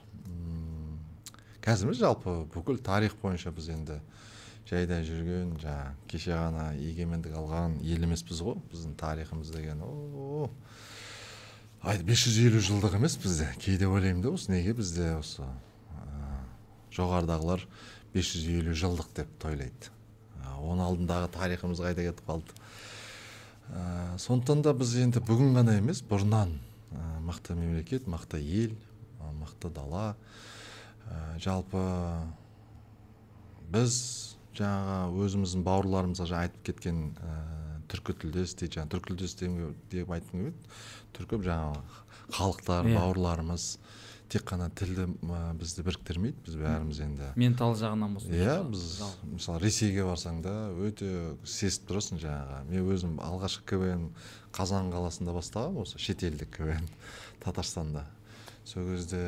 қазір 1.64 1.90
емес 1.90 2.00
жалпы 2.00 2.44
бүкіл 2.54 2.80
тарих 2.84 3.16
бойынша 3.20 3.52
біз 3.52 3.68
енді 3.72 4.00
жайда 4.70 5.00
жүрген 5.02 5.56
жаңағы 5.58 6.10
кеше 6.10 6.36
ғана 6.36 6.70
егемендік 6.78 7.34
алған 7.40 7.80
ел 7.82 8.04
емеспіз 8.06 8.42
ғой. 8.46 8.60
Біздің 8.70 8.94
тарихымыз 9.00 9.50
деген 9.50 9.82
о 9.82 10.50
айды 11.82 12.04
бес 12.06 12.22
жүз 12.22 12.38
елу 12.44 12.60
жылдық 12.62 12.94
емес 13.00 13.16
бізде. 13.18 13.48
Кейде 13.58 13.88
ойлаймын 13.88 14.22
да 14.22 14.34
осы 14.36 14.52
неге 14.52 14.74
бізде 14.78 15.16
осы 15.16 15.42
ә, 15.42 16.30
жоғарыдағылар 16.94 17.64
бес 18.14 18.30
жүз 18.30 18.46
елу 18.60 18.76
жылдық 18.76 19.10
деп 19.16 19.32
тойлайды. 19.42 19.90
Оның 20.60 20.86
алдындағы 20.86 21.30
тарихымыз 21.34 21.80
қайда 21.80 22.04
кетіп 22.06 22.26
қалды? 22.28 22.58
Ә, 23.70 24.18
сондықтан 24.20 24.62
да 24.66 24.74
біз 24.76 24.94
енді 25.00 25.22
бүгін 25.24 25.54
ғана 25.56 25.78
емес 25.80 26.04
бұрыннан 26.04 26.52
ә, 26.92 27.20
мықты 27.24 27.56
мемлекет 27.56 28.06
мықты 28.06 28.38
ел 28.38 28.76
мықты 29.40 29.70
дала. 29.72 30.14
Ә, 31.08 31.38
жалпы 31.40 31.80
біз 33.72 34.36
жаңағы 34.58 35.24
өзіміздің 35.26 35.64
бауырларымызға 35.66 36.26
жаңа 36.32 36.48
айтып 36.48 36.66
кеткен 36.70 37.02
ә, 37.20 37.34
түркі 37.90 38.16
тілдес 38.24 38.54
дейді 38.58 38.78
жаңағы 38.78 38.94
түркі 38.96 39.12
тілдес 39.12 39.36
деп 39.92 40.14
айтқым 40.16 40.44
келеді 40.44 40.76
түркі 41.16 41.40
жаңағы 41.46 41.82
халықтар 42.36 42.86
yeah. 42.86 42.92
Иә. 42.92 42.98
бауырларымыз 42.98 43.66
тек 44.30 44.44
қана 44.46 44.68
тілді 44.70 45.08
бізді 45.58 45.82
біріктірмейді. 45.82 46.38
біз 46.46 46.54
бәріміз 46.60 47.00
енді 47.02 47.30
ментал 47.40 47.74
жағынан 47.74 48.14
болсын. 48.14 48.34
Иә 48.36 48.60
біз 48.70 48.84
мысалы 49.26 49.58
ресейге 49.64 50.04
барсаң 50.06 50.38
да 50.44 50.52
өте 50.70 51.34
сезіп 51.42 51.88
тұрасың 51.90 52.20
жаңағы. 52.22 52.60
Мен 52.70 52.86
өзім 52.94 53.16
алғашқы 53.26 53.66
квн 53.72 54.06
қазан 54.54 54.92
қаласында 54.94 55.34
бастағанмын 55.34 55.82
осы 55.82 55.98
шетелдік 55.98 56.52
квн 56.60 56.86
татарстанда. 57.42 58.06
Сол 58.64 58.86
кезде 58.92 59.24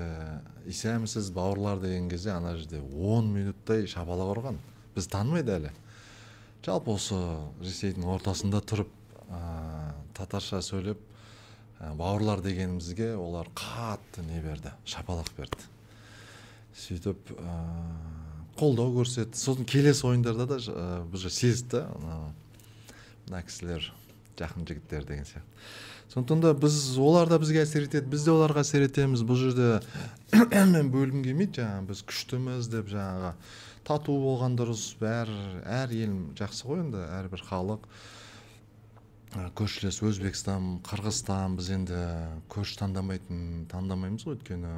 исәмісіз 0.71 1.33
бауырлар 1.35 1.83
деген 1.83 2.09
кезде 2.09 2.31
ана 2.31 2.55
жерде 2.55 2.79
он 2.79 3.33
минуттай 3.35 3.89
шапалақ 3.91 4.37
ұрған. 4.37 4.63
Біз 4.97 5.09
танымайды 5.13 5.57
әлі. 5.57 5.73
Жалпы 6.63 6.95
осы 6.95 7.19
ресейдің 7.63 8.07
ортасында 8.15 8.61
тұрып 8.63 8.91
ә, 9.27 9.41
татарша 10.15 10.63
сөйлеп 10.63 11.01
ә, 11.81 11.93
бауырлар 11.99 12.43
дегенімізге 12.45 13.15
олар 13.17 13.51
қатты 13.59 14.25
не 14.27 14.41
берді 14.45 14.75
шапалақ 14.87 15.33
берді. 15.39 15.71
Сөйтіп 16.79 17.35
ә, 17.39 17.57
қолдау 18.61 18.95
көрсетті. 18.99 19.39
Сосын 19.39 19.67
келесі 19.67 20.07
ойындарда 20.11 20.47
да 20.55 20.61
ә, 20.61 20.87
біз 21.11 21.27
сезді 21.35 21.87
мына 21.99 23.43
кісілер 23.47 23.91
жақын 24.39 24.69
жігіттер 24.69 25.05
деген 25.09 25.27
сияқты. 25.27 25.49
Сондықтан 26.13 26.41
да 26.41 26.53
біз 26.53 26.99
олар 27.01 27.29
да 27.29 27.39
бізге 27.41 27.63
әсер 27.65 27.87
етеді 27.87 28.11
біз 28.13 28.27
де 28.27 28.33
оларға 28.35 28.61
әсер 28.67 28.85
етеміз. 28.85 29.23
Бұл 29.25 29.39
жерде 29.41 29.81
мен 30.75 30.91
бөлгім 30.93 31.23
келмейді 31.25 31.63
жаңағы 31.63 31.87
біз 31.89 32.03
күштіміз 32.11 32.69
деп 32.73 32.91
жаңағы. 32.93 33.33
Тату 33.93 34.17
болған 34.17 34.57
дұрыс 34.57 34.95
бәрі 35.01 35.63
әр 35.69 35.93
ел 35.93 36.13
жақсы 36.39 36.65
ғой 36.69 36.81
енді 36.87 37.03
әрбір 37.21 37.43
халық. 37.45 37.85
Көршілес 39.57 40.01
өзбекстан 40.05 40.79
қырғызстан 40.85 41.57
біз 41.57 41.69
енді 41.77 41.99
көрші 42.53 42.79
таңдамайтын 42.83 43.67
таңдамаймыз 43.73 44.25
ғой 44.27 44.37
өйткені 44.39 44.73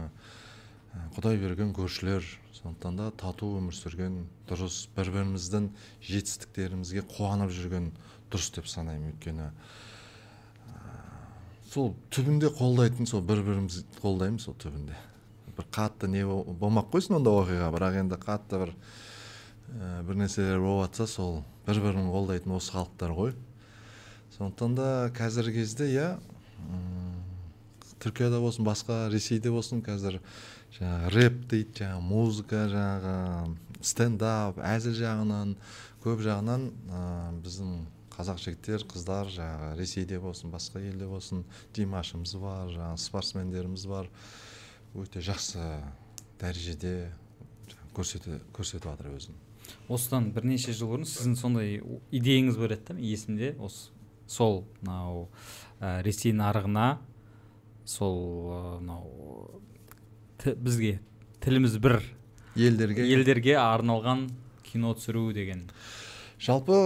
құдай 1.15 1.39
берген 1.43 1.73
көршілер. 1.75 2.27
Сондықтан 2.55 2.99
да 2.99 3.09
тату 3.19 3.49
өмір 3.59 3.75
сүрген 3.75 4.21
дұрыс 4.51 4.85
бір 4.95 5.11
біріміздің 5.15 5.71
жетістіктерімізге 6.07 7.03
қуанып 7.15 7.51
жүрген 7.55 7.91
дұрыс 8.31 8.53
деп 8.55 8.71
санаймын 8.71 9.11
өйткені. 9.15 9.49
Сол 11.71 11.97
түбінде 12.15 12.53
қолдайтын 12.55 13.11
сол 13.11 13.27
бір 13.27 13.43
бірімізді 13.47 13.99
қолдаймыз 13.99 14.47
сол 14.47 14.55
түбінде. 14.63 14.95
Бір 15.59 15.67
қатты 15.75 16.07
не 16.11 16.23
болмақ 16.27 16.95
қойсын 16.95 17.19
онда 17.19 17.35
оқиға 17.43 17.75
бірақ 17.75 17.99
енді 18.05 18.19
қатты 18.23 18.63
бір 18.63 18.73
ә, 19.73 20.03
бір 20.07 20.21
нәрселер 20.23 20.61
болып 20.61 20.89
жатса 20.89 21.07
сол 21.07 21.43
бір 21.67 21.81
бірін 21.85 22.11
қолдайтын 22.13 22.57
осы 22.57 22.73
халықтар 22.75 23.15
ғой. 23.17 23.35
Сондықтан 24.37 24.75
да 24.77 24.89
қазіргі 25.15 25.61
кезде 25.61 25.89
иә 25.93 26.09
түркияда 28.05 28.41
болсын 28.43 28.67
басқа 28.67 29.09
ресейде 29.13 29.53
болсын 29.55 29.81
қазір 29.85 30.19
жаңағы 30.77 31.13
рэп 31.15 31.37
дейді 31.51 31.79
жаңағы 31.81 32.05
музыка 32.05 32.65
жаңағы 32.73 33.85
стендап 33.85 34.59
әзіл 34.61 34.97
жағынан 34.99 35.55
көп 36.05 36.25
жағынан 36.25 36.67
ә, 36.69 37.03
біздің 37.45 37.77
қазақ 38.15 38.43
жігіттер 38.43 38.85
қыздар 38.91 39.31
жаңағы 39.33 39.71
ресейде 39.79 40.21
болсын 40.21 40.53
басқа 40.53 40.83
елде 40.85 41.09
болсын 41.09 41.45
димашымыз 41.77 42.37
бар 42.43 42.75
жаңағы 42.75 43.01
спортсмендеріміз 43.07 43.87
бар 43.91 44.11
өте 44.95 45.25
жақсы 45.25 45.65
дәрежеде 46.43 46.95
көрсетіп 47.95 48.85
жатыр 48.85 49.15
өзін. 49.15 49.44
Осыдан 49.89 50.31
бірнеше 50.35 50.73
жыл 50.73 50.93
бұрын 50.93 51.09
сіздің 51.09 51.37
сондай 51.41 51.81
идеяңыз 52.15 52.59
бар 52.61 52.77
еді 52.77 52.95
да 52.95 52.99
есімде 53.01 53.55
осы 53.59 53.91
сол 54.27 54.65
мынау 54.83 55.29
ә, 55.81 56.03
ресей 56.03 56.33
нарығына 56.33 56.99
сол 57.85 58.81
мынау 58.81 59.61
бізге 60.45 60.99
тіліміз 61.45 61.77
бір 61.79 62.01
елдерге. 62.57 63.05
елдерге 63.05 63.57
арналған 63.61 64.29
кино 64.65 64.95
түсіру 64.97 65.33
деген. 65.35 65.69
Жалпы 66.41 66.77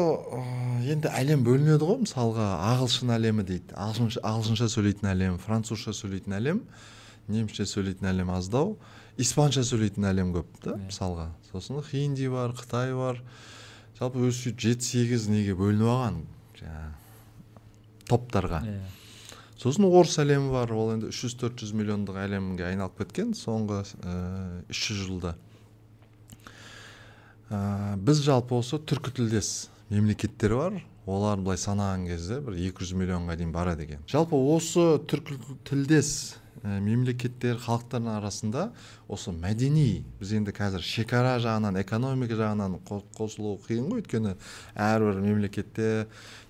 енді 0.86 1.10
әлем 1.10 1.42
бөлінеді 1.46 1.86
ғой 1.88 2.02
мысалға 2.04 2.46
ағылшын 2.74 3.10
әлемі 3.16 3.44
дейді. 3.48 3.74
Ағылшынша, 3.74 4.22
ағылшынша 4.22 4.68
сөйлейтін 4.74 5.10
әлем 5.12 5.38
французша 5.42 5.94
сөйлейтін 5.96 6.36
әлем 6.38 6.60
немісше 7.28 7.66
сөйлейтін 7.66 8.10
әлем 8.12 8.30
аздау. 8.34 8.76
Испанша 9.18 9.64
сөйлейтін 9.66 10.06
әлем 10.08 10.32
көп 10.36 10.60
та. 10.62 10.76
Иә. 10.76 10.88
мысалға 10.88 11.28
сосын 11.50 11.82
хинди 11.82 12.28
бар 12.30 12.54
қытай 12.56 12.94
бар 12.96 13.20
жалпы 13.98 14.22
өзі 14.28 14.44
сөйтіп 14.44 14.62
жеті 14.62 14.88
сегіз 14.88 15.26
неге 15.32 15.56
бөлініп 15.58 15.90
алған 15.90 16.22
жаңағы 16.60 18.06
топтарға. 18.08 18.62
Иә. 18.62 18.86
сосын 19.58 19.88
орыс 19.88 20.18
әлемі 20.22 20.52
бар 20.54 20.72
ол 20.72 20.94
енді 20.94 21.10
үш 21.10 21.24
жүз 21.24 21.38
төрт 21.42 21.64
жүз 21.64 21.74
миллиондық 21.74 22.20
әлемге 22.22 22.68
айналып 22.70 23.02
кеткен 23.02 23.34
соңғы 23.34 23.82
үш 24.70 24.84
жүз 24.86 25.02
жылда 25.08 25.34
ә, 27.50 27.96
біз 27.96 28.22
жалпы 28.22 28.54
осы 28.58 28.78
түркі 28.78 29.14
тілдес 29.18 29.68
мемлекеттер 29.90 30.54
бар 30.54 30.78
олар 31.08 31.40
былай 31.40 31.58
санаған 31.60 32.06
кезде 32.06 32.38
бір 32.44 32.58
200 32.60 32.94
миллионға 33.00 33.38
дейін 33.40 33.52
барады 33.54 33.86
екен 33.88 34.04
жалпы 34.10 34.38
осы 34.54 34.98
түркі 35.10 35.38
тілдес 35.68 36.10
ә, 36.28 36.47
мемлекеттер 36.62 37.58
халықтардың 37.62 38.14
арасында 38.18 38.68
осы 39.10 39.32
мәдени 39.34 40.02
біз 40.20 40.32
енді 40.38 40.54
қазір 40.56 40.82
шекара 40.84 41.36
жағынан 41.42 41.78
экономика 41.82 42.38
жағынан 42.38 42.78
қосылу 43.16 43.56
қиын 43.66 43.88
ғой. 43.90 44.02
Өйткені 44.02 44.34
әрбір 44.74 45.20
мемлекетте 45.22 46.06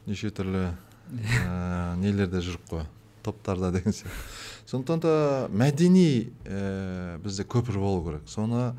неше 0.06 0.30
түрлі 0.34 0.70
ә, 1.44 1.96
нелерде 2.00 2.42
жүріп 2.44 2.72
қой. 2.72 2.86
Топтарда 3.26 3.72
деген 3.74 3.92
сияқты. 3.92 4.24
Сондықтан 4.68 5.04
да 5.04 5.14
мәдени 5.52 6.30
ә, 6.44 7.18
бізде 7.24 7.44
көпір 7.44 7.80
болу 7.82 8.04
керек. 8.06 8.28
Соны 8.28 8.72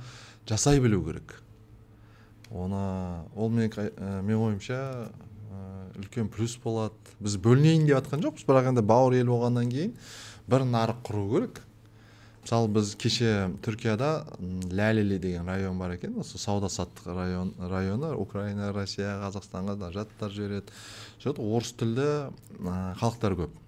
жасай 0.50 0.80
білу 0.80 1.04
керек. 1.06 1.38
Оны 2.50 3.26
ол 3.36 3.50
мен, 3.50 3.70
ә, 3.70 4.22
мен 4.22 4.38
ойымша 4.38 5.12
үлкен 6.00 6.30
плюс 6.32 6.58
болады. 6.63 6.96
Біз 7.20 7.36
бөлінейін 7.42 7.88
деп 7.88 8.00
жатқан 8.00 8.24
жоқпыз 8.24 8.46
бірақ 8.48 8.72
енді 8.72 8.84
бауыр 8.88 9.18
ел 9.20 9.32
болғаннан 9.34 9.70
кейін 9.72 9.96
бір 10.50 10.66
нарық 10.66 11.04
құру 11.08 11.26
керек. 11.34 11.62
Мысалы 12.44 12.70
біз 12.74 12.96
кеше 12.98 13.52
түркияда 13.62 14.10
ләлили 14.74 15.20
деген 15.22 15.46
район 15.46 15.78
бар 15.78 15.94
екен. 15.98 16.16
Осы 16.22 16.40
сауда 16.42 16.70
саттық 16.72 17.12
район 17.14 17.54
районы 17.60 18.14
украина 18.18 18.72
россия 18.74 19.20
қазақстанға 19.22 19.76
да 19.78 19.92
жаттар 19.94 20.34
жібереді. 20.34 20.74
Сол 21.22 21.38
орыс 21.38 21.74
тілді 21.78 22.08
халықтар 23.02 23.36
көп 23.44 23.60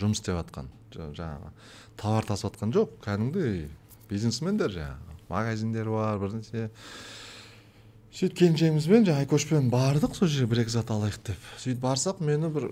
жұмыс 0.00 0.18
істеп 0.18 0.40
жатқан 0.40 0.72
жаңағы 0.94 1.52
товар 2.00 2.26
тасып 2.26 2.54
жатқан 2.54 2.74
жоқ. 2.74 2.96
кәдімгідей 3.04 3.68
бизнесмендер 4.08 4.72
жаңағы 4.72 5.18
магазиндер 5.28 5.90
бар 5.90 6.18
бірнәрсе. 6.18 6.70
Сөйтіп 8.14 8.36
келіншегімізбен 8.38 9.08
жаңағы 9.08 9.24
айкошпен 9.24 9.70
бардық 9.72 10.12
сол 10.14 10.28
жерге 10.30 10.52
бір 10.52 10.60
екі 10.62 10.70
зат 10.76 10.90
алайық 10.94 11.16
деп. 11.26 11.46
Сөйтіп 11.58 11.80
барсақ 11.82 12.20
мені 12.22 12.50
бір 12.54 12.68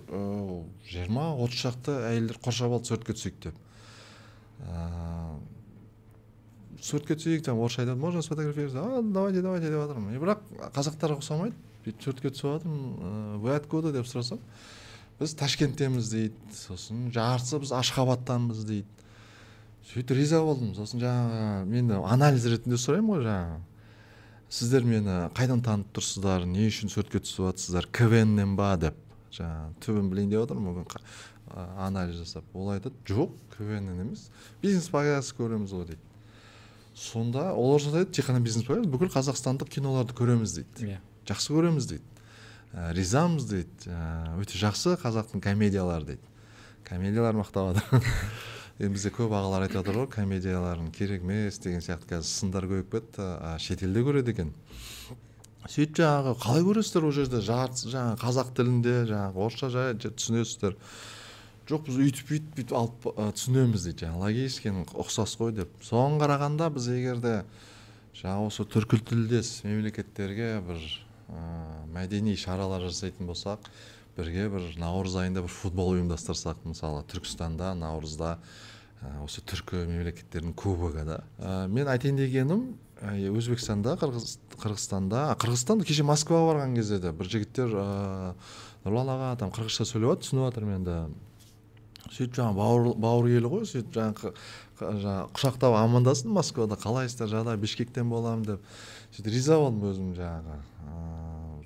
жиырма 0.86 1.32
отыз 1.34 1.64
шақты 1.64 1.96
әйелдер 2.12 2.38
қоршап 2.44 2.76
алды 2.76 2.86
суретке 2.92 3.16
түсейік 3.16 3.40
деп. 3.48 3.56
Суретке 6.78 7.16
түсейік 7.18 7.42
там 7.42 7.58
орысша 7.58 7.82
айтады 7.82 7.98
можно 7.98 8.22
сфотографироваться? 8.22 8.82
А 8.82 9.02
давайте 9.02 9.42
давайте 9.42 9.66
деп 9.66 9.82
жатырмын. 9.82 10.14
Бірақ 10.22 10.46
қазақтарға 10.78 11.18
ұқсамайды. 11.18 11.58
Бүйтіп 11.82 12.06
суретке 12.06 12.30
түсіп 12.30 12.46
жатырмын. 12.52 13.42
Вы 13.42 13.54
откуда? 13.56 13.90
деп 13.90 14.06
сұрасам. 14.06 14.38
Біз 15.18 15.34
ташкенттенбіз 15.42 16.10
дейді. 16.10 16.54
Сосын 16.54 17.10
жартысы 17.14 17.58
біз 17.62 17.74
ашхабадтанбыз 17.82 18.62
дейді. 18.66 18.86
Сөйтіп 19.90 20.14
риза 20.18 20.42
болдым. 20.42 20.74
Сосын 20.78 21.02
жаңағы 21.02 21.66
мен 21.70 21.92
анализ 22.02 22.46
ретінде 22.50 22.78
сұраймын 22.78 23.14
ғой 23.14 23.26
жаңағы. 23.26 23.60
Сіздер 24.52 24.84
мені 24.84 25.14
қайдан 25.32 25.62
танып 25.64 25.94
тұрсыздар 25.96 26.44
не 26.44 26.66
үшін 26.68 26.92
суретке 26.92 27.22
түсіп 27.24 27.46
жатсыздар 27.48 27.88
квннен 27.88 28.52
ба 28.58 28.74
деп. 28.76 28.98
Жаңағы 29.32 29.72
түбін 29.80 30.10
білейін 30.12 30.32
деп 30.34 30.42
отырмын 30.44 30.82
мүмкін 30.82 31.06
анализ 31.80 32.18
жасап. 32.20 32.44
Ол 32.52 32.74
айтады 32.74 32.94
жоқ 33.08 33.32
квннен 33.56 34.02
емес 34.04 34.26
бизнес 34.60 34.90
показы 34.92 35.32
көреміз 35.38 35.72
ғой 35.72 35.86
дейді. 35.92 36.04
Сонда 36.94 37.52
олар 37.56 37.80
айтады 37.80 38.12
тек 38.12 38.28
қана 38.28 38.44
бизнес 38.44 38.68
показы 38.68 38.92
бүкіл 38.92 39.12
қазақстандық 39.14 39.72
киноларды 39.72 40.12
көреміз 40.16 40.58
дейді. 40.58 40.92
Иә. 40.92 41.00
Жақсы 41.28 41.56
көреміз 41.56 41.88
дейді. 41.88 42.04
Ә, 42.72 42.92
ризамыз 42.92 43.48
дейді. 43.48 43.88
Ә, 43.88 44.36
өте 44.36 44.60
жақсы 44.60 44.98
қазақтың 45.00 45.40
комедиялары 45.40 46.12
дейді. 46.12 46.28
Комедиялар 46.84 47.40
мақтап 47.40 47.72
жатыр 47.72 48.04
енді 48.80 48.94
бізде 48.96 49.12
көп 49.12 49.34
ағалар 49.36 49.66
айтып 49.66 49.80
жатыр 49.80 49.98
ғой 50.00 50.08
комедияларың 50.12 50.90
керек 50.96 51.22
емес 51.22 51.58
деген 51.62 51.82
сияқты. 51.84 52.08
Қазір 52.14 52.28
сындар 52.28 52.66
көбейіп 52.70 52.92
кетті 52.92 53.22
ә, 53.22 53.56
шетелде 53.60 54.04
көреді 54.06 54.32
екен. 54.32 54.52
Сөйтіп 55.68 56.00
жаңағы 56.00 56.36
қалай 56.42 56.64
көресіздер 56.66 57.06
ол 57.06 57.12
жерде? 57.14 57.42
Жартысы 57.44 57.92
жаңағы 57.92 58.18
қазақ 58.24 58.54
тілінде 58.56 58.94
жаңағы 59.12 59.44
орысша 59.46 59.68
жай 59.70 59.94
түсінесіздер. 60.02 60.74
Жоқ 61.70 61.84
біз 61.86 62.00
өйтіп 62.02 62.32
бүйтіп 62.32 62.56
бүйтіп 62.56 62.74
алып 62.80 63.06
түсінеміз 63.36 63.86
дейді 63.86 64.06
жаңағы. 64.08 64.24
Логический 64.24 64.74
ұқсас 65.04 65.36
қой 65.38 65.54
деп. 65.60 65.76
Соған 65.86 66.18
қарағанда 66.18 66.72
біз 66.74 66.88
егер 66.90 67.22
де 67.22 67.36
жаңағы 68.18 68.50
осы 68.50 68.66
түркі 68.66 68.98
тілдес 69.06 69.60
мемлекеттерге 69.62 70.56
бір 70.66 70.82
ә, 71.30 71.44
мәдени 71.94 72.34
шаралар 72.36 72.82
жасайтын 72.88 73.30
болсақ 73.30 73.70
бірге 74.16 74.48
бір 74.52 74.68
наурыз 74.80 75.16
айында 75.22 75.44
бір 75.44 75.52
футбол 75.52 75.94
ұйымдастырсақ 75.96 76.66
мысалы 76.68 77.02
түркістанда 77.10 77.72
наурызда 77.78 78.36
осы 79.24 79.42
түркі 79.48 79.86
мемлекеттерінің 79.88 80.54
кубогы 80.54 81.04
да. 81.06 81.22
Ә, 81.38 81.66
мен 81.68 81.88
айтайын 81.90 82.20
дегенім 82.20 82.66
өзбекстанда 83.02 83.96
қырғыз, 83.98 84.36
қырғызстанда 84.62 85.24
қырғызстан 85.42 85.82
кеше 85.86 86.04
москваға 86.06 86.52
барған 86.52 86.76
кезде 86.76 87.00
де 87.02 87.10
бір 87.10 87.30
жігіттер 87.32 87.74
ә, 87.74 87.86
нұрлан 88.84 89.10
аға 89.16 89.32
там 89.40 89.50
қырғызша 89.54 89.88
сөйлеп 89.88 90.12
жатыр 90.12 90.26
түсініп 90.28 90.46
жатырмын 90.46 90.78
енді 90.78 90.98
сөйтіп 92.12 92.36
жаңағы 92.38 92.58
бауыр 92.60 92.94
бауыр 93.02 93.30
елі 93.32 93.50
ғой 93.56 93.66
сөйтіп 93.72 93.96
жаңағы 93.96 94.32
жаңағы 94.82 95.26
құшақтап 95.36 95.76
амандастым 95.78 96.34
москвада 96.36 96.78
қалайсыздар 96.80 97.30
жағдай 97.30 97.58
бішкектен 97.62 98.10
боламын 98.10 98.46
деп. 98.46 98.64
Сөйтіп 99.14 99.32
риза 99.32 99.58
болдым 99.60 99.88
өзім 99.90 100.14
жаңағы 100.18 100.58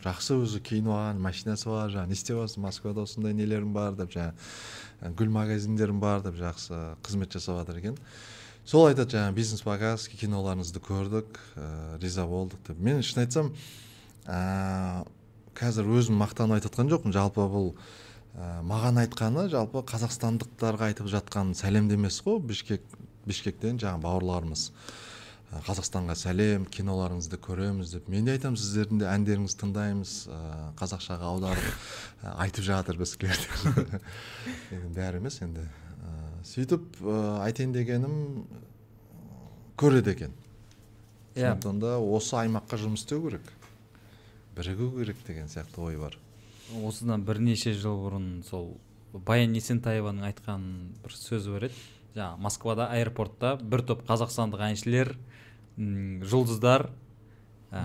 жақсы 0.07 0.38
өзі 0.38 0.62
киініп 0.62 0.92
алған 0.95 1.21
машинасы 1.23 1.69
бар 1.69 1.90
жаңағы 1.90 2.12
не 2.12 2.16
істеп 2.16 2.38
жатрсың 2.38 2.62
москвада 2.64 3.05
осындай 3.07 3.35
нелерің 3.35 3.73
бар 3.75 3.97
деп 3.99 4.14
жаңағы 4.14 5.14
гүл 5.19 5.33
магазиндерің 5.35 6.01
бар 6.01 6.23
деп 6.25 6.38
жақсы 6.38 6.81
қызмет 7.05 7.35
жасап 7.35 7.61
жатыр 7.61 7.81
екен. 7.83 7.99
Сол 8.66 8.88
айтады 8.88 9.14
жаңағы 9.14 9.37
бизнес 9.37 9.62
показ 9.62 10.09
киноларыңызды 10.11 10.83
көрдік 10.83 11.38
ә, 11.55 11.99
риза 12.03 12.25
болдық 12.27 12.62
деп. 12.66 12.79
Мен 12.83 13.03
шын 13.07 13.23
айтсам 13.23 13.53
ә, 14.27 15.05
қазір 15.55 15.90
өзім 15.99 16.19
мақтанып 16.23 16.59
айтып 16.59 16.73
жатқан 16.73 16.90
жоқпын. 16.90 17.14
Жалпы 17.14 17.47
бұл 17.53 17.69
ә, 18.35 18.62
маған 18.66 18.99
айтқаны 19.05 19.47
жалпы 19.53 19.85
қазақстандықтарға 19.87 20.90
айтып 20.90 21.11
жатқан 21.12 21.55
сәлемдемесі 21.55 22.27
ғой 22.27 22.40
бішкек 22.42 22.83
бішкектен 23.27 23.79
жаңағы 23.83 24.03
бауырларымыз. 24.03 24.71
Қазақстанға 25.67 26.17
сәлем 26.19 26.65
киноларыңызды 26.71 27.39
көреміз 27.43 27.93
деп. 27.95 28.09
Мен 28.11 28.27
де 28.27 28.35
айтамын 28.35 28.59
сіздердің 28.59 29.01
де 29.01 29.07
әндеріңізді 29.11 29.61
тыңдаймыз. 29.63 30.15
Ә, 30.29 30.41
қазақшаға 30.79 31.31
аударып 31.31 31.69
ә, 32.23 32.33
айтып 32.45 32.67
жатыр 32.67 32.99
біздікілер 32.99 33.39
бәрі 34.97 35.21
емес 35.23 35.39
енді 35.47 35.63
ә, 35.63 36.17
сөйтіп 36.51 36.99
ә, 36.99 37.21
айтайын 37.47 37.77
дегенім 37.77 38.17
көреді 39.79 40.17
екен. 40.17 40.35
Иә. 41.37 41.53
сондықтан 41.53 41.81
да 41.81 41.99
осы 42.01 42.37
аймаққа 42.41 42.81
жұмыс 42.81 43.05
істеу 43.05 43.23
керек. 43.29 43.45
Бірігу 44.57 44.91
керек 44.99 45.17
деген 45.27 45.51
сияқты 45.53 45.83
ой 45.85 45.99
бар. 46.01 46.19
Осыдан 46.83 47.23
бірнеше 47.23 47.75
жыл 47.77 48.01
бұрын 48.03 48.43
сол 48.49 48.73
баян 49.13 49.55
есентаеваның 49.55 50.27
айтқан 50.33 50.65
бір 51.05 51.15
сөзі 51.15 51.55
бар 51.55 51.69
еді. 51.69 51.83
Жаңағы 52.17 52.41
москвада 52.41 52.89
аэропортта 52.89 53.57
бір 53.61 53.85
топ 53.85 54.07
қазақстандық 54.09 54.65
әншілер 54.71 55.13
жұлдыздар 55.77 56.89
ә, 57.73 57.83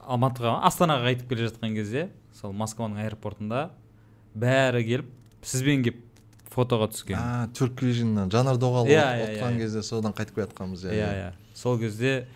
алматыға 0.00 0.60
астанаға 0.66 1.10
қайтып 1.10 1.28
келе 1.32 1.48
жатқан 1.50 1.74
кезде 1.76 2.08
сол 2.36 2.54
москваның 2.56 3.02
аэропортында 3.04 3.70
бәрі 4.36 4.82
келіп 4.86 5.10
сізбен 5.46 5.82
келіп 5.84 6.02
фотоға 6.52 6.88
түскен. 6.92 7.18
А 7.18 7.48
түрк 7.52 7.82
вижннан 7.84 8.30
жанар 8.32 8.56
доғал 8.56 8.86
Иә, 8.88 9.02
иә, 9.02 9.26
отқан 9.36 9.56
иә. 9.58 9.64
кезде 9.64 9.82
содан 9.82 10.14
қайтып 10.16 10.38
келе 10.38 10.46
жатқанбыз 10.46 10.86
иә 10.88 10.94
иә. 10.94 11.10
иә. 11.20 11.32
Сол 11.54 11.78
кезде 11.78 12.28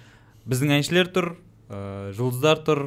біздің 0.47 0.75
әншілер 0.81 1.09
тұр 1.15 1.31
ә, 1.71 2.13
жұлдыздар 2.19 2.61
тұр. 2.67 2.83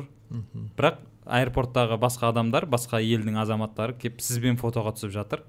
Бірақ 0.78 1.00
аэропорттағы 1.26 1.98
басқа 2.02 2.30
адамдар 2.34 2.66
басқа 2.70 3.00
елдің 3.02 3.38
азаматтары 3.42 3.94
келіп 3.98 4.22
сізбен 4.22 4.58
фотоға 4.62 4.94
түсіп 4.98 5.14
жатыр. 5.16 5.44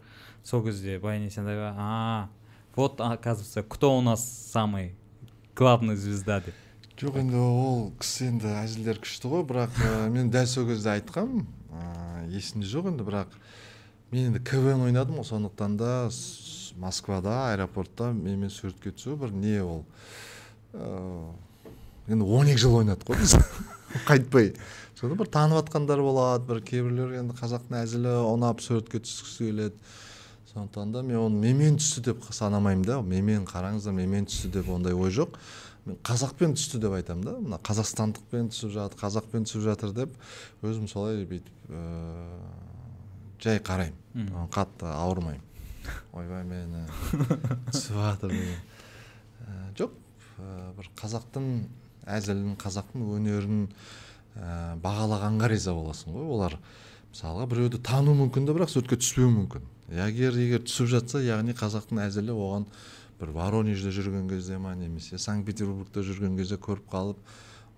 Сол 0.45 0.63
кезде 0.65 0.99
баян 0.99 1.25
есентаева 1.25 1.75
а 1.77 2.29
вот 2.77 3.01
оказывается 3.01 3.63
кто 3.63 3.97
у 3.99 4.01
нас 4.01 4.25
самый 4.53 4.95
главный 5.55 5.97
звезда 5.97 6.41
деп. 6.41 6.55
Жоқ 6.99 7.19
енді 7.19 7.39
ол 7.43 7.93
кісі 7.99 8.31
енді 8.31 8.51
әзілдері 8.63 9.03
күшті 9.03 9.31
ғой 9.31 9.43
бірақ 9.47 9.75
ә, 9.83 10.09
мен 10.15 10.31
дәл 10.31 10.47
сол 10.47 10.69
кезде 10.69 10.93
айтқанмын 10.95 11.43
ә, 11.75 12.29
есімде 12.31 12.69
жоқ 12.71 12.93
енді 12.93 13.07
бірақ 13.07 13.35
мен 14.13 14.31
енді 14.31 14.43
квн 14.47 14.87
ойнадым 14.87 15.19
ғой 15.19 15.27
сондықтан 15.27 15.77
да 15.77 15.91
москвада 16.79 17.35
аэропортта 17.53 18.13
менімен 18.15 18.51
суретке 18.51 18.95
түсу 18.95 19.19
бір 19.19 19.35
не 19.35 19.59
ол 19.63 19.83
ә, 20.73 21.35
енді 22.09 22.25
он 22.25 22.51
екі 22.55 22.63
жыл 22.67 22.79
ойнадық 22.83 23.11
қой 23.11 23.43
қайтпай. 24.09 24.55
Сонда 24.99 25.19
бір 25.19 25.31
танып 25.35 25.61
жатқандар 25.61 26.03
болады 26.03 26.47
бір 26.49 26.63
кейбіреулер 26.67 27.19
енді 27.21 27.37
қазақтың 27.39 27.83
әзілі 27.83 28.15
ұнап 28.31 28.63
суретке 28.63 29.03
түскісі 29.03 29.51
келеді. 29.51 29.95
Сондықтан 30.55 30.93
да 30.93 31.03
мен 31.03 31.19
оны 31.19 31.41
менімен 31.43 31.79
түсті 31.83 32.05
деп 32.09 32.25
санамаймын 32.31 32.85
да. 32.87 33.01
Менімен 33.03 33.47
қараңыздар 33.49 33.95
менімен 33.95 34.29
түсті 34.31 34.53
деп 34.55 34.69
ондай 34.71 34.95
ой 34.95 35.11
жоқ. 35.11 35.35
Мен 35.85 35.99
қазақпен 36.07 36.55
түсті 36.55 36.79
деп 36.81 36.95
айтамын 36.95 37.25
да. 37.27 37.35
Мына 37.43 37.59
қазақстандықпен 37.59 38.53
түсіп 38.55 38.71
жатыр 38.77 39.01
қазақпен 39.03 39.49
түсіп 39.49 39.65
жатыр 39.67 39.93
деп 39.97 40.15
өзім 40.63 40.87
солай 40.89 41.25
бүйтіп 41.27 41.75
ыыы 41.75 42.39
жай 43.43 43.59
қараймын. 43.59 44.31
Оған 44.31 44.49
қатты 44.55 44.89
ауырмаймын. 44.95 45.43
Ойбай 46.15 46.47
мені 46.49 46.87
түсіп 47.73 47.99
жатыр 47.99 48.31
деген. 48.31 48.63
Ә, 49.45 49.59
жоқ 49.77 49.99
ә, 50.39 50.71
бір 50.79 50.89
қазақтың 50.97 51.51
әзілін 52.15 52.55
қазақтың 52.63 53.05
өнерін 53.19 53.67
ә, 54.39 54.79
бағалағанға 54.81 55.51
риза 55.53 55.75
боласың 55.77 56.15
ғой. 56.15 56.31
Олар 56.39 56.59
мысалға 57.11 57.51
біреуді 57.51 57.83
тану 57.85 58.15
мүмкін 58.23 58.49
да 58.49 58.57
бірақ 58.57 58.73
суретке 58.73 58.97
түспеуі 59.03 59.35
мүмкін. 59.35 59.69
Егер 59.93 60.37
егер 60.41 60.63
түсіп 60.65 60.89
жатса 60.93 61.21
яғни 61.25 61.55
қазақтың 61.57 62.01
әзілі 62.07 62.33
оған 62.35 62.69
бір 63.21 63.33
воронежде 63.37 63.93
жүрген 63.95 64.29
кезде 64.31 64.59
ма 64.59 64.75
немесе 64.75 65.19
санкт 65.19 65.47
петербургта 65.47 66.03
жүрген 66.07 66.39
кезде 66.39 66.57
көріп 66.57 66.89
қалып 66.91 67.21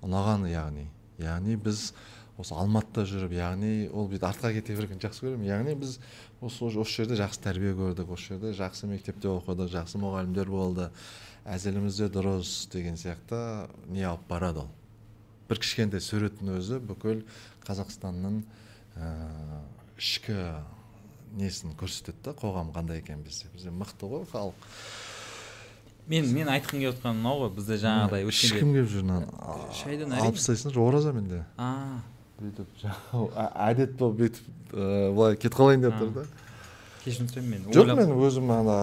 ұнаған 0.06 0.46
яғни. 0.50 0.86
Яғни 1.18 1.56
біз 1.60 1.90
осы 2.36 2.54
алматыда 2.54 3.06
жүріп 3.08 3.34
яғни 3.36 3.88
ол 3.90 4.08
бүйтіп 4.10 4.26
артқа 4.28 4.52
кете 4.56 4.76
бергенді 4.76 5.08
жақсы 5.08 5.24
көремін. 5.24 5.48
Яғни 5.48 5.76
біз 5.80 5.98
осы 6.44 6.68
осы 6.68 7.02
жерде 7.02 7.18
жақсы 7.20 7.42
тәрбие 7.44 7.72
көрдік 7.76 8.12
осы 8.12 8.34
жерде 8.34 8.52
жақсы 8.56 8.90
мектепте 8.90 9.30
оқыдық 9.32 9.72
жақсы 9.72 10.00
мұғалімдер 10.02 10.52
болды. 10.52 10.90
Әзіліміз 11.46 12.00
де 12.02 12.10
дұрыс 12.12 12.52
деген 12.72 12.98
сияқты 13.00 13.68
не 13.88 14.04
алып 14.04 14.26
барады 14.28 14.64
ол. 14.64 14.70
Бір 15.48 15.60
кішкентай 15.62 16.02
суреттің 16.02 16.56
өзі 16.58 16.80
бүкіл 16.82 17.22
қазақстанның 17.64 18.40
ә, 18.98 19.10
ішкі 19.96 20.34
несін 21.36 21.74
көрсетеді 21.78 22.24
да 22.24 22.34
қоғам 22.36 22.72
қандай 22.74 23.02
екенін 23.02 23.22
бізде 23.26 23.50
бізде 23.52 23.70
мықты 23.70 24.08
ғой 24.08 24.24
халық. 24.32 24.70
Мен 26.06 26.28
мен 26.32 26.48
айтқым 26.48 26.80
келіп 26.80 26.94
отырғаным 26.94 27.22
мынау 27.22 27.40
ғой 27.44 27.52
бізде 27.56 27.78
жаңағыдай 27.82 28.26
өткенде 28.26 28.56
ешкім 28.56 28.72
келіп 28.74 28.90
жүр 28.92 29.06
мынаны. 29.06 29.26
шайдан 29.74 30.12
алып 30.12 30.22
әрине. 30.22 30.38
тастайсыңдар 30.38 30.80
ораза 30.86 31.12
менде. 31.12 31.42
Бүйтіп 32.36 32.80
жаңағы 32.82 33.46
әдет 33.66 33.96
болып 33.98 34.18
бүйтіп 34.20 34.74
былай 35.16 35.36
кетіп 35.36 35.56
қалайын 35.56 35.86
деп 35.86 35.96
тұр 36.00 36.12
да. 36.14 36.26
Кешірім 37.04 37.30
сұраймын 37.30 37.50
мен 37.50 37.70
жоқ 37.74 37.94
мен 37.96 38.12
өзім 38.18 38.50
ана 38.54 38.76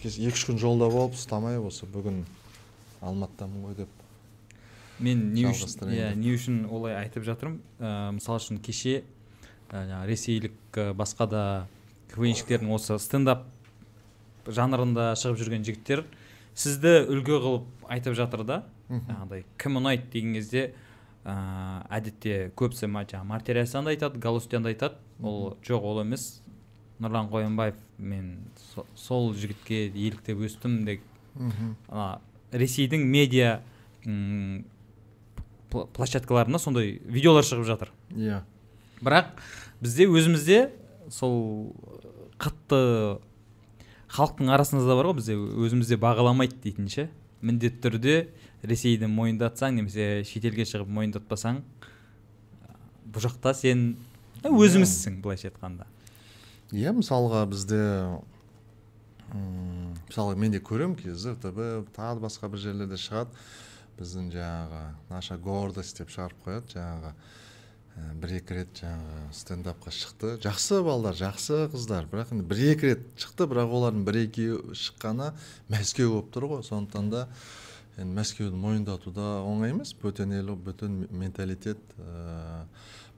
екі 0.00 0.32
үш 0.32 0.46
күн 0.48 0.58
жолда 0.60 0.88
болып 0.92 1.16
ұстамай 1.16 1.58
осы 1.60 1.86
бүгін 1.86 2.24
алматыдамын 3.00 3.66
ғой 3.68 3.76
деп 3.82 3.88
мен 4.98 5.32
не 5.34 5.44
үшін 5.48 5.92
иә 5.92 6.14
не 6.16 6.32
үшін 6.36 6.64
олай 6.72 6.96
айтып 7.02 7.24
жатырмын? 7.26 7.60
Мысалы 8.16 8.40
үшін 8.40 8.60
кеше 8.64 9.02
жаңағы 9.70 10.06
ресейлік 10.08 10.80
басқа 10.96 11.28
да 11.28 11.42
квнщиктердің 12.14 12.70
осы 12.76 12.98
стендап 13.02 13.44
жанрында 14.46 15.12
шығып 15.18 15.40
жүрген 15.42 15.64
жігіттер 15.66 16.04
сізді 16.56 16.92
үлгі 17.12 17.38
қылып 17.42 17.86
айтып 17.92 18.14
жатыр 18.18 18.44
да? 18.46 18.60
Жаңағыдай 18.90 19.44
кім 19.58 19.80
ұнайды? 19.80 20.06
деген 20.12 20.34
кезде 20.38 20.62
ә, 21.26 21.34
әдетте 21.90 22.52
көбісі 22.56 22.86
жаңағы 22.86 23.24
мартирия 23.26 23.64
асанды 23.66 23.90
айтады 23.96 24.18
галустянды 24.22 24.70
айтады. 24.70 24.94
Ол 25.20 25.56
жоқ 25.66 25.82
ол 25.82 26.00
емес. 26.04 26.40
Нұрлан 27.00 27.26
қоянбаев 27.28 27.74
мен 27.98 28.46
со- 28.56 28.86
сол 28.94 29.34
жігітке 29.34 29.88
еліктеп 29.90 30.38
өстім 30.46 30.84
деп. 30.86 31.00
Мхм. 31.34 31.74
Ана 31.88 32.20
ресейдің 32.52 33.02
медиа 33.04 33.60
м, 34.06 34.64
пла- 35.70 35.88
площадкаларында 35.92 36.58
сондай 36.62 37.00
видеолар 37.04 37.42
шығып 37.44 37.66
жатыр. 37.66 37.90
Иә. 38.14 38.42
Бірақ 39.02 39.34
бізде 39.82 40.06
өзімізде 40.06 40.70
сол 41.10 41.74
қатты 42.42 42.80
халықтың 44.16 44.50
арасында 44.54 44.86
да 44.86 44.96
бар 44.98 45.10
ғой 45.10 45.18
бізде 45.20 45.36
өзімізде 45.36 45.98
бағаламайды 46.00 46.58
дейтін 46.62 46.88
ше 46.92 47.08
міндетті 47.42 47.82
түрде 47.84 48.16
ресейді 48.66 49.08
мойындатсаң 49.12 49.76
немесе 49.80 50.24
шетелге 50.26 50.66
шығып 50.68 50.90
мойындатпасаң 50.98 51.60
бұл 53.12 53.24
жақта 53.26 53.52
сен 53.56 53.84
ә, 54.42 54.50
өзімізсің 54.50 55.20
былайша 55.24 55.50
айтқанда. 55.50 55.86
Иә 56.74 56.92
мысалға 56.96 57.44
бізде 57.50 57.80
м, 59.32 59.94
мысалы 60.08 60.36
мен 60.36 60.52
де 60.52 60.60
көремін 60.60 60.96
кезде 60.98 61.34
зтб 61.34 61.88
тағы 61.96 62.24
басқа 62.24 62.50
бір 62.52 62.64
жерлерде 62.64 62.98
шығады. 63.00 63.46
Біздің 63.96 64.28
жаңағы 64.34 64.82
наша 65.08 65.38
гордость 65.40 65.96
деп 66.02 66.10
шығарып 66.12 66.42
қояды 66.44 66.74
жаңағы 66.76 67.12
бір 67.96 68.32
екі 68.38 68.56
рет 68.58 68.80
жаңағы 68.80 69.28
стендапқа 69.36 69.92
шықты. 69.94 70.34
Жақсы 70.44 70.82
балдар 70.84 71.16
жақсы 71.16 71.66
қыздар. 71.72 72.08
Бірақ 72.10 72.34
енді 72.34 72.44
бір 72.48 72.60
екі 72.72 72.90
рет 72.90 73.06
шықты 73.16 73.46
бірақ 73.48 73.72
олардың 73.78 74.04
бір 74.04 74.18
екеуі 74.26 74.76
шыққаны 74.76 75.30
мәскеу 75.72 76.12
болып 76.12 76.28
тұр 76.34 76.48
ғой. 76.50 76.62
Сондықтан 76.66 77.08
да 77.12 77.22
енді 77.96 78.18
мәскеуді 78.18 78.60
мойындату 78.60 79.12
да 79.16 79.40
оңай 79.44 79.72
емес. 79.72 79.94
Бөтен 79.96 80.34
ел 80.36 80.52
бөтен 80.56 81.06
менталитет 81.08 81.80
ә, 81.96 82.66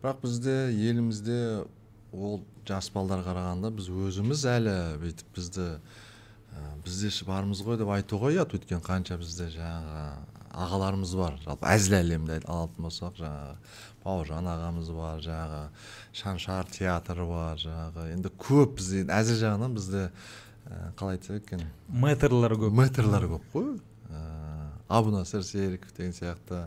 бірақ 0.03 0.23
бізде 0.23 0.57
елімізде 0.71 1.65
ол 2.13 2.43
жас 2.69 2.91
балдар 2.95 3.27
қарағанда 3.27 3.75
біз 3.75 3.91
өзіміз 3.91 4.47
әлі 4.55 4.77
бүйтіп 5.03 5.35
бізді 5.35 5.69
ә, 5.75 6.67
бізде 6.87 7.11
бармыз 7.27 7.67
ғой 7.67 7.83
деп 7.83 7.91
айтуға 7.99 8.31
ұят. 8.31 8.55
Өйткені 8.55 8.85
қанша 8.87 9.19
бізде 9.19 9.51
жаңағы 9.59 10.38
ағаларымыз 10.55 11.15
бар. 11.19 11.39
Жалпы 11.45 11.69
әзіл 11.69 11.99
әлемді 11.99 12.41
алатын 12.47 12.87
болсақ 12.89 13.19
жаңағы 13.21 13.55
бауыржан 14.05 14.49
ағамыз 14.49 14.91
бар 14.97 15.23
жаңағы 15.25 15.63
шаншар 16.17 16.71
театры 16.73 17.27
бар 17.29 17.61
жаңағы 17.61 18.07
енді 18.15 18.33
көп 18.41 18.79
бізде. 18.79 19.03
Енді 19.05 19.17
әзіл 19.19 19.41
жағынан 19.43 19.77
бізде 19.77 20.05
ә, 20.09 20.93
қалай 20.99 21.19
айтсақ 21.19 21.41
екен? 21.43 21.65
Мэтрлар 21.89 22.55
көп. 22.59 22.77
Мэтрлар 22.79 23.27
көп 23.35 23.49
қой. 23.53 23.73
Ә, 24.09 24.23
абунасыр 24.89 25.45
серіков 25.45 25.93
деген 25.97 26.15
сияқты. 26.17 26.67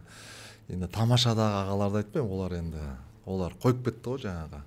Енді 0.70 0.88
тамашадағы 0.92 1.64
ағаларды 1.66 2.04
айтпаймын 2.04 2.36
олар 2.36 2.58
енді 2.60 2.84
олар 3.26 3.56
қойып 3.64 3.82
кетті 3.88 4.14
ғой 4.14 4.22
жаңағы. 4.28 4.62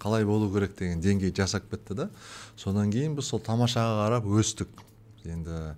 Қалай 0.00 0.24
болу 0.24 0.48
керек 0.52 0.78
деген 0.78 1.02
деңгей 1.04 1.34
жасап 1.36 1.66
кетті 1.70 1.94
да. 1.98 2.10
Содан 2.56 2.92
кейін 2.92 3.18
біз 3.18 3.28
сол 3.28 3.42
тамашаға 3.44 4.06
қарап 4.06 4.30
өстік. 4.40 4.70
Енді 5.28 5.58
ә, 5.60 5.74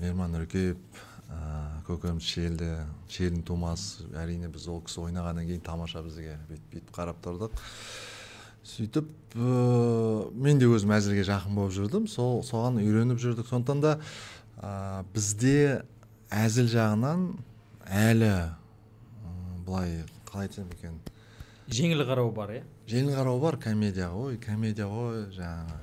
мейірман 0.00 0.34
нұркеев 0.34 0.80
ә, 1.32 1.82
көкеміз 1.88 2.26
шелді 2.28 2.70
шелдің 3.10 3.44
тумасы 3.48 4.06
әрине 4.20 4.50
біз 4.52 4.68
ол 4.68 4.82
кісі 4.84 5.00
ойнағаннан 5.06 5.48
кейін 5.48 5.62
тамаша 5.64 6.02
бізге 6.04 6.36
бүйтіп 6.50 6.74
бүйтіп 6.74 6.92
қарап 6.96 7.22
тұрдық. 7.24 7.56
Сөйтіп 8.62 9.08
ә, 9.34 9.46
мен 10.36 10.60
де 10.60 10.68
өзім 10.70 10.92
әзілге 10.94 11.24
жақын 11.26 11.56
болып 11.56 11.74
жүрдім 11.78 12.06
сол 12.10 12.42
соған 12.46 12.78
үйреніп 12.82 13.18
жүрдік. 13.22 13.48
Сондықтан 13.50 13.80
да 13.82 13.96
ә, 14.60 15.02
бізде 15.14 15.82
әзіл 16.30 16.68
жағынан 16.70 17.26
әлі 17.88 18.30
м, 18.30 19.64
былай 19.66 20.04
қалай 20.28 20.46
айтсам 20.46 20.70
екен? 20.76 21.00
Жеңіл 21.72 22.04
қарау 22.06 22.30
бар 22.34 22.54
иә? 22.58 22.62
Жеңіл 22.90 23.16
қарау 23.16 23.40
бар 23.40 23.58
комедияға 23.60 24.28
ой 24.28 24.38
комедия 24.42 24.86
ғой 24.90 25.26
жаңағы 25.34 25.80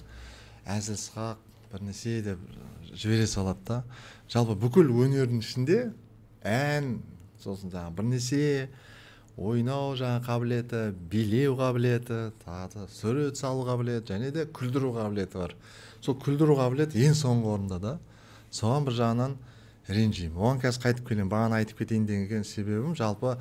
әзіл 0.70 0.98
сықақ 1.02 1.46
бір 1.72 1.86
нәрсе 1.88 2.20
деп 2.26 2.42
жібере 2.94 3.28
салады 3.30 3.66
да. 3.68 3.84
Жалпы 4.30 4.56
бүкіл 4.62 4.92
өнердің 4.94 5.42
ішінде 5.42 5.80
ән 6.46 7.00
сосын 7.42 7.72
жаңағы 7.74 7.96
бір 7.98 8.08
нәрсе 8.12 8.42
ойнау 9.40 9.96
жаңағы 9.98 10.26
қабілеті 10.28 10.82
билеу 11.10 11.56
қабілеті 11.58 12.20
тағы 12.44 12.86
сурет 12.94 13.40
салу 13.40 13.66
қабілеті 13.68 14.14
және 14.14 14.32
де 14.36 14.46
күлдіру 14.46 14.92
қабілеті 14.98 15.40
бар. 15.40 15.56
Сол 16.02 16.18
күлдіру 16.20 16.58
қабілеті 16.60 17.02
ең 17.08 17.16
соңғы 17.18 17.54
орында 17.56 17.80
да 17.80 17.96
соған 18.52 18.86
бір 18.86 18.98
жағынан 19.00 19.38
ренжимін. 19.90 20.38
Оған 20.38 20.62
қазір 20.62 20.84
қайтып 20.86 21.08
келемін 21.10 21.32
бағана 21.32 21.60
айтып 21.64 21.82
кетейін 21.82 22.06
деген 22.06 22.44
себебім 22.46 22.94
жалпы 23.00 23.38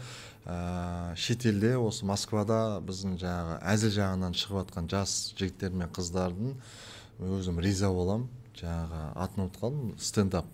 ә, 0.47 1.15
шетелде 1.17 1.75
осы 1.77 2.07
москвада 2.09 2.79
біздің 2.87 3.19
жаңағы 3.21 3.59
әзіл 3.75 3.95
жағынан 3.99 4.37
шығып 4.39 4.63
жатқан 4.63 4.89
жас 4.89 5.17
жігіттер 5.37 5.75
мен 5.77 5.93
қыздардың 5.93 6.55
өзім 7.21 7.61
риза 7.61 7.93
боламын. 7.93 8.31
Жаңағы 8.59 9.03
атын 9.23 9.45
ұмытып 9.45 9.61
қалдым 9.63 9.91
стендап 10.03 10.47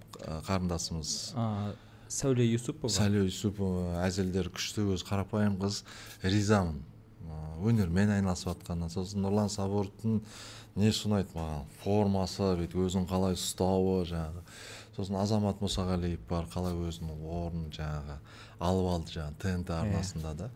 қарындасымыз. 0.47 1.13
Сәуле 2.15 2.47
юсупова? 2.47 2.93
Сәуле 2.93 3.25
юсупова 3.27 4.03
әзілдері 4.05 4.53
күшті 4.55 4.85
өзі 4.95 5.09
қарапайым 5.09 5.57
қыз 5.63 5.83
ризамын. 6.23 6.83
Өнермен 7.65 8.13
айналысып 8.13 8.53
жатқанына 8.53 8.91
сосын 8.93 9.25
нұрлан 9.25 9.49
сабуровтың 9.51 10.21
несі 10.79 11.09
ұнайды 11.09 11.35
маған? 11.35 11.69
Формасы 11.83 12.51
бүйтіп 12.61 12.85
өзін 12.85 13.07
қалай 13.11 13.39
ұстауы 13.39 14.05
жаңағы. 14.11 14.43
Сосын 14.97 15.19
азамат 15.19 15.63
мұсағалиев 15.65 16.27
бар 16.29 16.49
қалай 16.53 16.77
өзінің 16.77 17.23
орнын 17.25 17.71
жаңағы 17.75 18.19
алып 18.61 18.91
алды 18.93 19.17
жаңағы 19.17 19.39
тнт 19.43 19.71
иә. 19.71 19.79
арнасында 19.81 20.35
да. 20.35 20.51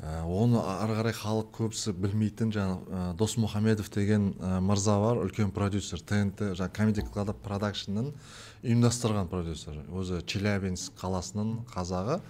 Ә, 0.00 0.22
оны 0.24 0.60
ары 0.64 0.94
қарай 0.96 1.12
халық 1.12 1.50
көбісі 1.58 1.92
білмейтін 1.92 2.54
жаңағы 2.54 2.86
ә, 2.88 3.00
досмұхамедов 3.20 3.90
деген 3.92 4.30
ә, 4.40 4.60
мырза 4.64 4.96
бар 4.96 5.20
үлкен 5.26 5.52
продюсер 5.52 6.00
тнт 6.00 6.40
жаңағы 6.54 6.72
комеди 6.72 7.04
клаб 7.04 7.34
продакшнның 7.44 8.14
ұйымдастырған 8.60 9.28
продюсер. 9.30 9.78
Өзі 9.96 10.20
челябинск 10.28 10.96
қаласының 11.00 11.62
қазағы. 11.72 12.20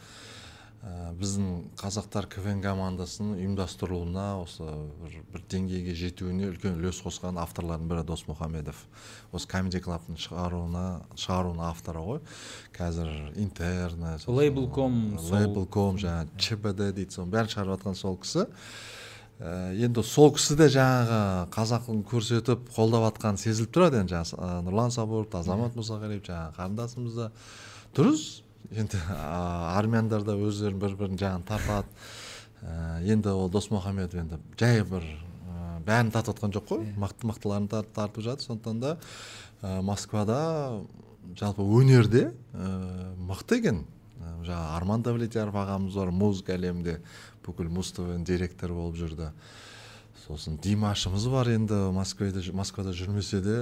Ә, 0.81 1.11
біздің 1.13 1.49
қазақтар 1.77 2.25
квн 2.33 2.63
командасының 2.65 3.35
ұйымдастырылуына 3.43 4.23
осы 4.41 4.65
бір, 5.03 5.19
бір 5.35 5.43
деңгейге 5.53 5.93
жетуіне 5.93 6.47
үлкен 6.55 6.79
үлес 6.79 7.03
қосқан 7.05 7.37
авторлардың 7.43 7.91
бірі 7.91 8.05
досмұхамедов 8.09 8.79
осы 9.37 9.51
комеди 9.51 9.83
клабтың 9.85 10.17
шығаруына 10.25 10.87
шығаруының 11.21 11.67
авторы 11.67 12.07
ғой. 12.07 12.23
Қазір 12.79 13.13
интерны 13.35 14.15
лейблком 14.25 14.97
лейблком 15.35 16.01
жаңағы 16.01 16.41
чбд 16.47 16.81
дейді 16.95 17.11
соның 17.13 17.35
бәрін 17.37 17.53
шығарып 17.53 17.77
жатқан 17.77 18.01
сол 18.01 18.17
кісі. 18.25 18.47
Енді 19.41 20.03
сол 20.05 20.35
кісі 20.37 20.55
де 20.61 20.67
жаңағы 20.69 21.49
қазақын 21.55 22.03
көрсетіп 22.05 22.67
қолдап 22.75 23.07
жатқаны 23.07 23.41
сезіліп 23.41 23.73
тұрады 23.73 24.03
енді 24.03 24.13
жаңағы 24.13 24.61
нұрлан 24.67 24.93
сабуров 24.93 25.33
азамат 25.39 25.79
мұсағалиев 25.79 26.21
жаңағы 26.27 26.57
қарындасымыз 26.59 27.15
да. 27.17 27.31
Дұрыс. 27.97 28.43
Енді 28.71 29.01
армяндар 29.17 30.23
да 30.23 30.37
өздерін 30.37 30.79
бір 30.79 30.93
бірін 30.99 31.17
жағын 31.19 31.47
тартады. 31.49 31.89
Ә, 32.61 33.01
енді 33.09 33.33
ол 33.33 33.49
досмұхамедов 33.51 34.21
енді 34.21 34.37
жай 34.61 34.85
бір 34.85 35.07
ә, 35.09 35.81
бәрін 35.89 36.13
тартып 36.13 36.37
жатқан 36.37 36.53
жоқ 36.59 36.69
қой. 36.69 36.85
Мықты 37.01 37.31
мықтыларын 37.31 37.71
тартып 37.71 38.21
жатыр. 38.21 38.45
Сондықтан 38.45 38.81
да 38.85 38.99
ә, 39.63 39.81
москвада 39.81 40.83
жалпы 41.33 41.65
өнерде 41.65 42.29
ә, 42.53 43.17
мықты 43.17 43.59
екен. 43.63 43.87
Жаңағы 44.21 44.77
арман 44.77 45.03
давлетьяров 45.03 45.57
ағамыз 45.57 45.97
бар 45.97 46.11
музыка 46.13 46.55
әлемінде. 46.55 47.01
Бүкіл 47.47 47.71
муз 47.73 47.93
твның 47.97 48.25
директоры 48.27 48.77
болып 48.77 48.99
жүрді. 49.01 49.31
Сосын 50.27 50.59
димашымыз 50.63 51.27
бар 51.33 51.49
енді 51.55 51.79
москвада 51.97 52.43
москвада 52.55 52.93
жүрмесе 52.95 53.41
де 53.43 53.57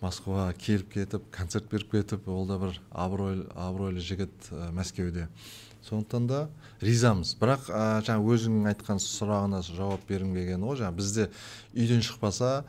москваға 0.00 0.52
келіп 0.58 0.92
кетіп 0.94 1.28
концерт 1.34 1.68
беріп 1.70 1.92
кетіп 1.92 2.28
ол 2.32 2.46
да 2.48 2.58
бір 2.58 2.80
абыройлы 2.90 3.46
абыройлы 3.54 4.02
жігіт 4.02 4.50
ә, 4.50 4.70
мәскеуде. 4.74 5.28
Сондықтан 5.84 6.26
да 6.26 6.40
ризамыз. 6.80 7.36
Бірақ 7.38 7.68
ә, 7.70 8.00
жаңа 8.08 8.24
өзіңнің 8.24 8.70
айтқан 8.72 9.02
сұрағына 9.04 9.62
жауап 9.68 10.08
бергім 10.08 10.34
келгені 10.34 10.66
ғой 10.70 10.80
жаңағы 10.80 10.98
бізде 10.98 11.28
үйден 11.76 12.02
шықпаса 12.02 12.64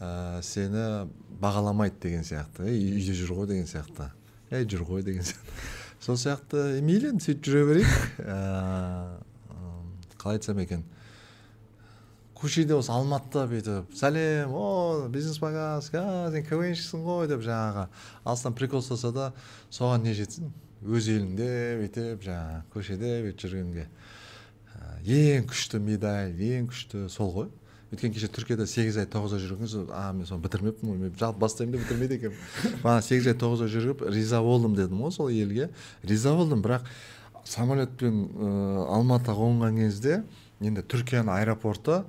ә, 0.00 0.40
сені 0.42 1.08
бағаламайды 1.42 2.00
деген 2.06 2.24
сияқты. 2.24 2.70
Ей 2.70 2.94
үйде 2.94 3.18
жүр 3.18 3.34
ғой 3.40 3.50
деген 3.52 3.68
сияқты. 3.68 4.10
Ей 4.50 4.64
жүр 4.70 4.86
ғой 4.88 5.04
деген 5.04 5.26
сияқты. 5.26 5.58
Сол 6.04 6.18
сияқты 6.20 6.64
мейлі 6.84 7.14
енді 7.14 7.24
сөйтіп 7.24 7.46
жүре 7.48 7.66
берейік. 7.70 7.94
Ә, 8.20 9.23
қалай 10.24 10.40
айтсам 10.40 10.58
екен? 10.64 10.82
Көшеде 12.34 12.74
осы 12.74 12.90
алматыда 12.92 13.46
бүйтіп 13.48 13.94
сәлем 13.96 14.52
о 14.58 15.06
бизнес 15.12 15.38
магаз 15.40 15.92
сен 15.92 16.44
квнщиксің 16.48 17.04
ғой 17.06 17.28
деп 17.30 17.44
жаңағы 17.46 17.86
алыстан 18.24 18.56
прикол 18.58 18.82
ұстаса 18.82 19.12
да 19.14 19.30
соған 19.70 20.02
не 20.08 20.16
жетсін? 20.18 20.50
Өз 20.84 21.06
еліңде 21.12 21.48
бүйтіп 21.80 22.24
жаңағы 22.26 22.64
көшеде 22.74 23.12
бүйтіп 23.28 23.44
жүргенге. 23.46 23.86
Ең 25.04 25.46
күшті 25.48 25.80
медаль 25.84 26.34
ең 26.34 26.66
күшті 26.72 27.06
сол 27.12 27.32
ғой. 27.32 27.48
Өйткені 27.94 28.16
кеше 28.16 28.28
түркияда 28.34 28.66
сегіз 28.66 28.98
ай 28.98 29.06
тоғыз 29.08 29.36
ай 29.36 29.42
жүрген 29.44 29.70
соң 29.70 29.90
а 29.94 30.08
мен 30.16 30.26
соны 30.26 30.42
бітірмеппін 30.42 30.90
ғой 30.90 31.00
мен 31.04 31.12
жалпы 31.20 31.38
бастаймын 31.44 31.76
деп 31.76 31.84
бітірмейді 31.84 32.16
екенмін. 32.18 32.38
Бағана 32.82 33.04
сегіз 33.06 33.28
ай 33.30 33.36
тоғыз 33.38 33.62
ай 33.64 33.70
жүріп 33.70 34.02
риза 34.10 34.40
болдым 34.42 34.74
дедім 34.74 35.04
ғой 35.04 35.14
сол 35.14 35.30
елге. 35.30 35.68
Риза 36.02 36.34
болдым 36.34 36.64
бірақ 36.64 36.88
самолетпен 37.48 38.20
ә, 38.28 38.50
алматыға 38.96 39.36
қонған 39.38 39.80
кезде 39.82 40.22
енді 40.64 40.84
түркияның 40.88 41.32
аэропорты 41.34 42.02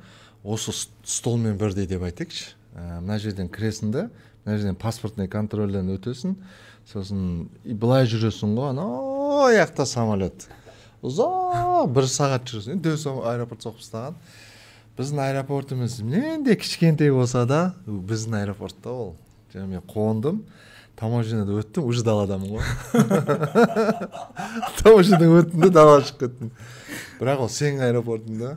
осы 0.43 0.73
столмен 1.03 1.57
бірдей 1.59 1.88
деп 1.89 2.05
айтайықшы. 2.07 2.53
Ә, 2.75 2.99
мына 3.01 3.19
жерден 3.19 3.49
кіресің 3.51 3.91
да 3.91 4.07
мына 4.45 4.57
жерден 4.57 4.79
паспортный 4.79 5.27
контрольден 5.31 5.89
өтесің. 5.95 6.36
Сосын 6.86 7.47
былай 7.65 8.05
жүресің 8.09 8.55
ғой 8.57 8.71
анау 8.73 9.49
жақта 9.55 9.88
самолет. 9.89 10.47
Ұзақ 11.05 11.89
бір 11.93 12.09
сағат 12.09 12.45
жүресің. 12.49 12.77
Енді 12.77 12.95
аэропорт 12.95 13.65
соғып 13.65 13.81
тастаған. 13.81 14.19
Біздің 14.95 15.19
аэропортымыз 15.25 15.99
нендей 16.07 16.55
кішкентай 16.55 17.11
болса 17.11 17.43
да 17.45 17.73
біздің 17.86 18.39
аэропортта 18.39 18.93
ол. 18.93 19.15
Жаңа 19.51 19.67
мен 19.73 19.83
қондым 19.89 20.43
таможняда 21.00 21.58
өттім 21.60 21.88
уже 21.89 22.04
даладамын 22.06 22.56
ғой. 22.56 22.64
Таможнядан 24.82 25.34
өттім 25.41 25.66
да 25.66 25.70
далаға 25.76 26.04
шығып 26.08 26.20
кеттім. 26.24 26.52
Бірақ 27.20 27.43
ол 27.46 27.52
сенің 27.52 27.84
аэропортыңда 27.89 28.52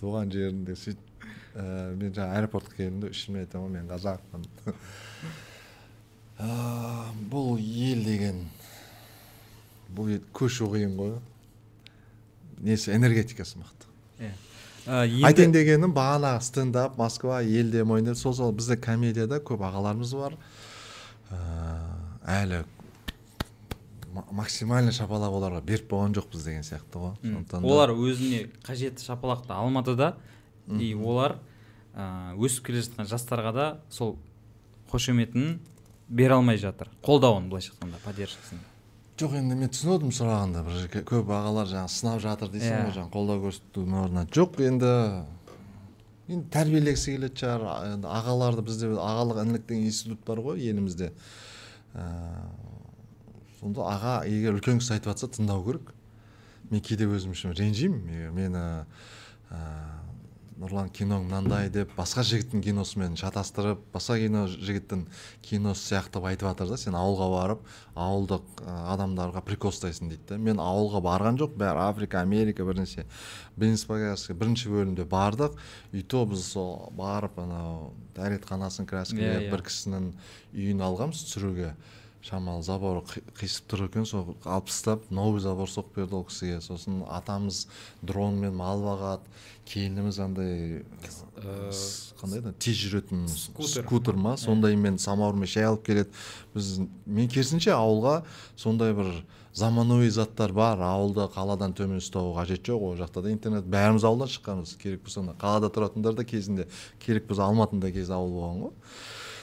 туған 0.00 0.32
жерінде 0.34 0.74
сөйтіп 0.78 1.26
ә, 1.54 1.64
мен 1.96 2.10
жаңағы 2.16 2.38
аэропортқа 2.38 2.78
келдім 2.78 3.10
ішімнен 3.12 3.44
айтамын 3.44 3.66
ғой 3.66 3.72
мен 3.76 3.86
қазақпын. 3.92 4.40
Бұл 7.30 7.60
ел 7.60 8.00
деген 8.06 8.46
бұл 9.94 10.16
ел 10.16 10.24
көшу 10.34 10.70
қиын 10.72 10.96
ғой. 10.98 11.14
Несі? 12.62 12.94
Энергетикасы 12.96 13.60
мықты. 13.60 13.92
Иә 14.22 14.32
айтайын 14.86 15.52
дегенім 15.54 15.92
бағана 15.94 16.34
стендап 16.42 16.96
москва 16.98 17.40
елде 17.42 17.84
мойындап 17.84 18.16
сол 18.18 18.34
сол 18.34 18.52
бізде 18.52 18.76
комедияда 18.76 19.38
көп 19.38 19.62
ағаларымыз 19.62 20.14
бар. 20.18 20.34
Әлі 22.28 22.62
максимально 24.32 24.92
шапалақ 24.92 25.36
оларға 25.38 25.62
беріп 25.64 25.88
болған 25.92 26.14
жоқпыз 26.16 26.44
деген 26.44 26.66
сияқты 26.66 27.00
ғой. 27.00 27.14
Сондықтан 27.22 27.64
олар 27.64 27.94
өзіне 27.94 28.44
қажетті 28.66 29.04
шапалақты 29.06 29.54
алматыда 29.56 30.14
и 30.68 30.92
олар 30.94 31.38
ә, 31.94 32.34
өсіп 32.36 32.68
келе 32.68 32.82
жатқан 32.84 33.08
жастарға 33.08 33.52
да 33.56 33.68
сол 33.90 34.18
қошеметін 34.92 35.58
бере 36.08 36.36
алмай 36.36 36.60
жатыр. 36.60 36.90
Қолдауын 37.04 37.48
былайша 37.48 37.72
айтқанда 37.72 38.02
поддержкасын. 38.04 38.60
Жоқ 39.16 39.36
енді 39.38 39.56
мен 39.56 39.70
түсініп 39.72 39.96
отырмын 39.96 40.16
сұрағанды. 40.16 40.62
Бір 40.66 41.04
көп 41.08 41.32
ағалар 41.32 41.68
жаңағы 41.70 41.92
сынап 41.92 42.20
жатыр 42.24 42.52
дейсің 42.52 42.72
ғой 42.72 42.88
иә. 42.88 42.94
жаңағы 42.96 43.12
қолдау 43.12 43.42
көрсетудің 43.46 43.98
орнына. 44.02 44.24
Жоқ 44.32 44.60
енді 44.66 44.92
енді 46.28 46.46
тәрбиелегісі 46.54 47.16
келетін 47.16 47.40
шығар. 47.42 47.64
Енді 47.94 48.10
ағаларды 48.10 48.64
бізде 48.66 48.90
ағалық 48.92 49.42
інілік 49.42 49.66
деген 49.68 49.88
институт 49.88 50.22
бар 50.26 50.42
ғой 50.44 50.62
елімізде. 50.70 51.12
Сонда 53.60 53.88
аға 53.92 54.14
егер 54.28 54.56
үлкен 54.58 54.80
кісі 54.82 54.96
айтып 54.96 55.12
жатса 55.12 55.30
тыңдау 55.36 55.64
керек. 55.66 55.92
Мен 56.70 56.80
кейде 56.84 57.06
өзім 57.10 57.34
үшін 57.36 57.56
ренжимін. 57.58 58.30
Мені 58.34 58.62
ә, 58.62 59.60
нұрлан 60.60 60.90
киноң 60.94 61.24
мынандай 61.26 61.70
деп 61.72 61.92
басқа 61.96 62.24
жігіттің 62.26 62.62
киносымен 62.64 63.14
шатастырып 63.20 63.80
басқа 63.94 64.18
кино 64.20 64.42
жігіттің 64.50 65.04
киносы 65.46 65.86
сияқты 65.88 66.22
айтып 66.22 66.48
жатыр 66.50 66.72
да. 66.72 66.78
Сен 66.80 66.96
ауылға 66.98 67.28
барып 67.32 67.64
ауылдық 67.94 68.62
адамдарға 68.94 69.42
прикол 69.46 69.72
ұстайсың 69.72 70.12
дейді 70.12 70.28
да. 70.34 70.38
Мен 70.38 70.60
ауылға 70.62 71.02
барған 71.06 71.40
жоқ 71.40 71.56
бәрі 71.60 71.84
африка 71.86 72.20
америка 72.20 72.66
бір 72.68 72.82
нәрсе. 72.82 73.06
Бірінші 73.56 74.72
бөлімде 74.72 75.08
бардық. 75.08 75.56
И 75.92 76.02
то 76.02 76.24
біз 76.26 76.44
сол 76.52 76.92
барып 76.96 77.38
анау 77.42 77.92
дәретханасын 78.16 78.86
краскілеп 78.86 79.24
yeah, 79.24 79.42
yeah. 79.46 79.50
бір 79.52 79.64
кісінің 79.66 80.12
үйін 80.52 80.84
алғанбыз 80.84 81.26
түсіруге. 81.26 81.74
Шамалы 82.22 82.62
забор 82.62 83.00
қисып 83.38 83.66
тұр 83.70 83.86
екен 83.88 84.06
сол 84.06 84.36
алып 84.44 84.68
тастап 84.70 85.08
новый 85.10 85.42
забор 85.42 85.70
соғып 85.70 85.96
берді 85.96 86.20
ол 86.20 86.24
кісіге. 86.28 86.60
Сосын 86.62 87.02
атамыз 87.10 87.66
дронмен 88.02 88.54
мал 88.54 88.82
бағады 88.84 89.26
келініміз 89.66 90.20
андай 90.22 90.82
қандай 92.20 92.38
еді? 92.38 92.54
Тез 92.62 92.78
жүретін 92.78 93.26
скутер. 93.28 94.14
ма? 94.14 94.36
Сондаймен 94.38 94.98
самаурмен 95.02 95.50
шай 95.50 95.66
алып 95.66 95.86
келеді. 95.86 96.10
Біз 96.54 96.78
мен 97.06 97.28
керісінше 97.28 97.74
ауылға 97.74 98.22
сондай 98.56 98.94
бір 98.94 99.10
заманауи 99.54 100.10
заттар 100.10 100.54
бар. 100.54 100.78
Ауылды 100.78 101.26
қаладан 101.34 101.74
төмен 101.74 101.98
ұстау 101.98 102.36
қажет 102.36 102.62
жоқ. 102.68 102.86
Ол 102.86 102.94
жақта 103.00 103.22
да 103.22 103.32
интернет. 103.32 103.66
Бәріміз 103.66 104.06
ауылдан 104.06 104.30
шыққанбыз. 104.30 104.76
Керек 104.78 105.02
болса 105.02 105.26
қалада 105.42 105.72
тұратындар 105.74 106.14
да 106.14 106.24
кезінде. 106.24 106.68
Керек 107.02 107.26
болса 107.26 107.48
алматының 107.50 107.82
да 107.82 107.92
кезі 107.92 108.14
ауыл 108.14 108.38
болған 108.38 108.62
ғой. 108.66 108.72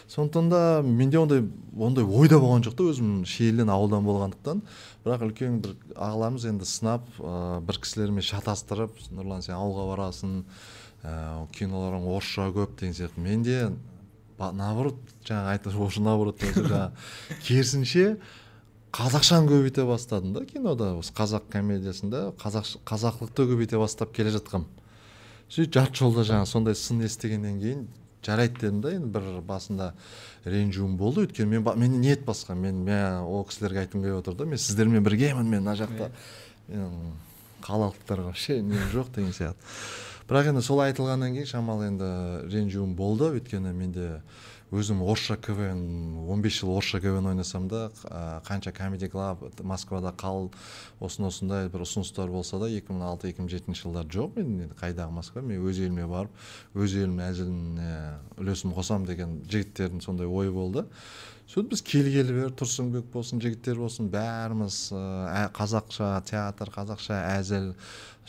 Сондықтан 0.09 0.49
да 0.49 0.81
менде 0.83 1.19
ондай 1.21 1.43
ондай 1.77 2.03
ойда 2.03 2.39
болған 2.41 2.63
жоқ 2.65 2.75
та 2.79 2.87
өзім 2.89 3.09
шиеліден 3.29 3.69
ауылдан 3.69 4.05
болғандықтан. 4.07 4.63
Бірақ 5.05 5.25
үлкен 5.27 5.59
бір 5.61 5.75
ағаларымыз 5.93 6.47
енді 6.49 6.65
сынап 6.65 7.05
ә, 7.21 7.61
бір 7.61 7.77
кісілермен 7.83 8.25
шатастырып 8.25 8.97
нұрлан 9.13 9.45
сен 9.45 9.59
ауылға 9.59 9.85
барасың 9.91 10.33
ә, 11.03 11.45
киноларың 11.53 12.09
орысша 12.09 12.49
көп 12.55 12.73
деген 12.79 12.97
сияқты. 12.97 13.21
Менде 13.21 13.69
наоборот 14.39 14.97
жаңағы 15.29 15.53
айтып 15.53 15.77
ошо 15.85 16.01
наоборот 16.01 16.41
жаңағы 16.41 16.89
керісінше 17.45 18.17
қазақшаны 18.91 19.45
көбейте 19.53 19.85
бастадым 19.85 20.33
да 20.33 20.45
кинода. 20.49 20.95
Осы 20.97 21.13
қазақ 21.13 21.51
комедиясында 21.53 22.31
қазақ 22.41 22.79
қазақылықты 22.81 23.45
көбейте 23.53 23.77
бастап 23.77 24.15
келе 24.15 24.33
жатқам. 24.33 24.65
Сөйтіп 25.49 25.77
жарты 25.77 26.01
жолда 26.01 26.25
жаңағы 26.25 26.49
сондай 26.49 26.75
сын 26.77 27.05
естігеннен 27.05 27.61
кейін 27.61 27.87
жарайды 28.25 28.59
дедім 28.61 28.81
да 28.81 28.91
енді 28.95 29.11
бір 29.13 29.41
басында 29.45 29.93
ренжуім 30.45 30.97
болды. 30.99 31.27
Өйткені 31.27 31.59
мен 31.59 31.63
менің 31.65 32.03
ниет 32.03 32.25
басқа. 32.27 32.55
Мен 32.55 32.83
мен 32.83 33.23
ол 33.23 33.45
кісілерге 33.47 33.85
айтқым 33.85 34.03
келіп 34.03 34.19
отыр 34.21 34.35
да 34.35 34.45
мен 34.45 34.59
сіздермен 34.59 35.03
біргемін 35.03 35.47
мен 35.47 35.63
мына 35.63 35.77
жақта. 35.79 36.11
Қалалықтарға 37.63 38.29
вообще 38.31 38.61
нем 38.61 38.85
жоқ 38.93 39.15
деген 39.15 39.33
сияқты. 39.33 39.59
Бірақ 40.29 40.51
енді 40.51 40.61
сол 40.61 40.83
айтылғаннан 40.83 41.33
кейін 41.33 41.49
шамалы 41.49 41.89
енді 41.89 42.11
ренжуім 42.53 42.95
болды. 42.95 43.31
Өйткені 43.39 43.73
менде 43.73 44.21
өзім 44.69 45.01
орысша 45.01 45.33
квн 45.41 46.29
он 46.29 46.43
бес 46.45 46.59
жыл 46.59 46.75
орысша 46.75 46.99
квн 47.01 47.31
ойнасам 47.31 47.67
да 47.67 47.89
қанша 48.45 48.71
комеди 48.71 49.09
клаб 49.09 49.41
москвада 49.63 50.13
қал 50.13 50.51
осындай 50.99 51.29
осындай 51.31 51.69
бір 51.71 51.85
ұсыныстар 51.85 52.31
болса 52.31 52.59
да 52.59 52.69
екі 52.69 52.93
мың 52.93 53.05
алты 53.07 53.31
екі 53.31 53.43
мың 53.43 53.49
жетінші 53.53 53.85
жылдары 53.87 54.11
жоқ 54.13 54.37
мен 54.39 54.73
қайдағы 54.79 55.15
москва 55.15 55.41
мен 55.45 55.63
өз 55.63 55.79
еліме 55.79 56.07
барып 56.09 56.75
өз 56.75 56.95
елімнің 56.99 57.25
әзіліне 57.29 57.93
үлесімді 58.41 58.77
қосамын 58.77 59.07
деген 59.07 59.35
жігіттердің 59.49 60.03
сондай 60.03 60.27
ойы 60.27 60.51
болды. 60.51 60.85
Сөйтіп 61.49 61.71
біз 61.71 61.81
келгелі 61.81 62.33
бері 62.35 62.53
тұрсынбек 62.59 63.07
болсын 63.09 63.39
жігіттер 63.41 63.79
болсын 63.81 64.11
бәріміз 64.13 64.75
ә, 64.93 65.47
қазақша 65.55 66.11
театр 66.29 66.69
қазақша 66.75 67.23
әзіл 67.39 67.71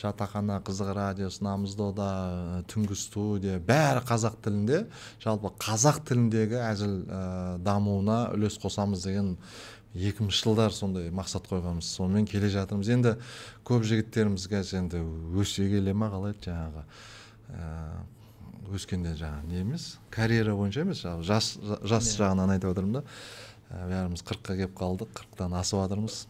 жатақхана 0.01 0.63
қызық 0.65 0.95
радиосы 0.97 1.45
намыздода 1.45 2.63
түнгі 2.73 2.97
студия 2.97 3.59
бәрі 3.61 4.01
қазақ 4.09 4.39
тілінде. 4.47 4.87
Жалпы 5.21 5.53
қазақ 5.61 6.01
тіліндегі 6.09 6.63
әзіл 6.71 6.97
ә, 7.05 7.21
дамуына 7.61 8.31
үлес 8.39 8.57
қосамыз 8.63 9.05
деген 9.05 9.35
екі 9.95 10.23
мыңыншы 10.23 10.45
жылдары 10.45 10.75
сондай 10.75 11.11
мақсат 11.11 11.49
қойғанбыз. 11.51 11.89
Сонымен 11.97 12.29
келе 12.31 12.51
жатырмыз. 12.53 12.91
Енді 12.95 13.17
көп 13.67 13.85
жігіттеріміз 13.89 14.47
қазір 14.51 14.85
енді 14.85 15.03
өсе 15.41 15.67
келе 15.71 15.95
ма 15.95 16.11
қалай 16.13 16.37
жаңағы 16.45 16.85
ә, 17.51 17.71
өскенде 18.71 19.17
жаңағы 19.19 19.51
не 19.51 19.63
емес 19.65 19.97
карьера 20.15 20.55
бойынша 20.55 20.85
емес 20.85 21.03
жаңағы 21.03 21.27
жас 21.27 21.57
жас 21.91 22.13
жағынан 22.21 22.55
айтып 22.55 22.71
отырмын 22.71 23.01
да. 23.01 23.05
Бәріміз 23.71 24.23
қырыққа 24.27 24.57
келіп 24.59 24.79
қалдық 24.79 25.11
қырықтан 25.15 25.59
асып 25.59 25.83
жатырмыз. 25.83 26.23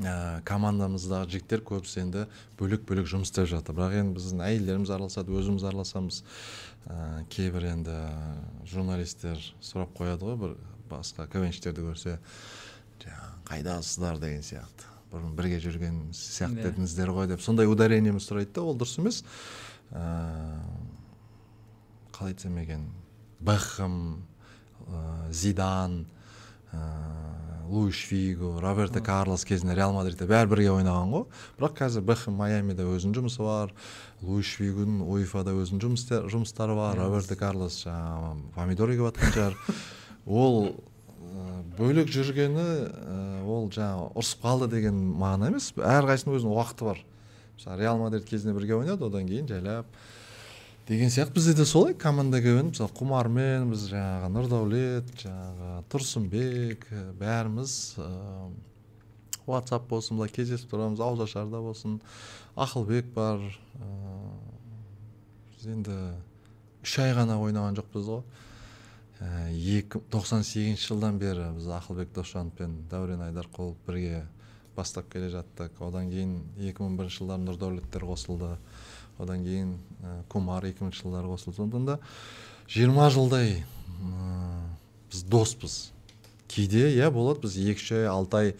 Ә, 0.00 0.40
командамыздағы 0.46 1.28
жігіттер 1.34 1.62
көбісі 1.66 2.04
енді 2.04 2.24
бөлек 2.58 2.86
бөлек 2.86 3.10
жұмыс 3.10 3.30
істеп 3.30 3.50
жатыр. 3.50 3.76
Бірақ 3.76 3.98
енді 4.00 4.16
біздің 4.18 4.42
әйелдеріміз 4.46 4.90
араласады 4.94 5.34
өзіміз 5.34 5.66
араласамыз. 5.70 6.22
Ә, 6.86 7.26
кейбір 7.30 7.68
енді 7.74 7.96
журналистер 8.70 9.42
сұрап 9.60 9.92
қояды 9.98 10.30
ғой 10.30 10.38
бір 10.40 10.56
басқа 10.90 11.26
квнщиктерді 11.30 11.86
көрсе 11.86 12.16
жаңағы 13.02 13.42
қайдасыздар 13.50 14.20
деген 14.22 14.44
сияқты. 14.46 14.88
Бұрын 15.10 15.34
бірге 15.34 15.58
жүрген 15.62 16.02
сияқты 16.14 16.68
едіңіздер 16.70 17.10
ғой 17.14 17.30
деп 17.30 17.42
сондай 17.42 17.66
ударениемен 17.70 18.22
сұрайды 18.22 18.54
да 18.58 18.62
ол 18.62 18.76
дұрыс 18.78 18.98
емес. 19.02 19.24
Ә, 19.90 20.04
қалай 22.14 22.36
айтсам 22.36 22.58
екен? 22.62 22.86
Бекхэм 23.40 23.96
зидан 25.30 26.04
луиш 27.70 28.06
фиго 28.06 28.60
роберто 28.60 29.00
карлос 29.00 29.44
кезінде 29.44 29.74
реал 29.74 29.92
мадридте 29.94 30.26
бәрі 30.26 30.50
бірге 30.50 30.72
ойнаған 30.74 31.12
ғой. 31.14 31.24
Бірақ 31.58 31.76
қазір 31.78 32.02
бекхэм 32.06 32.34
майамида 32.34 32.86
өзінің 32.86 33.14
жұмысы 33.18 33.44
бар 33.46 33.70
луиш 34.22 34.56
фигоның 34.58 35.04
уефада 35.06 35.54
өзінің 35.54 36.26
жұмыстары 36.34 36.74
бар 36.78 36.98
роберто 36.98 37.38
карлос 37.38 37.84
жаңағы 37.84 38.32
помидор 38.56 38.94
егіп 38.94 39.10
жатқан 39.10 39.34
шығар. 39.36 39.58
ол 40.26 40.74
бөлек 41.78 42.10
жүргені 42.12 42.64
ол 43.46 43.68
жаңағы 43.72 44.10
ұрысып 44.14 44.42
қалды 44.44 44.70
деген 44.74 44.96
мағына 45.20 45.50
емес. 45.52 45.70
Әрқайсысының 45.76 46.38
өзінің 46.38 46.56
уақыты 46.56 46.88
бар. 46.88 47.04
Мысалы 47.56 47.80
реал 47.80 48.00
мадрид 48.00 48.26
кезінде 48.28 48.54
бірге 48.56 48.76
ойнады 48.78 49.06
одан 49.06 49.28
кейін 49.28 49.48
жайлап 49.48 49.86
деген 50.88 51.10
сияқты. 51.10 51.34
Бізде 51.34 51.54
де 51.54 51.64
солай 51.64 51.94
команда 51.94 52.40
квн 52.42 52.70
мысалы 52.72 52.90
құмармен 52.96 53.70
біз 53.70 53.86
жаңағы 53.92 54.30
нұрдәулет 54.34 55.12
жаңағы 55.22 55.84
тұрсынбек 55.92 56.86
бәріміз 57.20 57.76
ыыы 58.00 58.50
ватсап 59.46 59.88
болсын 59.90 60.18
былай 60.18 60.30
кездесіп 60.30 60.70
тұрамыз 60.70 61.00
ауызашарда 61.02 61.60
болсын 61.64 62.00
ақылбек 62.54 63.08
бар 63.14 63.40
ыыы 63.40 64.34
біз 65.56 65.66
енді 65.74 65.96
үш 66.84 66.98
ай 67.02 67.12
ғана 67.16 67.40
ойнаған 67.40 67.76
жоқпыз 67.80 68.08
ғой. 68.08 68.22
Екі 69.20 70.00
тоқсан 70.10 70.44
сегізінші 70.44 70.94
жылдан 70.94 71.18
бері 71.20 71.50
біз 71.56 71.68
ақылбек 71.76 72.14
досжанов 72.16 72.54
пен 72.56 72.78
дәурен 72.88 73.20
айдарқұлов 73.26 73.76
бірге 73.86 74.22
бастап 74.76 75.10
келе 75.12 75.28
жаттық. 75.28 75.76
Одан 75.84 76.08
кейін 76.08 76.38
екі 76.56 76.84
мың 76.84 76.96
бірінші 76.96 77.20
жылдары 77.20 77.44
нұрдәулеттер 77.44 78.06
қосылды. 78.08 78.54
Одан 79.20 79.44
кейін 79.44 79.74
ә, 80.00 80.22
кумар 80.32 80.64
екі 80.64 80.86
мыңыншы 80.86 81.04
жылдары 81.04 81.28
қосылды. 81.28 81.58
Сондықтан 81.58 81.84
да 81.90 81.98
жиырма 82.70 83.10
жылдай 83.12 83.60
ә, 83.60 84.62
біз 85.12 85.24
доспыз. 85.28 85.78
Кейде 86.48 86.88
иә 86.96 87.10
болады. 87.12 87.44
Біз 87.44 87.60
екі 87.60 87.84
үш 87.84 87.92
ай 87.98 88.08
алты 88.08 88.40
ай 88.40 88.54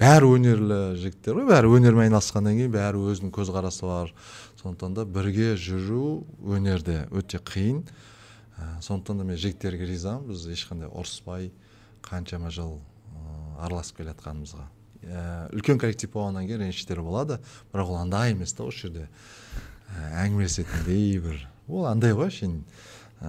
бәрі 0.00 0.34
өнерлі 0.34 0.80
жігіттер 0.98 1.38
ғой. 1.38 1.50
Бәрі 1.54 1.74
өнермен 1.78 2.08
айналысқаннан 2.08 2.58
кейін 2.58 2.74
бәрі 2.74 3.06
өзінің 3.14 3.30
көзқарасы 3.36 3.86
бар. 3.86 4.14
Сондықтан 4.58 4.98
да 4.98 5.06
бірге 5.06 5.54
жүру 5.54 6.24
өнерде 6.42 7.04
өте 7.14 7.38
қиын. 7.38 7.84
Ә, 8.60 8.80
сондықтан 8.84 9.22
да 9.22 9.24
мен 9.24 9.40
жігіттерге 9.40 9.88
ризамын. 9.88 10.28
Біз 10.28 10.44
ешқандай 10.52 10.90
ұрыспай 10.92 11.50
қаншама 12.04 12.52
жыл 12.52 12.76
ә, 12.76 13.64
араласып 13.64 14.02
келе 14.02 14.12
жатқанымызға 14.12 14.66
ә, 15.08 15.48
үлкен 15.56 15.80
коллектив 15.80 16.12
болғаннан 16.12 16.46
кейін 16.46 16.66
ренжіштер 16.66 17.00
болады. 17.02 17.40
Бірақ 17.72 17.94
ол 17.94 18.00
андай 18.02 18.34
емес 18.34 18.52
та 18.52 18.68
осы 18.68 18.86
жерде 18.86 19.08
әңгімелесетіндей 20.20 21.18
бір 21.24 21.44
ол 21.68 21.88
андай 21.90 22.12
ғой 22.14 22.28
әшейін 22.30 22.60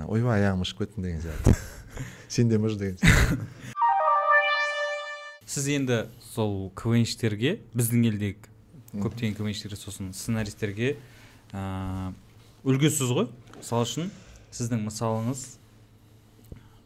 ойбай 0.08 0.44
аяғым 0.44 0.66
ұшып 0.66 0.84
кеттім 0.84 1.08
деген 1.08 1.24
сияқты. 1.24 1.56
Сен 2.32 2.50
де 2.50 2.60
мыж 2.62 2.78
деген 2.80 3.00
сіз 5.52 5.68
енді 5.68 6.06
сол 6.32 6.70
квнщиктерге 6.80 7.58
біздің 7.76 8.06
елдегі 8.08 8.38
көптеген 8.94 9.34
квнщиктерге 9.36 9.76
сосын 9.76 10.14
сценаристерге 10.16 10.94
ә, 11.52 12.14
үлгісіз 12.64 13.12
ғой 13.12 13.28
мысалы 13.58 13.88
үшін. 13.88 14.12
Сіздің 14.52 14.84
мысалыңыз 14.88 15.44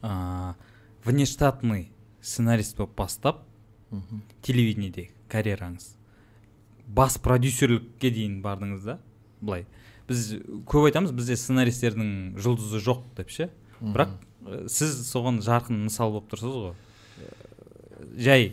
ә, 0.06 0.54
внештатный 1.06 1.90
сценарист 2.22 2.78
болып 2.78 2.96
бастап 2.98 3.44
телевидениеде 4.46 5.10
карьераңыз. 5.30 5.94
Бас 6.86 7.18
продюсерлікке 7.18 8.12
дейін 8.14 8.42
бардыңыз 8.44 8.86
да 8.86 9.00
былай. 9.42 9.66
Біз 10.10 10.36
көп 10.70 10.90
айтамыз 10.90 11.14
бізде 11.18 11.38
сценаристердің 11.40 12.36
жұлдызы 12.42 12.82
жоқ 12.86 13.02
деп 13.18 13.32
ше? 13.34 13.50
Бірақ 13.82 14.14
сіз 14.70 15.00
соған 15.10 15.42
жарқын 15.46 15.86
мысал 15.88 16.14
болып 16.14 16.30
тұрсыз 16.34 16.60
ғой. 16.68 16.76
Жай 18.18 18.52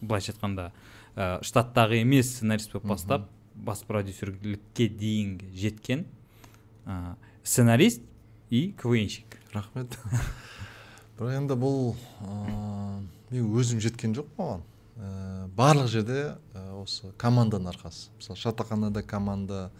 былайша 0.00 0.32
айтқанда 0.32 0.70
ә, 1.14 1.42
штаттағы 1.44 2.00
емес 2.00 2.32
сценарист 2.38 2.72
болып 2.72 2.88
бастап 2.94 3.28
бас 3.54 3.84
продюсерлікке 3.84 4.88
дейін 4.88 5.36
жеткен 5.52 6.06
ә, 6.86 7.14
сценарист 7.44 8.02
и 8.52 8.72
квнщик 8.72 9.38
рахмет. 9.54 9.96
Бірақ 11.16 11.38
енді 11.38 11.56
бұл 11.56 11.94
мен 13.32 13.46
өзім 13.56 13.80
жеткен 13.80 14.12
жоқ 14.12 14.28
ә, 14.36 15.46
барлық 15.56 15.88
жерде 15.88 16.34
осы 16.76 17.14
команданың 17.16 17.72
арқасы. 17.72 18.10
Мысалы 18.18 18.36
жатақханада 18.42 19.02
команда 19.08 19.70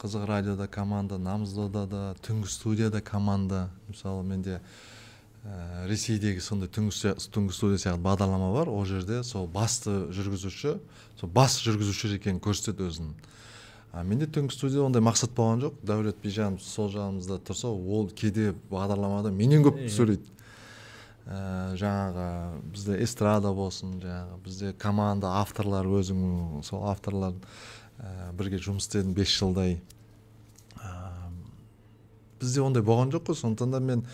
қызық 0.00 0.24
радиода 0.30 0.64
команда 0.66 1.18
намыздода 1.20 1.84
да 1.86 2.02
түнгі 2.24 2.48
студияда 2.48 3.02
команда. 3.04 3.68
Мысалы 3.92 4.24
менде 4.24 4.62
ә, 5.44 5.84
ресейдегі 5.92 6.40
сондай 6.40 6.72
түнгі 6.72 7.52
студия 7.52 7.76
сияқты 7.76 8.00
бағдарлама 8.00 8.48
бар. 8.54 8.72
Ол 8.72 8.88
жерде 8.88 9.20
сол 9.28 9.44
басты 9.44 10.06
жүргізуші 10.08 10.78
сол 11.20 11.36
бас 11.36 11.60
жүргізуші 11.60 12.14
екенін 12.16 12.40
көрсетеді 12.40 12.88
өзін 12.88 13.12
а 13.92 14.02
менде 14.06 14.28
түнгі 14.30 14.54
студия 14.54 14.84
ондай 14.84 15.02
мақсат 15.02 15.32
болған 15.34 15.64
жоқ. 15.64 15.78
Дәулет 15.86 16.20
бижанов 16.22 16.62
сол 16.62 16.90
жағымызда 16.92 17.40
тұрса 17.42 17.70
ол 17.70 18.10
кейде 18.14 18.52
бағдарламада 18.70 19.32
менен 19.34 19.64
көп 19.66 19.80
сөйлейді. 19.90 20.36
Ә, 21.26 21.74
жаңағы 21.78 22.26
бізде 22.72 22.96
эстрада 23.04 23.52
болсын 23.54 23.98
жаңағы 24.02 24.38
бізде 24.44 24.72
команда 24.78 25.34
авторлар 25.40 25.86
өзің 25.86 26.62
сол 26.66 26.86
авторлар 26.90 27.34
ә, 27.98 28.30
бірге 28.38 28.58
жұмыс 28.62 28.86
істедім 28.86 29.12
бес 29.14 29.34
жылдай. 29.34 29.80
Ә, 30.78 30.94
бізде 32.40 32.62
ондай 32.62 32.82
болған 32.86 33.12
жоқ 33.14 33.30
қой. 33.30 33.40
Сондықтан 33.42 33.74
да 33.74 33.82
мен 33.82 34.06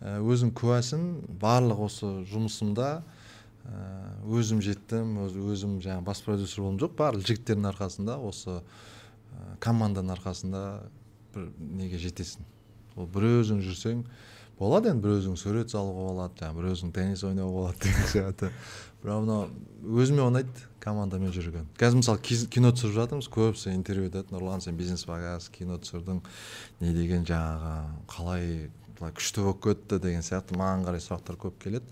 ә, 0.00 0.16
өзім 0.22 0.54
куәсін 0.54 1.06
барлық 1.42 1.86
осы 1.90 2.12
жұмысымда 2.30 2.90
ә, 3.02 3.86
өзім 4.26 4.62
жеттім 4.64 5.18
өз, 5.26 5.34
өзім 5.36 5.78
жаңағы 5.84 6.06
бас 6.08 6.22
продюсер 6.22 6.62
болдым 6.64 6.86
жоқ. 6.86 6.96
Барлық 6.98 7.26
жігіттердің 7.26 7.70
арқасында 7.74 8.18
осы 8.22 8.62
команданың 9.64 10.16
арқасында 10.16 10.62
бір 11.34 11.50
неге 11.58 12.00
жетесің? 12.00 12.46
Ол 12.96 13.08
бір 13.12 13.28
өзің 13.42 13.60
жүрсең 13.64 14.04
болады 14.58 14.90
енді 14.92 15.04
біреудің 15.04 15.36
сурет 15.36 15.72
салуға 15.72 16.06
болады 16.10 16.40
жаңағы 16.40 16.60
біреудің 16.60 16.92
теннис 16.96 17.24
ойнауға 17.28 17.56
болады 17.58 17.82
деген 17.84 18.08
сияқты. 18.14 18.50
Бірақ 19.02 19.26
мынау 19.26 20.00
өзіме 20.00 20.24
ұнайды 20.24 20.64
командамен 20.80 21.34
жүрген 21.34 21.68
қазір 21.78 22.00
мысалы 22.00 22.48
кино 22.54 22.72
түсіріп 22.72 22.96
жатырмыз 22.96 23.28
көбісі 23.34 23.74
интервью 23.74 24.08
айтады 24.08 24.32
нұрлан 24.32 24.64
сен 24.64 24.78
бизнес 24.78 25.04
показ 25.06 25.50
кино 25.52 25.76
түсірдің 25.82 26.22
не 26.80 26.94
деген 26.96 27.26
жаңағы 27.28 27.74
қалай 28.10 28.70
былай 28.96 29.12
күшті 29.18 29.44
болып 29.44 29.62
кетті 29.66 30.00
деген 30.02 30.24
сияқты 30.24 30.56
маған 30.56 30.86
қарай 30.88 31.04
сұрақтар 31.04 31.36
көп 31.40 31.58
келеді. 31.62 31.84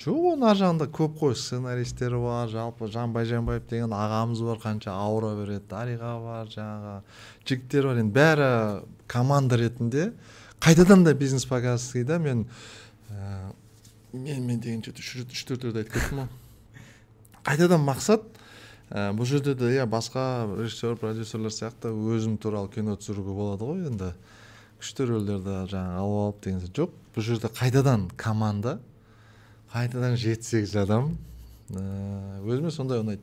Жоқ 0.00 0.30
оның 0.32 0.46
ар 0.48 0.56
жағында 0.56 0.86
көп 0.96 1.18
қой 1.20 1.34
сценаристері 1.36 2.16
бар 2.22 2.48
жалпы 2.48 2.88
жанбай 2.88 3.26
жанбаев 3.28 3.66
деген 3.68 3.92
ағамыз 3.92 4.40
бар 4.46 4.60
қанша 4.62 4.94
ауыра 4.96 5.34
береді 5.36 5.66
дариға 5.68 6.12
бар 6.24 6.48
жаңағы 6.54 6.94
жігіттер 7.44 7.88
бар. 7.90 8.00
Енді 8.00 8.14
бәрі 8.16 8.48
команда 9.06 9.58
ретінде 9.60 10.12
қайтадан 10.60 11.04
да 11.04 11.12
бизнес 11.12 11.44
показский 11.44 12.04
да 12.04 12.18
мен 12.18 12.46
ә, 13.12 13.52
мен 14.12 14.46
мен 14.46 14.60
деген 14.60 14.80
үш 14.80 15.44
төрт 15.44 15.68
рет 15.68 15.76
айтып 15.76 15.92
кеттім 15.92 16.24
ғой. 16.24 16.28
Қайтадан 17.44 17.84
мақсат 17.84 18.24
ә, 18.88 19.12
бұл 19.12 19.28
жерде 19.28 19.54
де 19.54 19.74
иә 19.76 19.84
басқа 19.84 20.48
режиссер 20.56 20.96
продюсерлер 20.96 21.52
сияқты 21.52 21.92
өзім 21.92 22.38
туралы 22.40 22.72
кино 22.72 22.96
түсіруге 22.96 23.36
болады 23.36 23.68
ғой 23.68 23.88
енді. 23.92 24.14
Күшті 24.80 25.10
рөлдерді 25.12 25.66
жаңағы 25.68 26.00
алып 26.00 26.22
алып 26.24 26.44
деген 26.46 26.60
жоқ 26.72 26.94
бұл 27.12 27.26
жерде 27.26 27.52
қайтадан 27.52 28.08
команда 28.16 28.80
қайтадан 29.70 30.16
жеті 30.18 30.42
сегіз 30.42 30.72
адам 30.82 31.12
өзіме 31.70 32.72
сондай 32.74 32.98
ұнайды. 33.04 33.22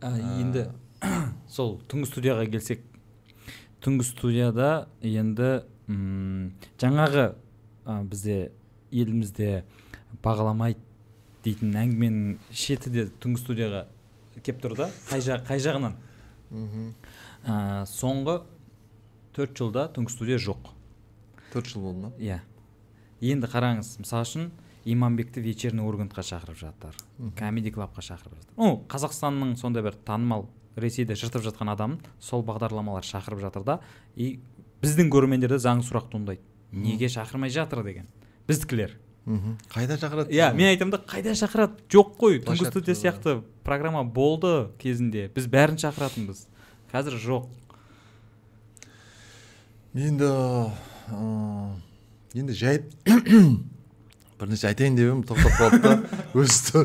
Енді 0.00 0.62
сол 1.52 1.74
түнгі 1.92 2.08
студияға 2.08 2.46
келсек. 2.48 2.80
Түнгі 3.84 4.06
студияда 4.08 4.88
енді 5.04 5.50
м 5.92 6.54
жаңағы 6.80 7.26
ә, 7.84 7.98
бізде 8.08 8.38
елімізде 8.88 9.66
бағаламайды 10.24 10.80
дейтін 11.44 11.76
әңгіменің 11.84 12.50
шеті 12.50 12.96
де 12.96 13.06
түнгі 13.20 13.44
студияға 13.44 13.86
кеп 14.40 14.64
тұр 14.64 14.78
да 14.80 14.88
қай, 15.10 15.20
жақ, 15.20 15.44
қай 15.52 15.60
жағынан? 15.60 16.00
Ә, 17.44 17.84
соңғы 17.92 18.40
төрт 19.36 19.52
жылда 19.60 19.90
түнгі 19.92 20.16
студия 20.16 20.40
жоқ. 20.40 20.72
Төрт 21.52 21.74
жыл 21.74 21.90
болды 21.90 22.06
ма? 22.08 22.16
Иә. 22.16 22.40
Енді 23.20 23.52
қараңыз 23.52 23.98
мысалы 24.00 24.24
үшін 24.24 24.54
иманбекті 24.86 25.42
вечерний 25.42 25.82
ургантқа 25.82 26.22
шақырып 26.22 26.58
жатыр. 26.60 26.94
Комеди 27.36 27.72
клабқа 27.74 28.04
шақырып 28.06 28.38
жатыр. 28.38 28.52
Ну 28.56 28.84
қазақстанның 28.88 29.56
сондай 29.58 29.82
бір 29.82 29.98
танымал 30.06 30.46
ресейде 30.76 31.16
жыртып 31.18 31.42
жатқан 31.48 31.72
адамын 31.72 31.98
сол 32.22 32.44
бағдарламалар 32.46 33.04
шақырып 33.06 33.42
жатыр 33.42 33.66
да 33.66 33.80
и 34.14 34.38
біздің 34.84 35.10
көрермендерде 35.10 35.58
заңды 35.58 35.88
сұрақ 35.88 36.10
туындайды. 36.12 36.42
Неге 36.72 37.10
шақырмай 37.10 37.50
жатыр 37.50 37.82
деген. 37.82 38.06
Біздікілер. 38.46 38.94
Қайда 39.26 39.96
шақырады? 39.98 40.30
Иә 40.30 40.52
мен 40.54 40.70
айтамын 40.70 40.94
да 40.94 41.00
қайда 41.02 41.34
шақырады? 41.34 41.82
Жоқ 41.90 42.12
қой 42.20 42.38
түнгі 42.46 42.68
студия 42.70 42.94
сияқты 42.94 43.40
программа 43.66 44.04
болды 44.04 44.68
кезінде. 44.78 45.26
Біз 45.34 45.48
бәрін 45.50 45.80
шақыратынбыз. 45.82 46.44
Қазір 46.92 47.18
жоқ. 47.18 47.48
Енді 49.94 50.30
енді 52.36 52.54
жай 52.54 52.84
бірнәрсе 54.40 54.70
айтайын 54.72 54.98
деп 54.98 55.10
едім 55.10 55.22
тоқтап 55.28 55.54
қалды 55.60 55.80
да 55.84 55.94
өзі 56.36 56.84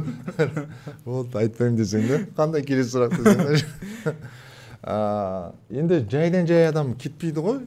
болды 1.05 1.41
айтпаймын 1.43 1.81
десең 1.81 2.07
да 2.07 2.21
қандай 2.37 2.65
келесі 2.67 2.95
сұрақ 2.95 3.17
десең 3.19 4.15
енді 4.81 6.01
жайдан 6.09 6.47
жай 6.49 6.67
адам 6.69 6.95
кетпейді 6.97 7.43
ғой. 7.45 7.61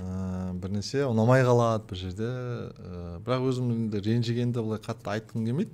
Ә, 0.00 0.52
бірнәрсе 0.60 1.02
ұнамай 1.08 1.42
қалады 1.42 1.88
бір 1.88 1.98
жерде. 1.98 2.28
Ә, 2.28 3.18
бірақ 3.24 3.46
өзім 3.48 3.70
енді 3.74 4.02
ренжігенді 4.04 4.62
былай 4.62 4.80
қатты 4.84 5.10
айтқым 5.14 5.46
келмейді. 5.48 5.72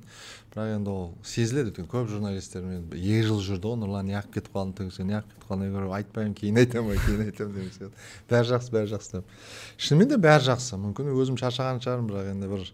Бірақ 0.54 0.76
енді 0.76 0.92
ол 0.92 1.11
сезіледі 1.26 1.72
өйткені 1.72 1.90
көп 1.90 2.07
журналистермен 2.12 2.86
екі 2.94 3.26
жыл 3.26 3.42
жүрді 3.44 3.72
ғой 3.72 3.80
нұрлан 3.82 4.09
неғып 4.09 4.38
кетіп 4.38 4.54
қалдың 4.54 4.76
төгсе 4.78 5.04
неғып 5.11 5.28
кетіп 5.34 5.50
қалдың 5.50 5.90
айтпаймын 5.98 6.36
кейін 6.38 6.62
айтамын 6.62 7.02
кейін 7.02 7.26
айтамын 7.26 7.59
деген 7.59 7.74
сияқты. 7.76 8.07
Бәрі 8.30 8.50
жақсы 8.54 8.72
бәрі 8.72 8.92
жақсы 8.94 9.18
деп. 9.18 9.34
Шынымен 9.76 10.14
де 10.14 10.20
бәрі 10.22 10.48
жақсы. 10.48 10.80
Мүмкін 10.80 11.12
өзім 11.12 11.36
шаршаған 11.42 11.82
шығармын 11.84 12.09
бірақ 12.12 12.32
енді 12.32 12.50
бір 12.54 12.64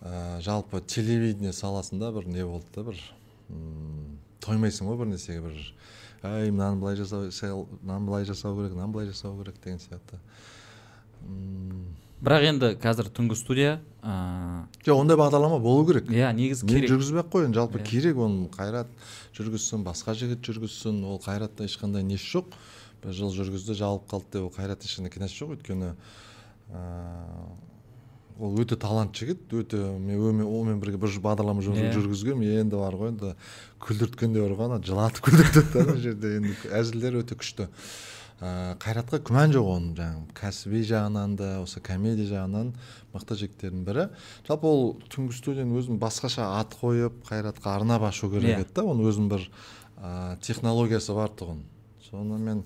ә, 0.00 0.40
жалпы 0.40 0.80
телевидение 0.80 1.52
саласында 1.52 2.12
бір 2.12 2.28
не 2.28 2.44
болды 2.44 2.66
да 2.74 2.84
бір 2.90 3.00
тоймайсың 4.40 4.88
ғой 4.88 5.00
бір 5.02 5.12
нәрсеге 5.12 5.42
бір 5.44 5.58
әй 6.22 6.50
мынаны 6.50 6.80
былай 6.80 6.96
жасау 6.96 7.66
мынаны 7.80 8.06
былай 8.06 8.28
жасау 8.28 8.56
керек 8.56 8.76
мынаны 8.76 8.92
былай 8.92 9.10
жасау 9.10 9.36
керек 9.40 9.60
деген 9.64 9.80
сияқты. 9.80 10.20
Бірақ 12.20 12.44
енді 12.50 12.74
қазір 12.80 13.08
түнгі 13.16 13.36
студия 13.36 13.78
ыыы 14.02 14.66
жоқ 14.84 15.00
ондай 15.00 15.16
бағдарлама 15.16 15.58
болу 15.60 15.86
керек. 15.88 16.10
Иә 16.12 16.32
негізі 16.36 16.66
керек. 16.66 16.88
мен 16.88 16.92
жүргізбей 16.92 17.22
ақ 17.22 17.30
қояйын 17.32 17.56
жалпы 17.56 17.80
керек 17.84 18.20
оны 18.20 18.48
қайрат 18.52 18.92
жүргізсін 19.36 19.84
басқа 19.86 20.12
жігіт 20.16 20.44
жүргізсін 20.44 21.00
ол 21.08 21.20
қайратта 21.24 21.64
ешқандай 21.64 22.04
несі 22.04 22.28
жоқ. 22.36 22.52
Бір 23.00 23.16
жыл 23.16 23.32
жүргізді 23.32 23.76
жабылып 23.80 24.08
қалды 24.12 24.36
деп 24.36 24.48
ол 24.48 24.52
қайратта 24.52 24.84
ешқандай 24.84 25.14
кінәсі 25.16 25.40
жоқ. 25.40 25.56
Өйткені 25.56 25.94
ол 28.40 28.60
өте 28.62 28.76
талантты 28.80 29.24
жігіт 29.24 29.52
өте 29.52 29.80
мен 30.00 30.40
онымен 30.46 30.80
бірге 30.80 31.00
бір 31.00 31.12
бағдарлама 31.22 31.62
yeah. 31.64 31.92
жүргізгенмін 31.92 32.62
енді 32.62 32.80
бар 32.80 32.96
ғой 32.96 33.12
енді 33.12 33.34
күлдірткен 33.84 34.32
де 34.32 34.40
бар 34.40 34.54
ғой 34.56 34.70
ана 34.70 34.78
жылатып 34.84 35.28
күлдіртеді 35.28 35.72
да 35.74 35.84
ана 35.84 35.96
жерде 36.00 36.32
енді 36.38 36.56
әзілдері 36.80 37.20
өте 37.20 37.36
күшті. 37.36 37.68
Ә, 38.40 38.78
қайратқа 38.80 39.20
күмән 39.28 39.52
жоқ 39.52 39.66
оның 39.68 39.90
жаңағы 39.98 40.36
кәсіби 40.38 40.80
жағынан 40.88 41.34
да 41.36 41.48
осы 41.60 41.82
комедия 41.84 42.24
жағынан 42.30 42.70
мықты 43.12 43.36
жігіттердің 43.36 43.82
бірі. 43.84 44.06
Жалпы 44.48 44.70
ол 44.70 44.94
түнгі 45.12 45.36
студияның 45.36 45.76
өзін 45.76 46.00
басқаша 46.00 46.46
ат 46.56 46.72
қойып 46.80 47.20
қайратқа 47.28 47.74
арнап 47.74 48.08
ашу 48.08 48.30
керек 48.32 48.62
еді 48.62 48.72
да 48.78 48.86
оның 48.88 49.10
өзінің 49.12 49.28
бір 49.34 49.44
ә, 50.00 50.38
технологиясы 50.40 51.12
бар 51.12 51.36
тұғын. 51.36 51.60
Соны 52.08 52.40
мен 52.40 52.64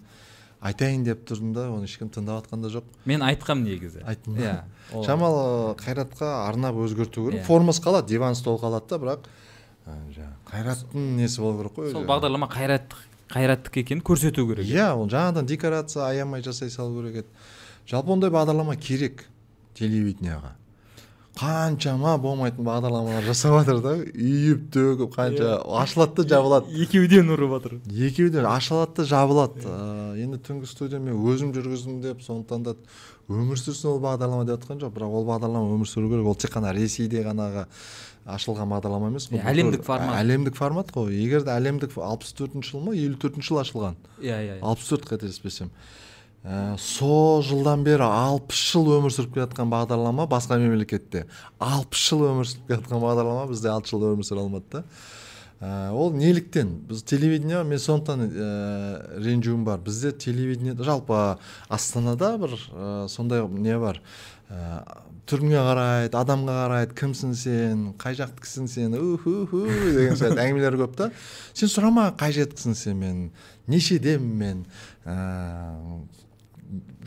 айтайын 0.65 1.05
деп 1.05 1.25
тұрдым 1.29 1.53
да 1.57 1.67
оны 1.73 1.85
ешкім 1.89 2.09
тыңдап 2.13 2.45
жатқан 2.45 2.63
да 2.65 2.71
жоқ. 2.73 2.87
Мен 3.05 3.23
айтқам 3.27 3.65
негізі. 3.67 4.03
Айттың 4.09 4.39
иә 4.41 4.55
шамалы 5.07 5.75
қайратқа 5.81 6.31
арнап 6.49 6.79
өзгерту 6.81 7.27
керек. 7.29 7.45
Формасы 7.45 7.83
қалады 7.85 8.09
диван 8.09 8.35
стол 8.39 8.57
қалады 8.63 8.89
да 8.89 9.01
бірақ 9.03 9.29
жаңағы 9.85 10.37
қайраттың 10.49 11.11
несі 11.21 11.43
болу 11.45 11.59
керек 11.61 11.77
қой? 11.77 11.93
сол 11.93 12.07
бағдарлама 12.09 12.49
қайрат 12.49 12.97
қайраттікі 13.35 13.85
екенін 13.85 14.03
көрсету 14.07 14.47
керек. 14.49 14.65
Иә 14.65 14.95
ол 14.97 15.09
жаңадан 15.13 15.45
декорация 15.45 16.07
аямай 16.09 16.43
жасай 16.43 16.71
салу 16.71 17.03
керек 17.03 17.25
еді. 17.25 17.29
Жалпы 17.91 18.15
ондай 18.17 18.31
бағдарлама 18.33 18.77
керек 18.81 19.27
телевидениеға. 19.77 20.55
Қаншама 21.35 22.15
болмайтын 22.23 22.67
бағдарламалар 22.67 23.25
жасап 23.27 23.57
жатыр 23.59 23.81
да 23.83 23.95
үйіп 23.99 24.69
төгіп 24.75 25.17
қанша 25.17 25.57
ашылады 25.81 26.23
да 26.23 26.37
жабылады 26.37 26.85
екеуден 26.85 27.33
ұрып 27.35 27.57
жатыр 27.57 27.75
екеуден 27.91 28.47
ашылады 28.47 29.01
да 29.01 29.07
жабылады 29.11 29.75
енді 30.23 30.39
түнгі 30.47 30.71
студия 30.71 31.01
мен 31.03 31.19
өзім 31.19 31.51
жүргіздім 31.57 31.99
деп 32.05 32.23
сондықтан 32.23 32.69
да 32.69 32.77
өмір 33.27 33.59
сүрсін 33.59 33.97
ол 33.97 34.01
бағдарлама 34.05 34.47
деп 34.47 34.63
жатқан 34.63 34.83
жоқ 34.85 34.95
бірақ 34.95 35.19
ол 35.19 35.27
бағдарлама 35.33 35.75
өмір 35.75 35.91
сүру 35.91 36.13
керек 36.13 36.31
ол 36.31 36.39
тек 36.39 36.55
қана 36.55 36.71
ресейде 36.77 37.25
ғанағы 37.27 37.67
ашылған 38.25 38.71
бағдарлама 38.77 39.11
емес 39.11 39.27
қой 39.33 39.43
әлемдік 39.43 39.83
формат 39.85 40.17
әлемдік 40.21 40.57
формат 40.57 40.95
қой 40.95 41.13
егер 41.19 41.43
де 41.45 41.53
әлемдік 41.57 41.99
алпыс 41.99 42.33
төртінші 42.39 42.77
жыл 42.77 42.87
ма 42.87 42.95
елу 42.95 43.19
төртінші 43.21 43.51
жылы 43.51 43.65
ашылған 43.65 43.99
иә 44.23 44.39
иә 44.47 44.59
алпыс 44.63 44.89
төрт 44.93 45.09
қателеспесем 45.11 45.73
ә, 46.45 46.77
сол 46.79 47.43
жылдан 47.43 47.85
бері 47.87 48.05
алпыс 48.05 48.61
жыл 48.71 48.93
өмір 48.99 49.15
сүріп 49.15 49.35
келе 49.35 49.47
жатқан 49.47 49.73
бағдарлама 49.73 50.29
басқа 50.31 50.61
мемлекетте. 50.61 51.25
Алпыс 51.59 52.09
жыл 52.11 52.27
өмір 52.29 52.49
сүріп 52.51 52.69
келе 52.69 52.81
жатқан 52.83 53.05
бағдарлама 53.05 53.49
бізде 53.51 53.73
алты 53.73 53.95
жыл 53.95 54.11
өмір 54.13 54.29
сүре 54.29 54.45
алмады 54.45 54.69
да. 54.71 54.85
Ә, 55.65 55.93
ол 55.97 56.13
неліктен? 56.13 56.75
Біз 56.89 57.03
телевидение 57.09 57.63
мен 57.65 57.81
сондықтан 57.81 58.27
ә, 58.29 59.19
ренжуім 59.25 59.65
бар. 59.65 59.81
Бізде 59.81 60.13
телевидение 60.13 60.77
жалпы 60.77 61.39
астанада 61.69 62.35
бір 62.39 62.59
ә, 62.73 63.09
сондай 63.09 63.47
не 63.49 63.79
бар? 63.81 64.03
Ә, 64.51 64.83
түріңе 65.31 65.57
қарайды 65.57 66.19
адамға 66.21 66.57
қарайды 66.59 66.97
кімсің 66.99 67.33
сен 67.39 67.87
қай 68.01 68.19
жақтікісің 68.19 68.69
сен 68.69 68.99
уху 68.99 69.47
деген 69.47 70.19
сияқты 70.21 70.43
әңгімелер 70.43 70.77
көп 70.83 70.99
та. 70.99 71.09
Сен 71.57 71.73
сұрама 71.73 72.11
қай 72.19 72.35
жақтікісің 72.37 72.77
сен 72.77 73.01
мен 73.01 73.23
нешедемін 73.71 74.37
мен? 74.43 74.67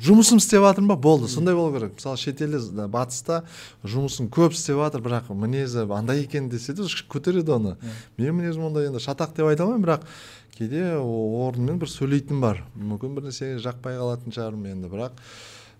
Жұмысым 0.04 0.42
істеп 0.42 0.62
жатырмын 0.64 0.94
ба 0.94 0.98
болды 1.02 1.28
сондай 1.28 1.56
болу 1.56 1.74
керек. 1.74 1.96
Мысалы 1.98 2.18
шетелде 2.22 2.88
батыста 2.88 3.44
жұмысын 3.84 4.30
көп 4.34 4.54
істеп 4.56 4.78
жатыр 4.78 5.02
бірақ 5.06 5.32
мінезі 5.34 5.88
андай 5.94 6.24
екен 6.24 6.50
десе 6.50 6.74
де 6.78 6.86
көтереді 7.10 7.56
оны. 7.58 7.76
Менің 8.18 8.42
мінезім 8.42 8.68
ондай 8.70 8.92
енді 8.92 9.02
шатақ 9.04 9.34
деп 9.36 9.50
айта 9.50 9.66
алмаймын 9.66 9.86
бірақ 9.88 10.06
кейде 10.58 10.96
орнымен 10.98 11.80
бір 11.82 11.90
сөйлейтін 11.92 12.42
бар. 12.42 12.64
Мүмкін 12.78 13.18
бір 13.18 13.30
нәрсеге 13.30 13.58
жақпай 13.64 13.98
қалатын 13.98 14.36
шығармын 14.38 14.78
енді 14.78 14.94
бірақ 14.94 15.18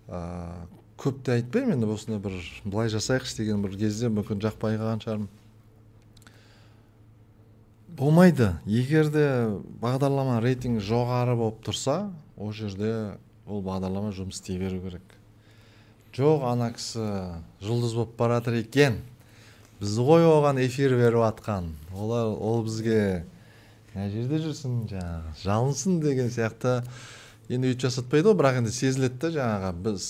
ыыы 0.08 0.66
көп 0.98 1.20
те 1.22 1.36
айтпаймын 1.38 1.76
енді 1.76 1.92
осындай 1.94 2.18
бір 2.18 2.34
былай 2.64 2.90
жасайықшы 2.90 3.38
деген 3.38 3.62
бір 3.62 3.76
кезде 3.78 4.10
мүмкін 4.10 4.42
жақпай 4.42 4.80
қалған 4.80 5.04
шығармын. 5.04 5.28
Болмайды. 7.98 8.52
Егер 8.66 9.10
де 9.10 9.24
бағдарлама 9.82 10.40
рейтингі 10.42 10.82
жоғары 10.82 11.36
болып 11.38 11.62
тұрса 11.66 12.10
ол 12.36 12.52
жерде 12.54 13.18
ол 13.48 13.62
бағдарлама 13.64 14.12
жұмыс 14.12 14.38
істей 14.38 14.58
беру 14.60 14.80
керек. 14.82 15.14
Жок 16.14 16.42
ана 16.48 16.70
кісі 16.74 17.04
жұлдыз 17.64 17.94
болып 17.96 18.16
бара 18.18 18.38
жатыр 18.40 18.60
екен. 18.60 19.00
Біз 19.80 19.98
ғой 20.02 20.26
оған 20.26 20.58
эфир 20.64 20.96
беріп 20.98 21.22
жатқан 21.22 21.72
олар 21.94 22.32
ол 22.34 22.64
бізге 22.66 23.24
мына 23.94 24.08
жерде 24.10 24.40
жүрсін 24.42 24.80
жаңағы 24.90 25.34
жалынсын 25.44 26.00
деген 26.02 26.32
сияқты. 26.34 26.82
Енді 27.48 27.70
өйтіп 27.72 27.86
жасатпайды 27.86 28.28
ғой 28.28 28.38
бірақ 28.40 28.58
енді 28.62 28.74
сезіледі 28.74 29.20
да 29.22 29.30
жаңағы 29.36 29.70
біз 29.86 30.08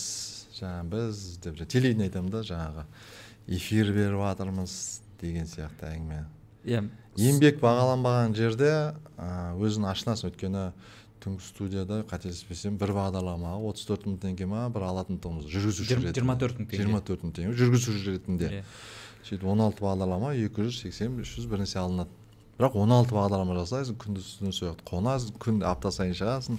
жаңағы 0.58 0.88
біз 0.94 1.20
деп 1.44 1.60
телевидение 1.68 2.08
айтамын 2.08 2.32
да 2.32 2.42
жаңағы 2.48 2.86
эфир 3.58 3.92
беріп 3.92 4.24
жатырмыз 4.24 4.72
деген 5.20 5.46
сияқты 5.46 5.92
әңгіме. 5.92 6.24
Иә 6.66 6.82
еңбек 7.18 7.60
бағаланбаған 7.62 8.34
жерде 8.38 8.72
өзің 9.18 9.86
ашынасың 9.92 10.32
өйткені 10.32 10.64
түнгі 11.22 11.42
студияда 11.44 12.02
қателеспесем 12.08 12.78
бір 12.80 12.92
бағдарламаға 12.96 13.58
отыз 13.70 13.88
төрт 13.88 14.06
мың 14.08 14.18
теңге 14.22 14.46
ма 14.50 14.66
бір 14.72 14.86
алатын 14.88 15.18
тұғымыз 15.22 15.48
жүргізуші 15.50 15.98
ретінде. 15.98 16.14
жиырма 16.14 16.36
төрт 16.38 16.60
мың 16.60 16.68
теңге. 16.68 16.82
жиырма 16.82 17.00
төрт 17.06 17.26
мың 17.26 17.34
теңге 17.36 17.56
жүргізуші 17.58 18.14
ретінде. 18.14 18.50
Иә. 18.58 18.62
Сөйтіп 19.28 19.48
он 19.50 19.60
алты 19.60 19.84
бағдарлама 19.84 20.32
екі 20.38 20.68
жүз 20.68 20.82
сексен 20.84 21.18
үш 21.20 21.34
жүз 21.36 21.48
бір 21.50 21.64
нәрсе 21.64 21.80
алынады. 21.82 22.10
Бірақ 22.58 22.78
он 22.78 22.92
алты 22.94 23.14
бағдарлама 23.14 23.58
жасайсың 23.60 23.98
күндіз 24.00 24.30
түні 24.38 24.54
сол 24.54 24.70
жақта 24.70 24.86
қонасың 24.88 25.36
күн 25.42 25.60
апта 25.66 25.92
сайын 25.94 26.16
шығасың. 26.18 26.58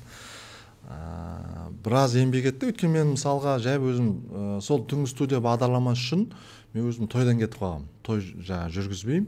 Ә, 0.90 1.70
біраз 1.84 2.16
еңбек 2.16 2.52
етті. 2.54 2.70
Өйткені 2.72 2.94
мен 2.94 3.14
мысалға 3.16 3.58
жай 3.64 3.80
өзім 3.82 4.12
ә, 4.32 4.44
сол 4.64 4.86
түнгі 4.88 5.10
студия 5.12 5.42
бағдарламасы 5.44 6.06
үшін 6.06 6.28
мен 6.74 6.88
өзім 6.88 7.10
тойдан 7.12 7.42
кетіп 7.42 7.60
қалғанмын. 7.60 7.90
Той 8.06 8.24
жаңағы 8.24 8.76
жүргізбеймін. 8.78 9.28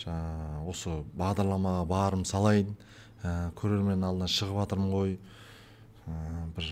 Жаңағы 0.00 0.72
осы 0.72 0.96
бағдарламаға 1.20 1.84
барым 1.90 2.24
салайын. 2.28 2.72
Ә, 3.26 3.32
көрермен 3.58 4.04
алдына 4.06 4.28
шығып 4.30 4.60
жатырмын 4.62 4.92
ғой. 4.94 5.16
Ә, 6.06 6.14
бір 6.56 6.70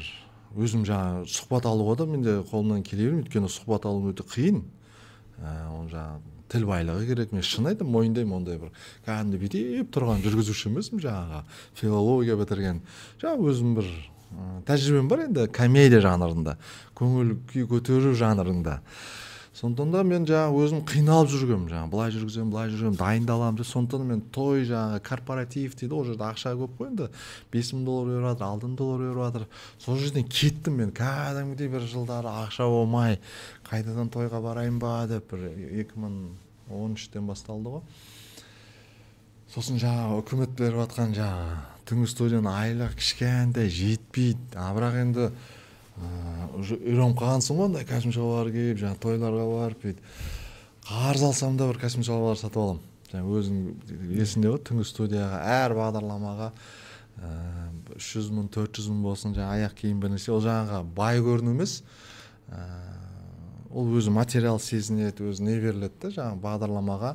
өзім 0.54 0.84
жаңағы 0.86 1.26
сұхбат 1.34 1.66
алуға 1.66 1.98
да 1.98 2.06
менде 2.06 2.36
қолымнан 2.50 2.84
келе 2.86 3.08
бермейді. 3.08 3.26
Өйткені 3.26 3.50
сұхбат 3.50 3.88
алу 3.90 4.12
өте 4.12 4.26
қиын. 4.30 4.62
Ә, 5.42 5.52
ол 5.74 5.88
жаңағы 5.90 6.34
тіл 6.54 6.66
байлығы 6.68 7.08
керек. 7.10 7.34
Мен 7.34 7.42
шын 7.42 7.70
айтамын 7.72 7.92
мойындаймын 7.96 8.38
ондай 8.38 8.60
бір 8.62 8.70
кәдімгідей 9.08 9.66
бүйтіп 9.72 9.92
тұрған 9.96 10.22
жүргізуші 10.24 10.70
емеспін 10.70 11.02
жаңағы. 11.02 11.42
Филология 11.80 12.38
бітірген. 12.38 12.80
Жаңағы 13.22 13.50
өзім 13.50 13.74
бір 13.80 13.90
ә, 13.90 14.62
тәжірибем 14.70 15.10
бар 15.10 15.26
енді 15.26 15.48
комедия 15.50 16.02
жанрында 16.04 16.56
көңіл 16.94 17.34
күй 17.50 17.66
көтеру 17.70 18.14
жанрында. 18.14 18.80
Сондықтан 19.64 19.92
да 19.94 20.02
мен 20.04 20.26
жаңағы 20.28 20.60
өзім 20.60 20.80
қиналып 20.84 21.30
жүргенмін 21.32 21.70
жаңағы. 21.70 21.88
Былай 21.88 22.10
жүргіземін 22.12 22.50
былай 22.52 22.72
жүргенмін 22.72 22.98
дайындаламын 23.00 23.56
деп. 23.56 23.68
Сондықтан 23.70 24.08
мен 24.10 24.20
той 24.34 24.66
жаңағы 24.68 25.00
корпоратив 25.06 25.76
дейді 25.80 25.96
ол 25.96 26.04
жерде 26.04 26.26
ақша 26.26 26.52
көп 26.58 26.74
қой 26.76 26.90
енді. 26.90 27.08
Бес 27.52 27.72
мың 27.72 27.86
доллар 27.86 28.10
беріп 28.10 28.26
жатыр 28.28 28.44
алты 28.44 28.68
мың 28.68 28.76
доллар 28.76 29.00
беріп 29.00 29.22
жатыр 29.22 29.46
сол 29.80 29.96
жерден 30.02 30.28
кеттім 30.28 30.76
мен. 30.82 30.92
Кәдімгідей 30.92 31.72
бір 31.72 31.88
жылдары 31.88 32.28
ақша 32.44 32.68
болмай 32.68 33.18
қайтадан 33.70 34.12
тойға 34.12 34.42
барайын 34.44 34.78
ба 34.82 35.06
деп 35.08 35.32
бір 35.32 35.48
екі 35.80 35.96
мың 35.96 36.20
он 36.68 36.98
үштен 36.98 37.24
басталды 37.24 37.78
ғой. 37.78 37.86
Сосын 39.54 39.80
жаңағы 39.80 40.20
үкімет 40.20 40.56
беріп 40.60 40.82
жатқан 40.84 41.16
жаңағы 41.16 41.56
түнгі 41.88 42.12
студияның 42.12 42.52
айлығы 42.52 43.00
кішкентай 43.00 43.72
жетпейді. 43.72 44.58
А 44.60 44.72
бірақ 44.76 45.00
енді 45.06 45.30
уже 46.58 46.78
үйреніп 46.80 47.18
қалғансың 47.20 47.58
ғой 47.58 47.68
андай 47.70 47.84
костюм 47.88 48.14
шалбар 48.14 48.50
киіп 48.54 48.80
жаңағы 48.82 49.00
тойларға 49.04 49.44
барып 49.50 49.84
бүйтіп. 49.84 50.08
Қарыз 50.88 51.22
алсам 51.28 51.56
да 51.56 51.68
бір 51.70 51.78
костюм 51.82 52.04
шалбар 52.06 52.38
сатып 52.40 52.62
аламын. 52.62 52.82
Жаңағы 53.12 53.38
өзің 53.40 53.60
есіңде 54.18 54.50
ғой 54.50 54.60
түнгі 54.66 54.88
студияға 54.88 55.38
әр 55.54 55.76
бағдарламаға 55.78 56.50
үш 57.94 58.10
жүз 58.16 58.30
мың 58.34 58.48
төрт 58.50 58.74
жүз 58.74 58.90
мың 58.90 59.04
болсын 59.06 59.36
жаңағы 59.36 59.62
аяқ 59.62 59.76
киім 59.78 60.00
бір 60.02 60.14
нәрсе. 60.16 60.32
Ол 60.34 60.42
жаңағы 60.42 60.82
бай 60.96 61.22
көріну 61.22 61.54
емес. 61.54 61.78
Ол 63.70 63.94
өзі 63.98 64.10
материал 64.14 64.58
сезінеді 64.58 65.30
өзі 65.30 65.46
не 65.46 65.56
беріледі 65.62 65.94
да 66.02 66.10
жаңағы 66.18 66.42
бағдарламаға. 66.42 67.14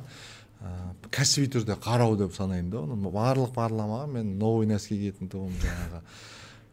Кәсіби 1.12 1.52
түрде 1.52 1.76
қарау 1.80 2.16
деп 2.20 2.34
санаймын 2.36 2.72
да 2.72 2.82
оны. 2.84 2.96
Барлық 3.12 3.52
бағдарламаға 3.56 4.08
мен 4.16 4.34
новый 4.40 4.68
носки 4.68 4.96
киетін 4.96 5.30
тұғым 5.32 5.56
жаңағы. 5.60 6.02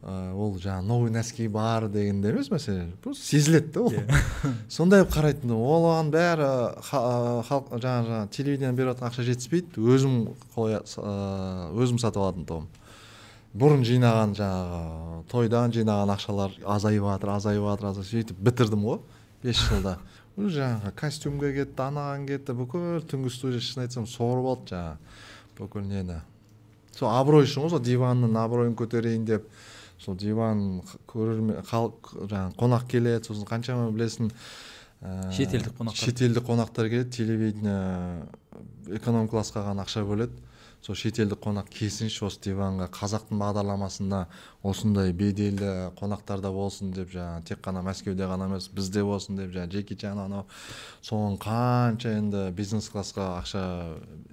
Ол 0.04 0.58
жаңағы 0.62 0.86
новый 0.86 1.12
носки 1.12 1.48
бар 1.50 1.88
дегенде 1.90 2.30
емес 2.30 2.52
мәселе. 2.52 2.86
Просто 3.02 3.24
сезіледі 3.26 3.72
да 3.74 3.82
ол. 3.82 3.94
сондай 4.70 5.02
қылып 5.02 5.14
қарайтын 5.16 5.54
ол. 5.56 5.64
Оған 5.78 6.12
бәрі 6.14 6.50
халық 6.86 7.72
жаңағы 7.82 8.20
телевидениеден 8.32 8.78
беріп 8.78 8.94
жатқан 8.94 9.10
ақша 9.10 9.26
жетіспейді. 9.26 9.82
Өзім 9.82 10.20
қоя 10.54 10.84
өзім 11.74 11.98
сатып 12.00 12.22
алатын 12.22 12.46
тұғым. 12.46 12.70
Бұрын 13.58 13.84
жинаған 13.88 14.38
жаңағы 14.38 15.24
тойдан 15.32 15.74
жинаған 15.74 16.14
ақшалар 16.14 16.54
азайып 16.78 17.10
жатыр 17.10 17.34
азайып 17.34 17.66
жатыр 17.66 17.90
азайып 17.90 18.10
сөйтіп 18.12 18.42
бітірдім 18.46 18.86
ғой 18.86 19.00
бес 19.42 19.64
жылда. 19.66 19.98
Уже 20.38 20.60
жаңағы 20.60 20.92
костюмге 21.00 21.54
кетті 21.56 21.88
анаған 21.88 22.28
кетті 22.30 22.54
бүкіл 22.54 23.02
түнгі 23.10 23.32
студия 23.34 23.64
шын 23.64 23.88
айтсам 23.88 24.06
сорып 24.06 24.52
алды 24.52 24.76
жаңағы. 24.76 25.16
Бүкіл 25.58 25.88
нені. 25.90 26.20
Сол 26.94 27.10
абырой 27.10 27.48
үшін 27.48 27.66
ғой 27.66 27.74
сол 27.74 27.82
диванның 27.82 28.38
абыройын 28.38 28.76
көтерейін 28.78 29.26
деп. 29.26 29.48
Сол 30.00 30.16
диван 30.16 30.82
көрермен 31.10 31.64
халық 31.68 32.12
жаңағы 32.30 32.58
қонақ 32.60 32.88
келеді 32.92 33.30
сосын 33.30 33.48
қаншама 33.50 33.92
білесің 33.92 34.30
ә, 35.02 35.32
шетелдік 35.34 35.74
қонақтар. 35.80 36.04
шетелдік 36.06 36.46
қонақтар 36.46 36.90
келеді 36.90 37.10
телевидение 37.18 38.28
эконом 38.88 39.28
классқа 39.28 39.66
ғана 39.66 39.86
ақша 39.86 40.06
бөледі. 40.06 40.38
Сол 40.86 40.96
шетелдік 40.96 41.42
қонақ 41.42 41.72
келсінші 41.74 42.28
осы 42.28 42.40
диванға 42.46 42.86
қазақтың 42.94 43.40
бағдарламасында 43.42 44.20
осындай 44.64 45.12
беделді 45.12 45.90
қонақтар 45.98 46.40
да 46.46 46.52
болсын 46.54 46.94
деп 46.94 47.10
жаңағы 47.12 47.48
тек 47.50 47.64
қана 47.66 47.82
мәскеуде 47.84 48.30
ғана 48.30 48.46
емес 48.48 48.70
бізде 48.70 49.04
болсын 49.04 49.42
деп 49.42 49.52
жаңағы 49.56 49.74
джеки 49.74 49.98
чан 49.98 50.22
анау 50.22 50.46
соған 51.02 51.40
қанша 51.42 52.14
енді 52.22 52.52
бизнес 52.56 52.92
классқа 52.94 53.42
ақша 53.42 53.66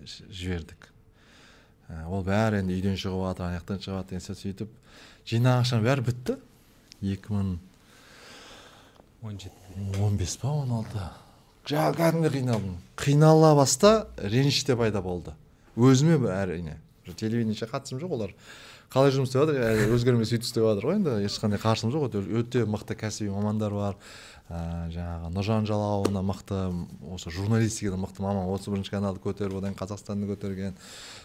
жібердік. 0.04 0.92
Ә, 1.88 2.06
ол 2.12 2.22
бәрі 2.22 2.60
енді 2.60 2.76
үйден 2.76 3.00
шығып 3.00 3.24
жатыр 3.24 3.48
ана 3.48 3.58
жақтан 3.58 3.80
шығып 3.80 4.12
жатыр 4.12 4.36
сөйтіп 4.44 4.80
жинаған 5.28 5.64
ақшаның 5.64 5.84
бәрі 5.88 6.06
бітті. 6.08 6.38
Екі 7.04 7.34
мың 7.34 7.52
он 9.24 9.38
жеті 9.40 10.00
он 10.04 10.16
бес 10.20 10.36
па 10.40 10.52
он 10.52 10.72
алты. 10.80 11.04
Жаңағы 11.68 11.96
кәдімгідей 12.00 12.42
қиналдым. 12.44 12.74
Қинала 13.00 13.54
баста 13.56 14.06
реніш 14.18 14.62
те 14.64 14.76
пайда 14.76 15.00
болды. 15.02 15.32
Өзіме 15.76 16.20
әрине 16.30 16.78
телевидениеге 17.12 17.68
қатысым 17.68 18.00
жоқ 18.00 18.16
олар. 18.16 18.32
Қалай 18.92 19.10
жұмыс 19.10 19.32
істеп 19.32 19.42
жатыр? 19.44 19.90
Өзгермей 19.92 20.28
сөйтіп 20.28 20.46
істеп 20.46 20.64
жатыр 20.64 20.86
ғой 20.88 20.96
енді. 21.00 21.14
Ешқандай 21.26 21.60
қарсым 21.60 21.90
жоқ 21.92 22.14
өте 22.14 22.64
мықты 22.64 22.96
кәсіби 22.96 23.32
мамандар 23.34 23.74
бар. 23.74 23.98
Ә, 24.44 24.86
жаңағы 24.92 25.30
нұржан 25.32 25.64
жалауовна 25.64 26.20
мықты 26.20 26.58
осы 27.10 27.32
журналистикада 27.32 27.96
мықты 27.96 28.22
маман. 28.22 28.50
отыз 28.52 28.68
бірінші 28.68 28.92
каналды 28.92 29.20
көтеріп 29.24 29.56
одан 29.58 29.74
қазақстанды 29.74 30.28
көтерген. 30.28 30.76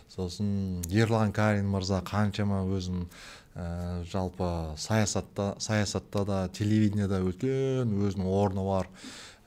Сосын 0.07 0.81
ерлан 0.89 1.33
карин 1.33 1.67
мырза 1.67 1.99
қаншама 2.01 2.63
өзім 2.71 3.09
ә, 3.55 4.03
жалпы 4.07 4.73
саясатта 4.77 5.55
саясатта 5.59 6.23
да 6.25 6.47
телевидениеда 6.47 7.19
үлкен 7.19 7.91
өзінің 8.07 8.25
орны 8.25 8.63
бар. 8.63 8.87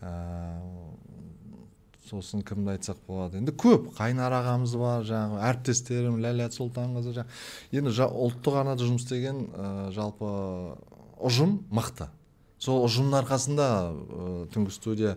Ә, 0.03 0.13
сосын 2.13 2.45
кімді 2.47 2.77
айтсақ 2.77 3.01
болады? 3.09 3.41
енді 3.41 3.55
көп. 3.57 3.91
Қайнар 3.97 4.37
ағамыз 4.39 4.77
бар 4.79 5.07
жаңағы 5.09 5.43
әріптестерім 5.49 6.21
ләлят 6.23 6.55
сұлтанқызы 6.55 7.25
енді 7.73 7.95
жа, 7.97 8.07
ұлттық 8.07 8.61
арнада 8.61 8.85
жұмыс 8.85 9.07
істеген 9.07 9.47
ә, 9.51 9.71
жалпы 9.97 10.33
ұжым 11.19 11.63
мықты. 11.73 12.11
Сол 12.63 12.85
ұжымның 12.87 13.25
арқасында 13.25 13.71
ә, 13.91 14.35
түнгі 14.55 14.77
студия 14.77 15.17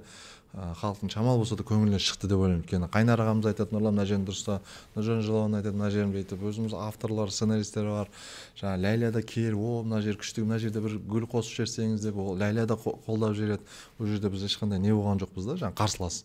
халықтың 0.55 1.11
шамалы 1.11 1.41
болса 1.41 1.57
да 1.59 1.65
көңілінен 1.67 1.99
шықты 1.99 2.29
деп 2.31 2.39
ойлаймын. 2.39 2.63
өйткені 2.63 2.87
қайнар 2.87 3.19
ағамыз 3.19 3.49
айтады 3.49 3.75
нұрлан 3.75 3.97
мына 3.97 4.05
жерін 4.07 4.23
дұрыста 4.23 4.61
нұржан 4.95 5.19
жылауын 5.25 5.57
айтады 5.59 5.75
мына 5.75 5.89
жерін 5.91 6.13
бүйтіп 6.15 6.45
өзіміз 6.47 6.75
авторлар 6.79 7.31
сценаристер 7.31 7.89
бар. 7.91 8.07
Жаңағы 8.55 8.81
ләйля 8.85 9.11
да 9.11 9.21
келіп 9.21 9.59
о 9.59 9.83
мына 9.83 9.99
жер 10.05 10.15
күшті 10.15 10.45
мына 10.47 10.59
жерде 10.63 10.79
бір 10.79 10.95
гүл 11.03 11.27
қосып 11.27 11.59
жіберсеңіз 11.59 12.07
деп 12.07 12.15
ол 12.15 12.39
ләйля 12.39 12.65
да 12.65 12.79
қолдап 12.79 13.35
жібереді 13.35 13.67
ол 13.99 14.07
жерде 14.07 14.31
біз 14.31 14.47
ешқандай 14.47 14.79
не 14.79 14.95
болған 14.95 15.19
жоқпыз 15.19 15.51
да 15.51 15.59
жаңағы 15.59 15.75
қарсылас. 15.75 16.23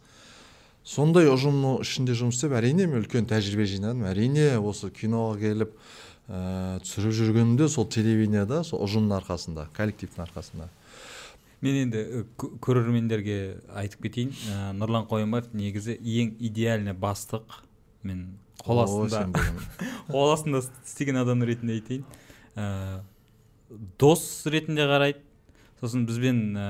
Сондай 0.87 1.28
ұжымның 1.31 1.81
ішінде 1.85 2.16
жұмыс 2.18 2.39
істеп 2.39 2.55
әрине 2.57 2.87
мен 2.89 3.03
үлкен 3.03 3.28
тәжірибе 3.31 3.66
жинадым. 3.68 4.07
Әрине 4.11 4.55
осы 4.59 4.91
киноға 4.95 5.39
келіп 5.43 5.74
ә, 6.31 6.78
түсіріп 6.85 7.16
жүргенімде 7.18 7.68
сол 7.68 7.89
телевидениеда 7.91 8.62
сол 8.66 8.85
ұжымның 8.87 9.18
арқасында 9.20 9.66
коллективтің 9.76 10.24
арқасында. 10.26 10.68
Мен 11.61 11.76
енді 11.83 12.24
көрермендерге 12.64 13.39
айтып 13.76 14.07
кетейін. 14.07 14.33
Ә, 14.49 14.70
нұрлан 14.78 15.05
қоянбаев 15.11 15.51
негізі 15.53 15.99
ең 16.01 16.33
идеальный 16.41 16.97
бастық 16.97 17.61
мен 18.03 18.39
қол 18.64 18.81
астында. 18.87 19.45
қол 20.12 20.33
астында 20.33 20.62
істеген 20.87 21.20
адам 21.20 21.45
ретінде 21.45 21.76
айтайын. 21.76 22.07
Ә, 22.57 23.03
дос 24.01 24.24
ретінде 24.49 24.89
қарайды. 24.89 25.20
Сосын 25.81 26.07
бізбен 26.09 26.41
ә, 26.57 26.68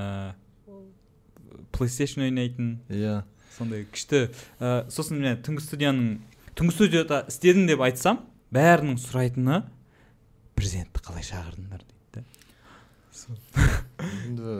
плейстейшн 1.74 2.26
ойнайтын. 2.26 2.80
Иә. 2.90 3.20
Сондай 3.56 3.86
күшті. 3.90 4.28
Ә, 4.60 4.84
сосын 4.92 5.20
мен 5.22 5.40
түнгі 5.44 5.64
студияның 5.64 6.18
түнгі 6.58 6.76
студияда 6.76 7.24
істедім 7.30 7.66
деп 7.70 7.82
айтсам 7.86 8.20
бәрінің 8.54 8.98
сұрайтыны 9.00 9.62
президентті 10.58 11.02
қалай 11.04 11.24
шақырдыңдар 11.24 11.84
дейді 11.86 12.24
енді 14.28 14.54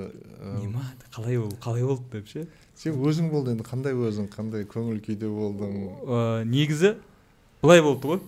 қалай 1.15 1.39
бол 1.41 1.53
қалай 1.63 1.85
болды 1.85 2.19
деп 2.19 2.29
ше? 2.31 2.47
Сен 2.79 2.97
өзің 2.97 3.31
болды 3.33 3.55
енді 3.55 3.67
қандай 3.67 3.97
өзің 3.97 4.31
қандай 4.33 4.65
көңіл 4.69 5.01
күйде 5.05 5.29
болдың? 5.29 5.77
Ә, 6.07 6.45
негізі 6.49 6.95
былай 7.61 7.83
болды 7.85 8.15
ғой. 8.15 8.21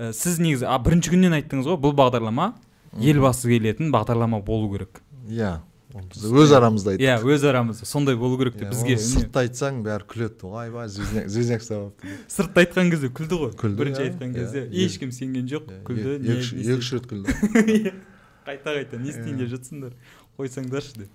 Ә, 0.00 0.12
сіз 0.16 0.40
негізі 0.42 0.66
а, 0.66 0.78
бірінші 0.82 1.14
күннен 1.14 1.36
айттыңыз 1.38 1.68
ғой 1.70 1.78
бұл 1.84 1.94
бағдарлама 1.98 2.54
елбасы 2.98 3.50
келетін 3.52 3.92
бағдарлама 3.94 4.40
болу 4.42 4.72
керек. 4.72 5.02
Иә. 5.28 5.60
ол 5.60 5.60
біз 5.60 5.69
өз 5.90 6.52
арамызда 6.54 6.92
айттық. 6.94 7.02
Иә 7.02 7.34
өз 7.34 7.44
арамызда. 7.50 7.86
Сондай 7.86 8.16
болу 8.16 8.38
керек 8.38 8.54
деп 8.56 8.68
Иә, 8.68 8.70
бізге. 8.70 8.96
сыртта 8.96 9.42
айтсаң 9.44 9.80
бәрі 9.82 10.06
күледі. 10.06 10.46
Ойбай 10.46 10.88
звезняк 10.88 11.62
ұстап 11.64 12.04
сыртта 12.30 12.62
айтқан 12.64 12.90
кезде 12.92 13.08
күлді 13.10 13.38
ғой. 13.42 13.52
Күлді, 13.58 13.76
бірінші 13.80 14.00
иә, 14.02 14.10
айтқан 14.12 14.30
иә, 14.30 14.38
кезде 14.38 14.62
иә. 14.66 14.84
ешкім 14.86 15.10
сенген 15.12 15.46
жоқ 15.50 15.66
Иә, 15.66 15.82
күлді 15.82 16.14
екі 16.20 16.78
үш- 16.78 16.92
рет 16.94 17.06
күлді. 17.10 17.92
Қайта 18.46 18.72
қайта 18.78 18.98
не 19.02 19.10
істейін 19.10 19.36
деп 19.42 19.50
жатсыңдар 19.52 19.92
қойсаңдаршы 20.38 21.04
деп. 21.04 21.10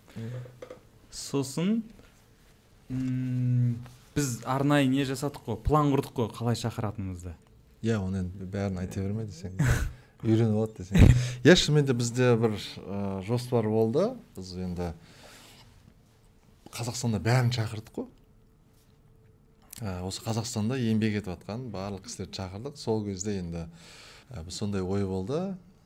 Сосын 1.11 1.81
біз 4.15 4.29
арнайы 4.45 4.87
не 4.87 5.03
жасадық 5.07 5.43
қой 5.47 5.57
план 5.65 5.89
құрдық 5.93 6.13
қой 6.15 6.29
қалай 6.35 6.55
шақыратынымызды. 6.59 7.33
Иә 7.83 7.97
оны 7.99 8.21
енді 8.23 8.45
бәрін 8.51 8.79
айта 8.81 9.01
берме 9.01 9.25
десең 9.27 9.57
үйреніп 10.25 10.57
алады 10.57 10.83
десең. 10.83 11.13
Иә 11.45 11.55
шынымен 11.59 11.85
де 11.87 11.93
бізде 11.97 12.31
бір 12.39 12.55
ә, 12.57 13.21
жоспар 13.27 13.67
болды. 13.69 14.07
Біз 14.35 14.51
енді 14.59 14.91
қазақстанда 16.75 17.21
бәрін 17.23 17.51
шақырдық 17.55 17.99
қой. 17.99 18.07
Ә, 19.81 20.01
осы 20.07 20.23
қазақстанда 20.25 20.79
еңбек 20.81 21.19
етіп 21.21 21.35
жатқан 21.35 21.69
барлық 21.73 22.07
кісілерді 22.07 22.39
шақырдық. 22.41 22.79
Сол 22.81 23.05
кезде 23.05 23.37
енді 23.41 23.65
ә, 23.65 24.43
біз 24.43 24.57
сондай 24.57 24.83
ой 24.83 25.05
болды. 25.07 25.41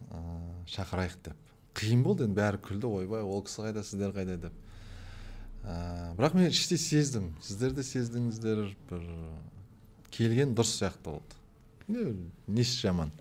Ә, 0.10 0.24
шақырайық 0.72 1.20
деп. 1.30 1.46
Қиын 1.78 2.04
болды 2.06 2.26
енді 2.28 2.40
бәрі 2.40 2.62
күлді. 2.64 2.90
Ойбай 3.02 3.26
ол 3.26 3.44
кісі 3.46 3.68
қайда 3.68 3.84
сіздер 3.84 4.16
қайда 4.16 4.38
деп. 4.48 4.56
Ә, 5.64 6.16
бірақ 6.18 6.38
мен 6.38 6.54
іштей 6.54 6.80
сездім. 6.80 7.34
Сіздер 7.44 7.76
де 7.76 7.84
сездіңіздер. 7.84 8.64
Бір 8.90 9.10
келген 10.16 10.56
дұрыс 10.58 10.78
сияқты 10.80 11.12
болды. 11.12 11.38
Не 11.90 12.14
несі 12.48 12.86
жаман. 12.86 13.12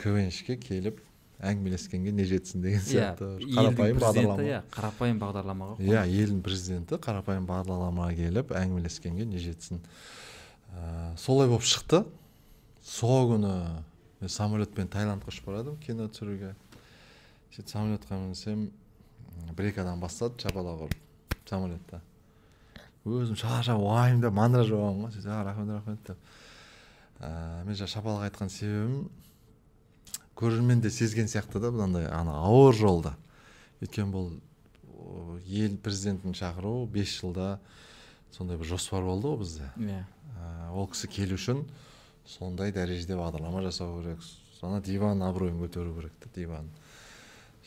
Квншке 0.00 0.56
келіп 0.60 1.00
әңгімелескенге 1.44 2.12
не 2.16 2.24
жетсін 2.24 2.62
деген 2.64 2.84
сияқты 2.84 3.28
бір 3.36 3.48
қарапайым 3.56 3.98
бағдарлама 4.00 4.44
иә 4.46 4.60
қарапайым 4.72 5.18
бағдарламаға 5.20 5.76
иә 5.84 6.04
елдің 6.08 6.40
президенті 6.44 6.98
қарапайым 7.04 7.48
бағдарламаға 7.48 8.14
келіп 8.16 8.54
әңгімелескенге 8.56 9.26
не 9.28 9.42
жетсін 9.42 9.82
ә, 10.72 11.12
солай 11.20 11.50
болып 11.50 11.66
шықты 11.68 12.04
сол 12.86 13.28
күні 13.34 13.52
мен 14.22 14.32
самолетпен 14.32 14.88
таиландқа 14.88 15.32
ұшып 15.32 15.50
бара 15.50 15.76
кино 15.84 16.08
түсіруге 16.08 16.54
сөйтіп 17.52 17.72
самолетқа 17.74 18.20
мінсем 18.22 18.70
бір 19.52 19.72
екі 19.72 19.84
адам 19.84 20.00
бастады 20.00 20.40
шапалақ 20.40 20.86
ұрып 20.88 21.36
самолетта 21.50 22.00
өзім 23.04 23.36
шаршап 23.36 23.84
уайымдап 23.84 24.34
мандраж 24.34 24.72
болғанмын 24.72 25.04
ғой 25.04 25.14
сөйтіп 25.18 25.44
рахмет 25.50 25.76
рахмет 25.76 26.02
деп 26.08 26.16
ә, 27.20 27.64
мен 27.66 27.76
жаңағы 27.76 27.92
шапалақ 27.92 28.28
айтқан 28.30 28.50
себебім 28.52 29.08
көрермен 30.36 30.82
де 30.84 30.90
сезген 30.90 31.30
сияқты 31.30 31.60
да 31.60 31.70
мынандай 31.72 32.06
ана 32.12 32.38
ауыр 32.44 32.76
жолда. 32.76 33.16
Өйткені 33.80 34.12
бұл 34.12 34.30
ел 35.46 35.76
президентін 35.82 36.36
шақыру 36.36 36.86
бес 36.90 37.14
жылда 37.20 37.58
сондай 38.34 38.58
бір 38.60 38.68
жоспар 38.74 39.04
болды 39.06 39.30
ғой 39.30 39.40
бізде. 39.42 39.70
Иә. 39.80 40.02
Ә, 40.36 40.72
ол 40.76 40.88
кісі 40.90 41.08
келу 41.08 41.38
үшін 41.38 41.64
сондай 42.28 42.72
дәрежеде 42.74 43.16
бағдарлама 43.16 43.62
жасау 43.64 44.00
керек 44.00 44.20
ана 44.66 44.80
диван 44.82 45.22
абыройын 45.22 45.60
көтеру 45.62 45.94
керек 45.96 46.12
та 46.20 46.30
диван. 46.34 46.68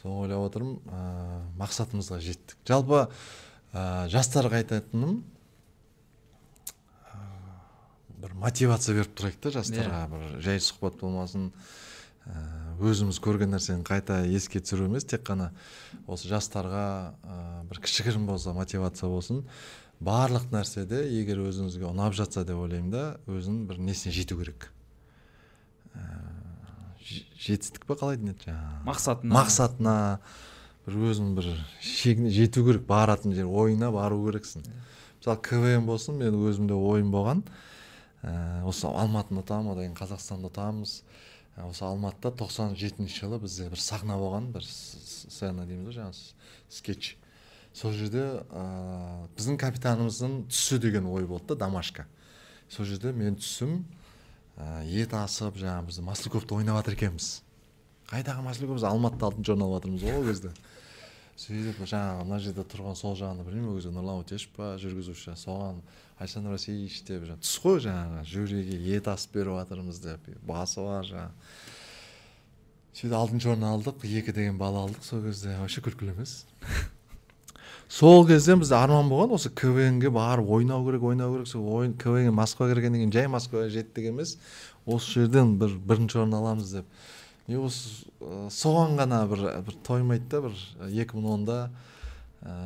Соны 0.01 0.25
ойлап 0.25 0.49
отырмын 0.49 0.79
ә, 0.85 1.41
мақсатымызға 1.59 2.19
жеттік. 2.23 2.57
Жалпы 2.67 3.07
ә, 3.73 4.07
жастарға 4.11 4.61
айтатыным 4.61 5.23
ә, 7.07 7.19
бір 8.21 8.35
мотивация 8.41 8.95
беріп 8.99 9.15
тұрайық 9.15 9.39
та 9.43 9.53
жастарға 9.57 10.05
бір 10.13 10.41
жай 10.43 10.61
сұхбат 10.63 10.99
болмасын 11.01 11.51
өзіміз 12.79 13.19
көрген 13.23 13.51
нәрсені 13.53 13.83
қайта 13.87 14.21
еске 14.27 14.61
түсіру 14.63 14.87
емес 14.87 15.03
тек 15.09 15.25
қана 15.27 15.49
осы 16.07 16.29
жастарға 16.31 16.85
ә, 17.11 17.37
бір 17.67 17.81
кішігірім 17.83 18.27
болса 18.29 18.53
мотивация 18.55 19.09
болсын. 19.11 19.43
Барлық 19.99 20.47
нәрседе 20.53 21.01
егер 21.11 21.41
өзіңізге 21.43 21.89
ұнап 21.89 22.15
жатса 22.15 22.45
деп 22.47 22.61
ойлаймын 22.61 22.91
да 22.93 23.03
өзінің 23.27 23.65
бір 23.67 23.81
несіне 23.83 24.13
жету 24.15 24.37
керек. 24.39 24.69
Ә, 25.91 26.05
жетістік 27.43 27.83
па 27.89 27.97
қалай 27.99 28.19
denеді 28.21 28.47
жаңағы 28.47 28.85
мақсатына. 28.87 29.33
мақсатына 29.35 29.95
бір 30.85 30.99
өзің 31.11 31.33
бір 31.35 31.49
шегіне 31.83 32.31
жету 32.31 32.63
керек 32.63 32.87
баратын 32.87 33.35
жер 33.35 33.51
ойына 33.51 33.91
бару 33.91 34.21
керексің. 34.29 34.63
Мысалы 35.19 35.41
квн 35.43 35.83
болсын 35.89 36.15
мен 36.15 36.39
өзімде 36.47 36.79
ойым 36.79 37.11
болған. 37.11 37.43
Ә, 38.23 38.63
осы 38.63 38.87
алматыны 38.87 39.43
ұтамын 39.43 39.73
одан 39.73 39.89
кейін 39.89 39.99
қазақстанды 39.99 40.47
ұтамыз. 40.47 41.01
Осы 41.67 41.83
алматыда 41.85 42.31
тоқсан 42.39 42.75
жетінші 42.79 43.25
жылы 43.25 43.39
бізде 43.43 43.69
бір 43.71 43.81
сахна 43.83 44.15
болған 44.19 44.51
бір 44.53 44.63
сцена 44.65 45.65
дейміз 45.65 45.89
ғой 45.89 45.97
жаңағы 45.97 46.15
скетч. 46.69 47.15
Сол 47.73 47.93
жерде 47.93 48.23
ә, 48.49 49.27
біздің 49.37 49.59
капитанымыздың 49.61 50.39
түсі 50.49 50.79
деген 50.79 51.09
ой 51.11 51.27
болды 51.27 51.53
да 51.53 51.65
домашка 51.65 52.07
сол 52.69 52.85
жерде 52.85 53.11
мен 53.13 53.37
түсім 53.39 53.83
ә, 54.57 54.83
ет 54.85 55.13
асып 55.13 55.57
жаңағы 55.59 55.89
біз 55.89 56.01
маслюковты 56.05 56.55
ойнап 56.55 56.79
жатыр 56.81 56.97
екенбіз. 56.97 57.41
Қайдағы 58.09 58.43
маслюков 58.45 58.79
біз 58.79 58.85
алматыда 58.89 59.29
алтыншы 59.29 59.53
орын 59.53 59.65
алып 59.65 59.79
жатырмыз 59.79 60.05
ғой 60.05 60.19
ол 60.19 60.27
кезде. 60.29 60.53
Сөйтіп 61.39 61.81
жаңағы 61.85 62.25
мына 62.25 62.39
жерде 62.43 62.65
тұрған 62.67 62.97
сол 62.99 63.15
жағында 63.15 63.45
білмеймін 63.47 63.71
ол 63.71 63.77
кезде 63.79 63.93
нұрлан 63.95 64.23
өтешев 64.25 64.51
па 64.57 64.73
жүргізуші. 64.81 65.35
Соған 65.39 65.79
александр 66.19 66.51
васильевич 66.53 67.01
деп 67.07 67.23
жаңағы 67.23 67.45
түс 67.45 67.57
қой 67.63 67.81
жаңағы 67.85 68.23
жюриге 68.27 68.79
ет 68.97 69.07
асып 69.07 69.37
беріп 69.39 69.55
жатырмыз 69.61 69.99
деп 70.03 70.31
басы 70.43 70.83
бар 70.83 71.07
жаңағы. 71.07 71.31
Сөйтіп 72.99 73.15
алтыншы 73.15 73.51
орын 73.53 73.67
алдық 73.69 74.03
екі 74.03 74.33
деген 74.35 74.57
балл 74.59 74.75
алдық 74.81 75.05
сол 75.07 75.21
кезде. 75.23 75.53
Вообще 75.61 75.79
күлкілі 75.85 76.11
емес. 76.11 76.41
Сол 77.89 78.25
кезде 78.27 78.57
бізде 78.59 78.75
арман 78.75 79.07
болған 79.09 79.37
осы 79.37 79.49
квнге 79.49 80.11
барып 80.11 80.49
ойнау 80.51 80.83
керек 80.85 81.05
ойнау 81.07 81.37
керек. 81.37 81.47
Сол 81.47 81.63
ойын 81.77 81.93
квнге 81.97 82.33
москваға 82.35 82.75
кіргеннен 82.75 83.05
кейін 83.05 83.13
жай 83.15 83.29
москваға 83.31 83.69
жеттік 83.71 84.09
емес. 84.11 84.35
Осы 84.85 85.21
жерден 85.21 85.55
бір 85.61 85.77
бірінші 85.79 86.25
орын 86.25 86.35
аламыз 86.41 86.73
деп. 86.75 86.91
И 87.47 87.55
осы 87.55 88.09
ә, 88.19 88.49
соған 88.51 88.99
ғана 88.99 89.23
бір 89.31 89.45
бір 89.65 89.79
тоймайды 89.87 90.27
да 90.29 90.43
бір 90.49 90.59
екі 90.91 91.17
мың 91.17 91.31
онда 91.37 91.57
ә, 92.43 92.57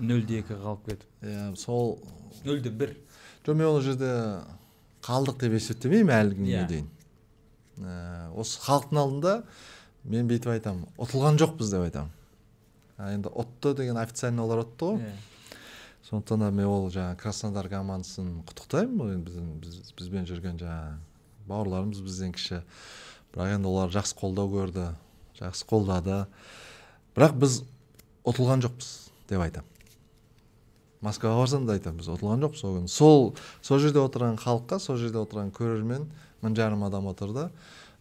нөлде 0.00 0.40
екі 0.40 0.56
қалып 0.56 0.88
кетіп. 0.88 1.06
иә 1.22 1.44
сол 1.60 1.98
нөлде 2.44 2.70
бір. 2.70 2.94
Жоқ 3.46 3.56
мен 3.56 3.66
ол 3.70 3.80
жерде 3.84 4.10
қалдық 5.06 5.38
деп 5.40 5.56
есептемеймін 5.56 6.14
әлі 6.16 6.36
күнге 6.38 6.56
Иә. 6.58 6.66
дейін. 6.68 6.88
Ә, 7.80 8.30
осы 8.36 8.60
халықтың 8.60 9.00
алдында 9.00 9.34
мен 10.04 10.28
бүйтіп 10.28 10.52
айтамын 10.54 10.86
ұтылған 11.00 11.38
жоқпыз 11.40 11.72
деп 11.72 11.86
айтамын. 11.88 12.10
Енді 13.00 13.32
ұтты 13.32 13.74
деген 13.78 13.96
официально 13.96 14.44
олар 14.44 14.64
ұтты 14.66 14.90
ғой. 14.90 15.00
Иә. 15.00 15.14
сондықтан 16.10 16.40
да 16.40 16.50
мен 16.50 16.66
ол 16.66 16.88
жаңағы 16.90 17.16
краснодар 17.16 17.68
командасын 17.68 18.42
құттықтаймын. 18.48 19.24
Біздің 19.24 19.48
біз, 19.62 19.80
бізбен 19.96 20.26
жүрген 20.28 20.58
жаңағы 20.60 20.98
бауырларымыз 21.48 22.00
бізден 22.04 22.32
кіші. 22.36 22.62
Бірақ 23.32 23.54
енді 23.56 23.68
олар 23.70 23.88
жақсы 23.94 24.16
қолдау 24.18 24.50
көрді 24.52 24.88
жақсы 25.40 25.64
қолдады. 25.70 26.26
Бірақ 27.16 27.36
біз 27.40 27.62
ұтылған 28.26 28.64
жоқпыз 28.66 28.88
деп 29.30 29.40
айтамын. 29.40 29.68
Москваға 31.04 31.42
барсам 31.42 31.66
да 31.66 31.76
айтамын 31.78 32.00
біз 32.00 32.10
ұтылған 32.14 32.44
жоқпыз 32.44 32.64
ол 32.68 32.78
күні 32.78 32.92
сол 32.92 33.30
сол 33.62 33.80
жерде 33.82 34.02
отырған 34.02 34.40
халыққа 34.40 34.80
сол 34.82 34.98
жерде 35.00 35.20
отырған 35.22 35.52
көрермен 35.56 36.08
мың 36.44 36.56
жарым 36.56 36.84
адам 36.84 37.08
отырды 37.10 37.48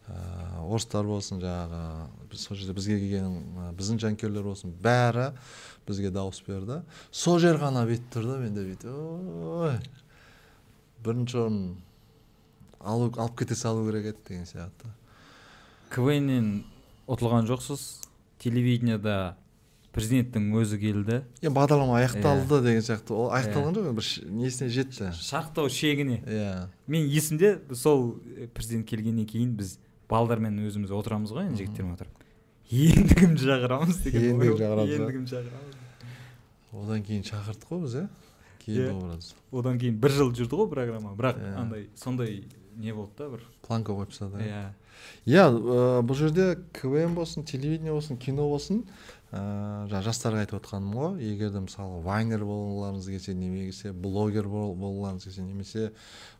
ә, 0.09 0.17
орыстар 0.65 1.07
болсын 1.07 1.39
жаңағы 1.43 2.35
сол 2.35 2.59
жерде 2.59 2.75
бізге 2.75 2.99
келген 2.99 3.39
ә, 3.55 3.71
біздің 3.77 4.01
жанкүйерлер 4.03 4.47
болсын 4.51 4.73
бәрі 4.83 5.29
бізге 5.89 6.11
дауыс 6.13 6.41
берді. 6.45 6.81
Сол 7.11 7.39
жер 7.41 7.57
ғана 7.61 7.85
бүйтіп 7.89 8.11
тұр 8.13 8.29
да 8.29 8.37
менде 8.41 8.65
бүйтіп 8.67 8.91
ой 9.63 9.79
бірінші 11.03 11.39
орын 11.45 11.61
алу 12.79 13.09
алып 13.15 13.37
кете 13.41 13.55
салу 13.57 13.85
керек 13.87 14.11
еді 14.11 14.25
деген 14.27 14.45
сияқты. 14.49 14.91
Квннен 15.89 16.51
ұтылған 17.09 17.49
жоқсыз 17.49 18.03
телевидениеда 18.43 19.35
президенттің 19.95 20.51
өзі 20.61 20.77
келді. 20.79 21.21
Енді 21.41 21.53
бағдарлама 21.55 21.97
аяқталды 21.99 22.59
Иә. 22.59 22.63
деген 22.63 22.81
сияқты. 22.85 23.13
Ол 23.17 23.31
аяқталған 23.33 23.73
жоқ 23.73 23.93
бір 23.97 24.09
несіне 24.29 24.69
жетті? 24.69 25.09
Шарықтау 25.17 25.69
шегіне. 25.69 26.19
Иә 26.27 26.67
мен 26.87 27.07
есімде 27.09 27.59
сол 27.73 28.19
президент 28.53 28.87
келгеннен 28.87 29.25
кейін 29.25 29.55
біз 29.57 29.79
балдармен 30.09 30.59
өзіміз 30.67 30.91
отырамыз 30.93 31.33
ғой 31.33 31.49
енді 31.49 31.63
жігіттермен 31.63 31.93
отырып. 31.97 32.13
Енді 32.69 33.15
кімді 33.17 33.45
шақырамыз 33.49 34.03
деген 34.03 34.23
Енді 34.29 34.49
ой. 34.49 34.57
кімді 34.57 34.61
шақырамыз, 34.61 35.29
шақырамыз 35.33 36.83
одан 36.83 37.03
кейін 37.03 37.23
шақырдық 37.25 37.69
қой 37.69 37.81
біз 37.81 37.95
иә 37.95 38.07
Иә. 38.69 38.85
кейін 38.85 39.21
одан 39.51 39.79
кейін 39.81 39.95
бір 39.99 40.11
жыл 40.13 40.29
жүрді 40.37 40.53
ғой 40.59 40.69
программа. 40.69 41.15
Бірақ 41.17 41.39
Иә. 41.41 41.55
андай 41.57 41.87
сондай 41.95 42.43
не 42.77 42.93
болды 42.93 43.17
да 43.17 43.29
бір. 43.29 43.41
Планка 43.65 43.91
қойып 43.97 44.13
тастады 44.13 44.43
иә 44.45 44.69
иә 45.25 45.47
бұл 46.05 46.13
жерде 46.15 46.59
квн 46.73 47.15
болсын 47.15 47.43
телевидение 47.43 47.91
болсын 47.93 48.17
кино 48.17 48.45
болсын 48.49 48.83
ә, 49.31 49.39
жаңа 49.89 50.01
жастарға 50.07 50.43
айтып 50.43 50.59
отқаным 50.59 50.93
ғой 50.97 51.23
егер 51.23 51.51
де 51.53 51.61
мысалы 51.61 52.01
вайнер 52.05 52.45
болғыларыңыз 52.49 53.09
келсе 53.13 53.35
немесе 53.37 53.91
блогер 53.93 54.47
бол- 54.49 54.75
болғыларыңыз 54.75 55.27
келсе 55.27 55.45
немесе 55.45 55.91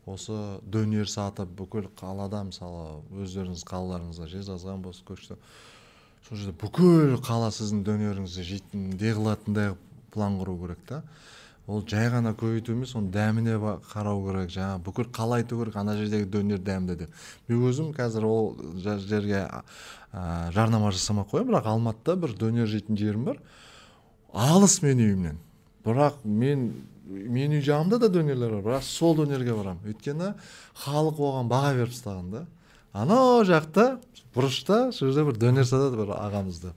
осы 0.09 0.37
дөнер 0.65 1.09
сатып 1.09 1.51
бүкіл 1.59 1.91
қалада 1.99 2.43
мысалы 2.49 3.03
өздеріңіз 3.13 3.65
қалаларыңызға 3.69 4.29
жезқазған 4.33 4.81
болсын 4.85 5.05
көкшетау 5.05 5.37
сол 6.27 6.37
жерде 6.37 6.55
бүкіл 6.61 7.19
қала 7.25 7.51
сіздің 7.53 7.83
дөнеріңізді 7.87 8.47
жейтіндей 8.53 9.13
қылатындай 9.17 9.75
план 10.13 10.39
құру 10.41 10.57
керек 10.63 10.81
та. 10.87 11.03
Ол 11.69 11.83
жай 11.85 12.09
ғана 12.09 12.33
көбейту 12.37 12.73
емес 12.73 12.95
оның 12.97 13.11
дәміне 13.13 13.57
қарау 13.91 14.23
керек 14.25 14.49
жаңағы 14.55 14.81
бүкіл 14.87 15.09
қала 15.13 15.37
айту 15.37 15.59
керек 15.59 15.75
ана 15.77 15.93
жердегі 15.99 16.25
дөнер 16.33 16.61
дәмді 16.65 16.95
деп. 17.03 17.11
Мен 17.47 17.65
өзім 17.69 17.91
қазір 17.93 18.25
ол 18.25 18.55
жерге 18.81 19.43
ә, 19.45 20.49
жарнама 20.55 20.89
жасамай 20.95 21.27
ақ 21.27 21.45
бірақ 21.45 21.69
алматыда 21.69 22.15
бір 22.23 22.33
дөнер 22.41 22.69
жейтін 22.71 22.97
жерім 22.97 23.27
бар. 23.29 23.41
Алыс 24.33 24.79
менің 24.81 25.05
үйімнен. 25.05 25.39
Бірақ 25.85 26.23
мен 26.25 26.71
менің 27.05 27.59
үй 27.59 27.65
жағымда 27.65 28.01
да 28.01 28.09
дөнерлер 28.17 28.57
бар 28.57 28.65
бірақ 28.65 28.85
сол 28.89 29.17
дөнерге 29.21 29.53
барамын. 29.53 29.85
Өйткені 29.93 30.33
халық 30.85 31.21
оған 31.21 31.53
баға 31.53 31.75
беріп 31.77 31.93
тастаған 31.93 32.33
да 32.33 32.45
анау 32.93 33.43
жақта 33.45 33.99
бұрышта 34.33 34.89
сол 34.91 35.11
жерде 35.11 35.29
бір 35.29 35.37
дөнер 35.41 35.69
сатады 35.69 36.01
бір 36.01 36.15
ағамызды 36.17 36.73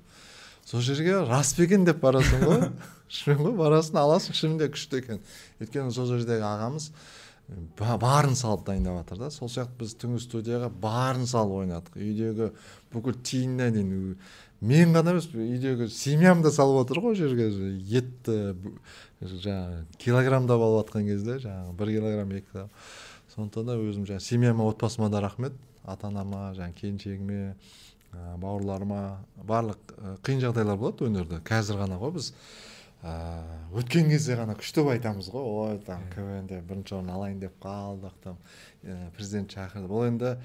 сол 0.64 0.84
жерге 0.84 1.22
рас 1.28 1.54
деп 1.56 2.00
барасың 2.00 2.44
ғой. 2.44 2.66
ғой 3.12 3.56
барасың 3.58 3.98
аласың 4.00 4.36
шынымен 4.36 4.62
де 4.62 4.70
күшті 4.72 5.02
екен. 5.02 5.20
Өйткені 5.60 5.92
сол 5.92 6.08
жердегі 6.10 6.46
ағамыз 6.48 6.88
ба- 7.78 7.98
барын 8.00 8.34
салып 8.38 8.64
дайындап 8.66 9.02
жатыр 9.02 9.18
да. 9.26 9.30
Сол 9.30 9.48
сияқты 9.52 9.82
біз 9.82 9.94
түнгі 10.00 10.22
студияға 10.24 10.70
барын 10.82 11.26
салып 11.26 11.62
ойнадық. 11.62 11.98
Үйдегі 12.00 12.50
бүкіл 12.94 13.18
тиынына 13.20 13.70
дейін 13.74 14.16
мен 14.62 14.94
ғана 14.94 15.16
емес 15.16 15.28
үйдегі 15.34 15.88
семьям 15.90 16.42
да 16.42 16.50
салып 16.54 16.86
отыр 16.86 17.02
ғой 17.02 17.16
жерге. 17.18 17.50
Етті 17.90 18.56
жаңағы 19.22 19.84
килограммдап 19.98 20.62
алып 20.62 20.86
жатқан 20.86 21.06
кезде 21.10 21.38
жаңағы 21.42 21.76
бір 21.78 21.94
килограмм 21.98 22.36
екі 22.38 22.46
килограмм. 22.52 22.70
Сондықтан 23.34 23.66
да 23.66 23.76
өзім 23.80 24.06
жаңағы 24.06 24.20
семьяма 24.24 24.68
отбасыма 24.70 25.10
да 25.10 25.20
рахмет. 25.20 25.52
Ата 25.84 26.06
анама 26.06 26.52
жаңағы 26.54 26.78
келіншегіме 26.80 27.54
бауырларыма 28.12 29.24
барлық 29.48 29.96
қиын 30.22 30.42
жағдайлар 30.44 30.76
болады 30.78 31.08
өнерде 31.08 31.40
қазір 31.42 31.80
ғана 31.82 31.98
ғой 31.98 32.12
біз. 32.18 32.32
Өткен 33.02 34.10
кезде 34.12 34.36
ғана 34.38 34.54
күшті 34.58 34.84
айтамыз 34.94 35.30
ғой. 35.32 35.42
Ой 35.42 35.78
там 35.86 36.02
квнде 36.14 36.60
бірінші 36.62 37.00
орын 37.00 37.10
алайын 37.10 37.40
деп 37.42 37.56
қалдық 37.62 38.14
там 38.22 38.36
ә, 38.84 39.10
президент 39.16 39.50
шақырды 39.50 39.90
бұл 39.90 40.06
енді 40.06 40.36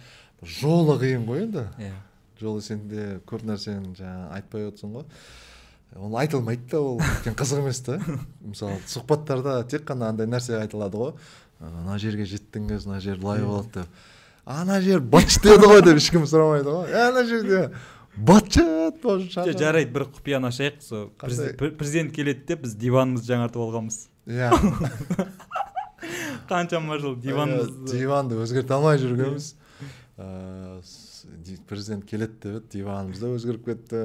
жолы 0.42 0.98
қиын 1.02 1.28
ғой 1.28 1.44
енді. 1.46 1.68
Иә. 1.78 1.94
Жолы 2.42 2.64
сен 2.66 2.88
де 2.90 3.20
көп 3.30 3.46
нәрсені 3.46 3.94
жаңағы 3.98 4.32
айтпай 4.40 4.68
отырсың 4.72 4.98
ғой. 4.98 5.06
Ол 5.96 6.18
айтылмайды 6.18 6.66
да 6.72 6.82
ол. 6.82 6.98
Өйткені 7.02 7.38
қызық 7.38 7.62
емес 7.62 7.82
та. 7.86 8.00
Мысалы 8.42 8.82
сұхбаттарда 8.90 9.60
тек 9.70 9.86
қана 9.88 10.10
андай 10.10 10.28
нәрсе 10.30 10.58
айтылады 10.58 10.98
ғой. 10.98 11.14
Ана 11.62 11.98
жерге 12.02 12.26
жеттіңіз 12.26 12.90
мына 12.90 13.00
жер 13.02 13.22
былай 13.22 13.46
болады 13.46 13.82
деп. 13.82 14.02
Ана 14.48 14.80
жер 14.82 15.02
быт! 15.02 15.38
деді 15.44 15.68
ғой 15.68 15.82
деп 15.84 15.98
ешкім 16.00 16.26
сұрамайды 16.30 16.72
ғой. 16.72 16.92
«Ә, 16.94 17.10
ана 17.10 17.24
жерде? 17.28 17.72
Быт 18.18 18.58
Жа- 18.58 19.46
жарайды 19.54 19.92
бір 19.94 20.08
құпияны 20.10 20.50
ашайық. 20.50 20.82
Сол 20.82 21.10
президент 21.78 22.14
келеді 22.16 22.46
деп 22.50 22.64
біз 22.66 22.74
диванымызды 22.80 23.34
жаңартып 23.34 23.62
алғанбыз. 23.62 24.00
Иә. 24.28 24.52
Қаншама 26.50 26.98
жыл 27.02 27.16
диванымызды 27.22 27.98
диванды 28.00 28.40
өзгерте 28.42 28.74
алмай 28.74 28.98
жүргенбіз. 29.02 29.52
Ә, 30.18 30.82
президент 31.70 32.08
келеді 32.10 32.40
деп 32.42 32.58
еді 32.58 32.80
диванымыз 32.80 33.22
да 33.22 33.32
өзгеріп 33.36 33.70
кетті. 33.70 34.02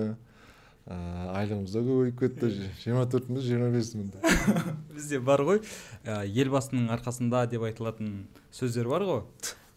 Ә, 0.83 0.99
айлығымыз 1.39 1.73
да 1.73 1.83
көбейіп 1.87 2.19
кетті. 2.21 2.51
Жиырма 2.83 3.07
төрт 3.11 3.31
мың 3.31 3.45
жиырма 3.47 3.71
бес 3.73 3.93
мың 3.95 4.11
бізде 4.97 5.21
бар 5.23 5.45
ғой. 5.47 5.63
Ә, 6.05 6.25
елбасының 6.27 6.91
арқасында 6.99 7.45
деп 7.51 7.63
айтылатын 7.69 8.27
сөздер 8.53 8.91
бар 8.91 9.07
ғой. 9.07 9.23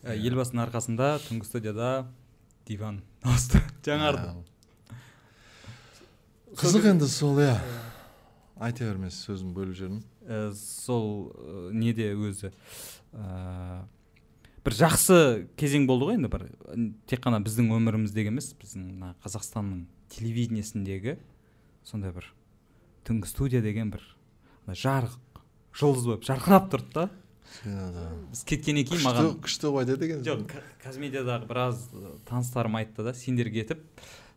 Елбасының 0.05 0.65
арқасында 0.65 1.15
түнгі 1.29 1.45
студияда 1.47 1.91
диван. 2.67 3.03
Ауысты 3.25 3.61
жаңарды. 3.85 4.29
Қызық 6.55 6.87
енді 6.93 7.09
сол 7.09 7.41
иә. 7.41 7.57
Айта 8.55 8.85
бермес 8.87 9.17
сөзін 9.25 9.51
бөліп 9.55 9.75
жүрмін. 9.75 10.03
Ә, 10.23 10.53
сол 10.55 11.33
ә, 11.33 11.71
неде 11.75 12.13
өзі? 12.13 12.53
Ә, 13.11 13.83
бір 14.65 14.77
жақсы 14.79 15.17
кезең 15.59 15.85
болды 15.89 16.07
ғой 16.09 16.17
енді 16.19 16.31
бір 16.31 16.47
тек 17.09 17.21
қана 17.25 17.41
біздің 17.43 17.69
өміріміздегі 17.75 18.31
емес 18.31 18.53
біздің 18.57 18.87
мына 18.93 19.11
қазақстанның 19.25 19.83
телевидениесіндегі 20.15 21.17
сондай 21.85 22.15
бір 22.15 22.31
түнгі 23.05 23.29
студия 23.29 23.61
деген 23.61 23.91
бір 23.93 24.05
жарық 24.71 25.19
жұлдыз 25.77 26.07
болып 26.09 26.25
жарқырап 26.25 26.71
тұрды 26.73 26.93
да. 26.95 27.09
Біз 27.65 28.43
кеткеннен 28.49 28.85
кейін 28.89 29.03
маған 29.05 29.31
күшті 29.45 29.71
ғой 29.73 29.85
деді 29.89 30.09
екен. 30.09 30.23
Жоқ 30.25 30.55
казмедиадағы 30.83 31.47
біраз 31.49 31.85
таныстарым 32.29 32.75
айтты 32.81 33.03
да 33.05 33.13
сендер 33.13 33.49
кетіп 33.53 33.81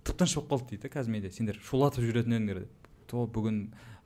тып 0.04 0.16
тыныш 0.20 0.34
болып 0.38 0.52
қалды 0.52 0.76
дейді 0.76 0.88
казмедиа 0.92 1.32
сендер 1.34 1.58
шулатып 1.64 2.04
жүретін 2.06 2.38
едіңдер 2.38 2.62
деп. 2.64 2.88
То 3.08 3.24
бүгін 3.26 3.58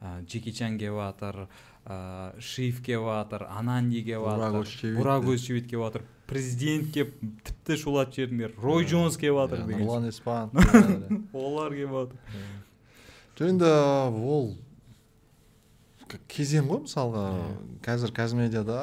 ә, 0.03 0.23
джеки 0.27 0.53
чан 0.55 0.79
келіп 0.79 0.99
жатыр 0.99 1.45
ә, 1.87 2.41
шиф 2.41 2.81
келіп 2.87 3.07
жатыр 3.11 3.47
ананди 3.51 4.03
келіп 4.07 4.27
жатыр 4.31 4.61
Өзчевит 4.63 4.99
бурак 4.99 5.23
деп. 5.27 5.31
өзчевит 5.35 5.67
келіп 5.71 5.85
жатыр 5.87 6.05
президент 6.31 6.93
келіп 6.95 7.15
тіпті 7.45 7.77
шулатып 7.83 8.15
жібердіңдер 8.19 8.55
рой 8.63 8.87
джонс 8.87 9.19
келіп 9.21 9.41
жатыр 9.43 9.63
Иә, 9.63 9.67
деген 9.67 9.87
нұрлан 9.87 10.09
еспанов 10.09 10.53
олар 11.35 11.75
келіп 11.75 11.97
жатыр 11.99 12.19
жоқ 13.37 13.49
енді 13.51 13.73
ол 14.23 14.53
кезең 16.33 16.69
ғой 16.71 16.83
мысалға. 16.87 17.25
Қазір 17.85 18.13
казмедиада 18.17 18.79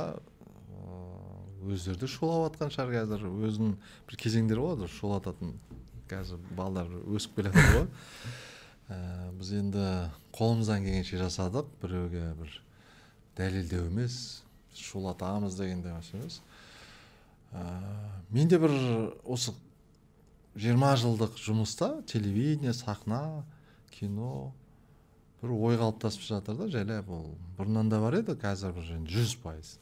ыыы, 0.73 1.73
өздері 1.73 2.01
де 2.01 2.09
шулап 2.09 2.53
жатқан 2.53 2.73
шығар 2.75 2.93
қазір. 2.97 3.25
Өзінің 3.49 3.75
бір 4.09 4.19
кезеңдері 4.23 4.65
болады 4.65 4.89
шулататын. 4.95 5.55
Қазір 6.09 6.41
балдар 6.57 6.89
өсіп 7.05 7.39
келе 7.39 7.53
жатыр 7.53 7.81
ғой. 7.81 7.89
Ә, 8.89 8.97
біз 9.37 9.51
енді 9.53 9.85
қолымыздан 10.33 10.81
келгенше 10.81 11.19
жасадық. 11.21 11.67
Біреуге 11.83 12.23
бір 12.39 12.55
дәлелдеу 13.37 13.85
емес 13.85 14.41
шулатамыз 14.73 15.57
дегендей 15.59 15.93
нәрсе 15.93 16.17
емес. 16.17 16.39
Ә, 17.53 17.61
менде 18.33 18.57
бір 18.61 18.73
осы 19.23 19.53
жиырма 20.59 20.95
жылдық 20.99 21.37
жұмыста 21.39 21.91
телевидение 22.09 22.73
сахна 22.73 23.43
кино 23.93 24.51
бір 25.41 25.53
ой 25.55 25.77
қалыптасып 25.79 26.25
жатыр 26.27 26.57
да 26.59 26.67
жайлап 26.71 27.09
ол 27.09 27.35
бұрыннан 27.57 27.89
да 27.89 27.99
бар 28.03 28.19
еді 28.19 28.35
қазір 28.39 28.73
бір 28.75 28.91
енді 28.97 29.13
жүз 29.13 29.35
пайыз. 29.43 29.77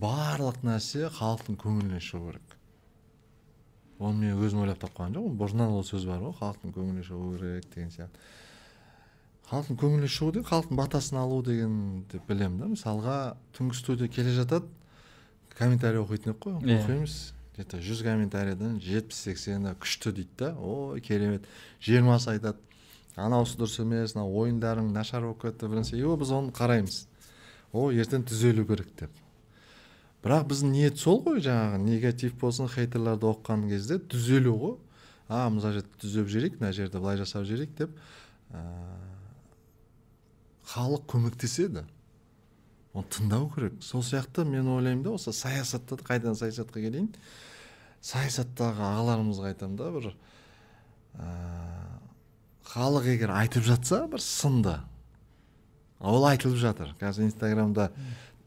Барлық 0.00 0.62
нәрсе 0.64 1.10
халықтың 1.12 1.58
көңілінен 1.60 2.00
шығу 2.00 2.30
керек. 2.32 2.56
Оны 4.00 4.30
мен 4.30 4.38
өзім 4.40 4.62
ойлап 4.64 4.80
тапқан 4.80 5.12
жоқпын 5.14 5.36
бұрыннан 5.36 5.74
ол 5.76 5.84
сөз 5.84 6.06
бар 6.08 6.22
ғой 6.24 6.32
халықтың 6.38 6.72
көңілінен 6.76 7.04
шығу 7.04 7.34
керек 7.36 7.66
деген 7.74 7.90
сияқты. 7.92 8.22
Халықтың 9.50 9.80
көңілінен 9.82 10.12
шығу 10.14 10.32
деген 10.38 10.48
халықтың 10.48 10.78
батасын 10.80 11.18
алу 11.20 11.42
деген 11.44 12.04
деп 12.10 12.24
білемін 12.30 12.62
да. 12.62 12.70
Мысалға 12.72 13.18
түнгі 13.58 13.76
студия 13.76 14.08
келе 14.08 14.32
жатады 14.32 14.70
комментарий 15.58 16.00
оқитын 16.00 16.32
едік 16.32 16.40
қой 16.46 16.56
Иә. 16.64 16.80
оқимыз. 16.80 17.34
Где 17.54 17.64
то 17.64 17.76
жүз 17.76 18.02
комментарийден 18.06 18.80
жетпіс 18.80 19.18
сексені 19.26 19.74
күшті 19.76 20.12
дейді 20.16 20.30
да. 20.38 20.54
Ой 20.56 21.00
керемет. 21.00 21.44
Жиырмасы 21.82 22.30
айтады. 22.30 22.56
Анауысы 23.20 23.58
дұрыс 23.60 23.80
емес 23.82 24.14
мынау 24.16 24.34
ойындарың 24.42 24.92
нашар 24.94 25.24
болып 25.26 25.42
кетті 25.44 25.68
бір 25.68 25.82
нәрсе 25.82 25.98
и 25.98 26.04
біз 26.20 26.32
оны 26.34 26.52
қараймыз. 26.56 27.02
О 27.72 27.90
ертең 27.92 28.24
түзелу 28.26 28.64
керек 28.66 28.90
деп. 28.98 29.10
Бірақ 30.24 30.48
біздің 30.50 30.72
ниет 30.74 30.98
сол 31.00 31.22
ғой 31.24 31.40
жаңағы. 31.44 31.78
Негатив 31.84 32.34
болсын 32.40 32.68
хейтерларды 32.68 33.28
оқыған 33.30 33.68
кезде 33.70 33.98
түзелу 33.98 34.56
ғой. 34.60 34.74
А 35.30 35.46
мына 35.48 35.70
жерді 35.72 36.02
түзеп 36.02 36.28
жіберейік 36.28 36.58
мына 36.60 36.72
жерді 36.74 36.98
былай 36.98 37.20
жасап 37.20 37.46
жіберейік 37.46 37.76
деп 37.78 37.94
ә, 38.50 38.64
халық 40.72 41.06
көмектеседі. 41.12 41.84
Оны 42.92 43.06
тыңдау 43.14 43.46
керек. 43.54 43.78
Сол 43.80 44.02
сияқты 44.02 44.44
мен 44.44 44.66
ойлаймын 44.68 45.04
да 45.06 45.14
осы 45.14 45.32
саясатта 45.32 45.96
да 45.96 46.08
қайдан 46.08 46.34
саясатқа 46.34 46.82
келейін? 46.82 47.12
Саясаттағы 48.02 48.82
ағаларымызға 48.90 49.52
айтамын 49.52 49.78
да 49.78 49.90
бір 49.94 50.10
ә, 50.10 51.30
халық 52.70 53.08
егер 53.10 53.32
айтып 53.34 53.64
жатса 53.66 54.04
бір 54.10 54.22
сынды. 54.22 54.76
Ол 56.00 56.24
айтылып 56.28 56.60
жатыр. 56.60 56.94
Қазір 57.00 57.26
инстаграмда 57.26 57.90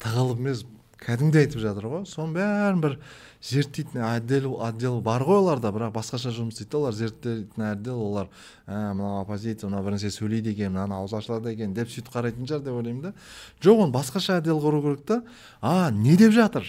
тығылып 0.01 0.39
емес 0.39 0.63
кәдімгідей 1.03 1.47
айтып 1.47 1.61
жатыр 1.61 1.89
ғой. 1.91 2.05
Соның 2.07 2.37
бәрін 2.37 2.79
бір 2.83 2.95
зерттейтін 3.43 4.01
отдел 4.07 4.55
отдел 4.63 5.01
бар 5.03 5.25
ғой 5.27 5.41
оларда. 5.43 5.73
Бірақ 5.75 5.91
басқаша 5.97 6.31
жұмыс 6.33 6.55
істейді 6.55 6.79
олар 6.79 6.95
зерттейтін 6.97 7.65
отдел 7.67 7.99
олар 7.99 8.29
ә, 8.65 8.93
мынау 8.95 9.21
оппозиция 9.25 9.69
мынау 9.69 9.83
бір 9.83 9.97
нәрсе 9.97 10.13
сөйлейді 10.15 10.55
екен 10.55 10.71
мынаны 10.71 10.95
аузы 10.95 11.19
ашылады 11.19 11.51
екен 11.53 11.75
деп 11.75 11.91
сөйтіп 11.91 12.13
қарайтын 12.15 12.47
шығар 12.47 12.63
деп 12.63 12.79
ойлаймын 12.79 13.09
да. 13.09 13.13
Жоқ 13.61 13.85
оны 13.85 13.93
басқаша 13.93 14.39
отдел 14.39 14.63
құру 14.63 14.81
керек 14.87 15.05
та. 15.05 15.21
А 15.61 15.91
не 15.91 16.15
деп 16.17 16.31
жатыр? 16.31 16.65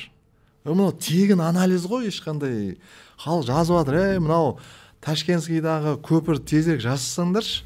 Мынау 0.64 0.92
тегін 0.92 1.44
анализ 1.44 1.86
ғой 1.86 2.10
ешқандай. 2.10 2.80
Халық 3.22 3.46
жазып 3.46 3.78
жатыр 3.78 4.00
ей 4.00 4.18
мынау 4.18 4.58
ташкентскийдағы 5.04 5.98
көпір 6.04 6.40
тезірек 6.48 6.82
жасасаңдаршы 6.84 7.64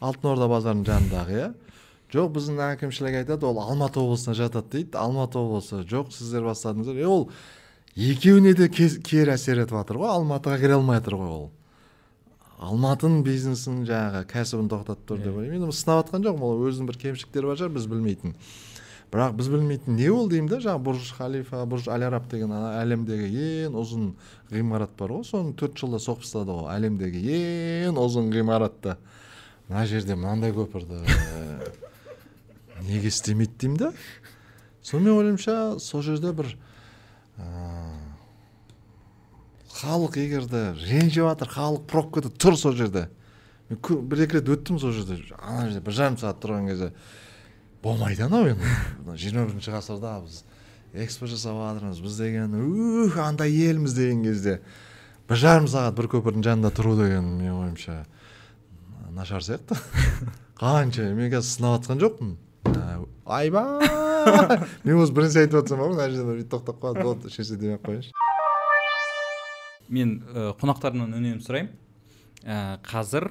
алтын 0.00 0.30
орда 0.32 0.48
базарының 0.50 0.86
жанындағы 0.88 1.36
иә 1.36 1.48
жоқ 2.14 2.32
біздің 2.36 2.62
әкімшілік 2.64 3.20
айтады 3.20 3.48
ол 3.48 3.60
алматы 3.60 4.00
облысына 4.00 4.34
жатады 4.38 4.70
дейді 4.78 4.96
алматы 4.96 5.40
облысы 5.40 5.82
жоқ 5.88 6.14
сіздер 6.16 6.46
бастадыңыздар 6.48 7.02
е 7.02 7.06
ол 7.06 7.28
екеуіне 7.98 8.54
де 8.56 8.70
кері 8.72 9.34
әсер 9.34 9.60
етіп 9.64 9.76
жатыр 9.76 10.00
ғой 10.00 10.14
алматыға 10.14 10.60
кіре 10.62 10.78
алмай 10.78 11.02
жатыр 11.02 11.18
ғой 11.20 11.34
ол 11.34 11.46
алматының 12.58 13.20
бизнесін 13.26 13.84
жаңағы 13.86 14.24
кәсібін 14.32 14.70
тоқтатып 14.72 15.04
тұр 15.10 15.20
деп 15.22 15.36
ойлаймын 15.36 15.68
енді 15.68 15.76
сынап 15.76 16.06
жатқан 16.06 16.24
жоқпын 16.24 16.46
ол 16.48 16.64
өзінің 16.70 16.88
бір 16.88 16.98
кемшіліктері 17.04 17.50
бар 17.50 17.60
шығар 17.60 17.74
біз 17.76 17.86
білмейтін 17.92 18.34
бірақ 19.12 19.36
біз 19.38 19.48
білмейтін 19.48 19.96
не 19.96 20.08
ол 20.12 20.28
деймін 20.28 20.50
да 20.50 20.58
жаңағы 20.60 20.84
бурж 20.84 21.12
халифа 21.16 21.64
бурж 21.64 21.88
әл 21.88 22.04
араб 22.08 22.28
деген 22.28 22.52
әлемдегі 22.52 23.28
ең 23.66 23.78
ұзын 23.80 24.10
ғимарат 24.52 24.92
бар 24.98 25.14
ғой. 25.16 25.24
Соны 25.24 25.54
төрт 25.56 25.80
жылда 25.80 26.00
соғып 26.02 26.26
тастады 26.26 26.52
ғой. 26.52 26.68
Әлемдегі 26.74 27.22
ең 27.88 28.00
ұзын 28.02 28.28
ғимаратты. 28.34 28.98
Мына 29.68 29.86
жерде 29.88 30.16
мынандай 30.16 30.52
көпірді 30.56 31.02
неге 32.88 33.08
істемейді 33.08 33.56
деймін 33.60 33.78
да 33.80 33.92
сонымен 34.82 35.18
ойымша 35.18 35.78
сол 35.82 36.02
жерде 36.06 36.32
бір 36.32 36.52
халық 39.78 40.18
егерде 40.18 40.62
ренжіп 40.88 41.28
жатыр 41.28 41.52
халық 41.52 41.84
пробкада 41.90 42.32
тұр 42.32 42.56
сол 42.58 42.76
жерде. 42.78 43.08
Мен 43.68 43.80
бір 44.08 44.24
екі 44.24 44.38
рет 44.38 44.48
өттім 44.48 44.78
сол 44.80 44.94
жерде. 44.96 45.20
Ана 45.38 45.68
жерде 45.68 45.84
бір 45.84 45.96
жарым 46.00 46.16
сағат 46.18 46.40
тұрған 46.42 46.70
кезде 46.70 46.92
болмайды 47.88 48.26
анау 48.26 48.50
енді. 48.50 48.68
Жиырма 49.16 49.46
бірінші 49.48 49.72
ғасырда 49.72 50.18
біз 50.24 50.42
экспо 50.92 51.28
жасап 51.30 51.56
жатырмыз. 51.56 52.02
Біз 52.04 52.18
деген 52.20 52.56
ух 52.58 53.16
андай 53.22 53.54
елміз 53.68 53.96
деген 53.96 54.24
кезде 54.26 54.58
бір 55.28 55.40
жарым 55.40 55.68
сағат 55.70 55.96
бір 55.96 56.10
көпірдің 56.12 56.44
жанында 56.44 56.72
тұру 56.76 56.96
деген 57.00 57.32
менің 57.38 57.62
ойымша 57.62 58.02
нашар 59.16 59.44
сияқты. 59.44 59.78
Қанша 60.60 61.08
мен 61.14 61.32
қазір 61.32 61.48
сынап 61.48 61.80
жатқан 61.80 62.02
жоқпын. 62.04 62.36
Айбай! 63.24 63.88
Мен 64.84 64.98
осы 64.98 65.14
бірінші 65.14 65.44
айтып 65.44 65.60
жатсам 65.60 65.80
мына 65.84 66.08
жерде 66.10 66.24
бүйтіп 66.26 66.50
тоқтап 66.52 66.80
қалады. 66.82 67.04
Болды 67.04 67.30
ешнәрсе 67.30 67.56
демей 67.60 67.76
ақ 67.78 67.84
қояйыншы. 67.86 68.12
Мен 69.88 70.14
ә, 70.32 70.48
қонақтарымнан 70.58 71.14
үнемі 71.16 71.44
сұраймын. 71.44 71.70
Ә, 72.42 72.80
қазір 72.84 73.30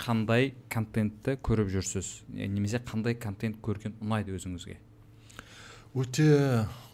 қандай 0.00 0.52
контентті 0.72 1.36
көріп 1.44 1.70
жүрсіз? 1.72 2.10
Немесе 2.32 2.80
қандай 2.84 3.16
контент 3.18 3.58
көрген 3.64 3.96
ұнайды 4.02 4.34
өзіңізге? 4.36 4.76
Өте 5.96 6.26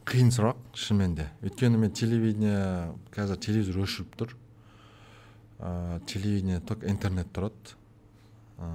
қиын 0.09 0.31
сұрақ 0.35 0.61
шынымен 0.79 1.17
де. 1.19 1.29
Өйткені 1.43 1.81
мен 1.83 1.95
телевидение 1.95 2.93
қазір 3.15 3.41
телевизор 3.43 3.83
өшіріп 3.85 4.19
тұр. 4.21 4.37
Ә, 5.59 6.01
телевидение 6.07 6.61
только 6.61 6.91
интернет 6.91 7.33
тұрады. 7.35 7.75
Ә, 8.59 8.69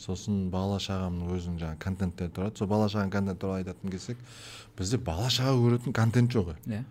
сосын 0.00 0.50
бала 0.52 0.78
шағамның 0.82 1.32
өзінің 1.36 1.62
жаңағы 1.62 1.82
контенттері 1.86 2.34
тұрады. 2.36 2.60
Сол 2.60 2.68
бала 2.68 2.90
шағаның 2.92 3.14
контент 3.16 3.40
туралы 3.40 3.62
айтатын 3.62 3.92
келсек 3.92 4.20
бізде 4.78 4.98
бала 4.98 5.32
шаға 5.32 5.56
көретін 5.60 5.96
контент 5.96 6.32
жоқ 6.32 6.54
иә. 6.66 6.84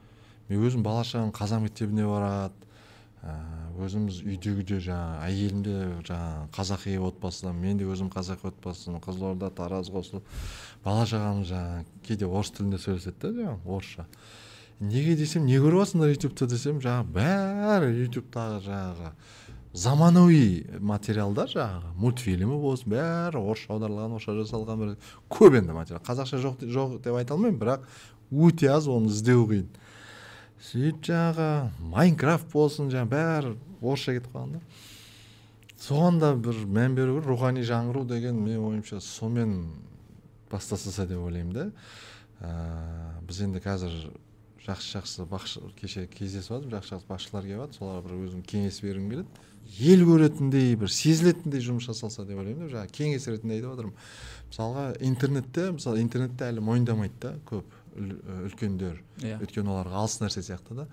Мен 0.49 0.65
өзім 0.67 0.83
бала 0.83 1.05
шағам 1.05 1.33
қазақ 1.35 1.65
мектебіне 1.65 2.05
барады 2.09 2.69
Ә, 3.21 3.33
өзіміз 3.79 4.21
үйдегі 4.25 4.63
де 4.67 4.79
жаңағы 4.83 5.25
әйелім 5.27 5.61
де 5.65 5.75
жаңағы 6.07 6.47
қазақи 6.55 6.95
отбасыдан 7.07 7.59
мен 7.61 7.77
де 7.79 7.87
өзім 7.87 8.09
қазақи 8.13 8.49
отбасымын 8.51 9.03
қызылорда 9.03 9.51
тараз 9.55 9.91
қосылып 9.93 10.25
бала 10.83 11.05
шағамыз 11.07 11.51
жаңағы 11.51 11.85
кейде 12.07 12.25
орыс 12.27 12.51
тілінде 12.57 12.79
сөйлеседі 12.81 13.21
да 13.21 13.31
жаңағы 13.37 13.75
орысша. 13.77 14.07
Неге 14.81 15.15
десем 15.15 15.45
не 15.45 15.59
көріп 15.61 15.83
жатсыңдар 15.83 16.15
ютубта 16.15 16.47
десем 16.49 16.81
жаңағы 16.81 17.11
бәрі 17.15 17.91
ютубтағы 18.07 18.63
жаңағы 18.65 19.11
заманауи 19.73 20.79
материалдар 20.79 21.47
жаңағы 21.51 21.93
мультфильмі 22.01 22.57
болсын 22.59 22.91
бәрі 22.91 23.39
орысша 23.39 23.75
аударылған 23.75 24.17
орысша 24.17 24.35
жасалған 24.41 24.81
бір 24.81 24.95
көп 25.31 25.55
енді 25.61 25.77
материал. 25.77 26.01
Қазақша 26.03 26.41
жоқ, 26.43 26.65
жоқ 26.65 26.97
деп 27.05 27.15
айта 27.15 27.37
алмаймын 27.37 27.61
бірақ 27.61 27.85
өте 28.31 28.67
аз 28.73 28.89
оны 28.91 29.07
іздеу 29.13 29.45
қиын. 29.47 29.69
Сөйтіп 30.61 31.03
жаңағы 31.09 31.49
майнкрафт 31.91 32.49
болсын 32.53 32.91
жаңағы 32.93 33.11
бәрі 33.11 33.53
орысша 33.81 34.15
кетіп 34.17 34.33
қалған 34.35 34.57
да. 34.57 34.61
Соған 35.81 36.19
да 36.21 36.33
бір 36.37 36.59
мән 36.69 36.95
беру 36.95 37.17
керек. 37.17 37.29
Рухани 37.31 37.63
жаңғыру 37.65 38.05
деген 38.05 38.37
менің 38.37 38.67
ойымша 38.67 38.99
сонымен 39.01 39.55
бастаса 40.51 41.07
деп 41.09 41.23
ойлаймын 41.25 41.53
да. 41.55 41.65
Ә, 42.41 42.51
біз 43.25 43.41
енді 43.47 43.61
қазір 43.63 43.95
жақсы 44.67 44.97
жақсы 44.99 45.25
бақшы 45.29 45.63
кеше 45.79 46.05
кездесіп 46.13 46.53
жатырмын 46.53 46.75
жақсы 46.77 46.93
жақсы 46.95 47.09
басшылар 47.09 47.47
келіп 47.49 47.63
жатыр. 47.63 47.79
Соларға 47.79 48.05
бір 48.05 48.19
өзім 48.27 48.45
кеңес 48.45 48.81
бергім 48.85 49.09
келеді. 49.09 49.47
Ел 49.81 50.05
көретіндей 50.05 50.75
бір 50.77 50.93
сезілетіндей 50.93 51.65
жұмыс 51.65 51.89
жасалса 51.89 52.25
деп 52.29 52.37
ойлаймын 52.37 52.67
да. 52.67 52.71
Жаңағы 52.75 52.95
кеңес 52.99 53.27
ретінде 53.31 53.57
айтып 53.57 53.73
жатырмын 53.73 53.95
мысалға 54.51 54.85
интернетте 55.09 55.69
мысалы 55.73 56.01
интернетте 56.05 56.49
әлі 56.51 56.65
мойындамайды 56.65 57.17
да 57.21 57.33
көп. 57.49 57.80
Үлкендер 57.95 59.01
иә. 59.21 59.39
өйткені 59.41 59.71
оларға 59.73 60.01
алыс 60.03 60.19
нәрсе 60.21 60.43
сияқты 60.45 60.75
да. 60.77 60.87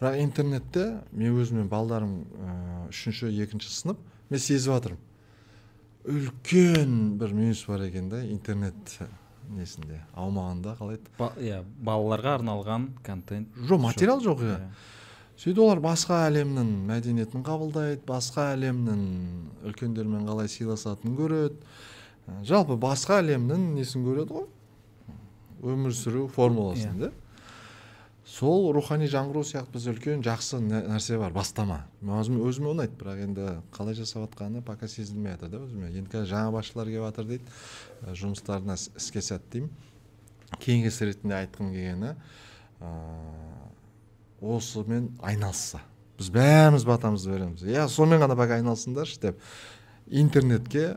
Бірақ 0.00 0.18
интернетте 0.22 0.86
мен 1.12 1.38
өзіммен 1.40 1.68
балдарым 1.72 2.14
үшінші 2.90 3.32
екінші 3.42 3.72
сынып 3.72 3.98
мен 4.30 4.40
сезіп 4.40 4.74
жатырмын. 4.74 5.00
Үлкен 6.02 6.96
бір 7.20 7.32
минус 7.32 7.64
бар 7.68 7.86
екен 7.86 8.08
да 8.10 8.22
интернет 8.26 8.98
несінде 9.52 10.00
аумағында 10.14 10.76
қалай 10.78 10.98
иә 11.38 11.62
балаларға 11.82 12.38
арналған 12.40 12.88
контент. 13.06 13.48
Жоқ 13.68 13.80
материал 13.82 14.20
жоқ 14.22 14.42
иә, 14.42 14.56
иә. 14.58 14.70
сөйтіп 15.38 15.62
олар 15.64 15.80
басқа 15.82 16.24
әлемнің 16.28 16.72
мәдениетін 16.88 17.44
қабылдайды 17.46 18.02
басқа 18.06 18.52
әлемнің 18.56 19.04
үлкендермен 19.70 20.26
қалай 20.28 20.50
сыйласатынын 20.50 21.16
көреді. 21.18 21.58
Жалпы 22.46 22.76
басқа 22.78 23.18
әлемнің 23.22 23.72
несін 23.76 24.04
көреді 24.06 24.36
ғой? 24.38 24.46
Өмір 25.62 25.94
сүру 25.94 26.26
формуласын 26.28 26.96
иә. 26.96 27.08
да? 27.08 27.12
Сол 28.26 28.72
рухани 28.72 29.08
жаңғыру 29.10 29.42
сияқты 29.44 29.74
бізде 29.74 29.92
үлкен 29.92 30.22
жақсы 30.22 30.60
нәрсе 30.62 31.18
бар 31.18 31.32
бастама. 31.34 31.82
Өзіме, 32.02 32.38
өзіме 32.46 32.70
ұнайды 32.70 32.94
бірақ 32.98 33.22
енді 33.26 33.46
қалай 33.74 33.96
жасап 33.98 34.28
жатқаны 34.28 34.62
пока 34.62 34.88
сезілмей 34.88 35.34
жатыр 35.34 35.50
да 35.50 35.62
өзіме. 35.66 35.90
Енді 35.90 36.10
қазір 36.12 36.30
жаңа 36.30 36.52
басшылар 36.54 36.86
келіп 36.86 37.06
жатыр 37.08 37.28
дейді 37.32 38.14
жұмыстарына 38.22 38.78
іске 38.78 39.22
сәт 39.26 39.48
деймін. 39.52 39.70
Кеңес 40.62 41.00
ретінде 41.02 41.38
айтқым 41.42 41.72
келгені 41.74 42.14
ыыы 42.80 44.56
осымен 44.56 45.10
айналысса. 45.22 45.82
Біз 46.18 46.30
бәріміз 46.34 46.86
батамызды 46.86 47.34
береміз. 47.34 47.62
Иә 47.66 47.88
сонымен 47.90 48.22
ғана 48.22 48.36
пока 48.38 48.58
айналысыңдаршы 48.58 49.20
деп 49.22 49.40
интернетке 50.06 50.96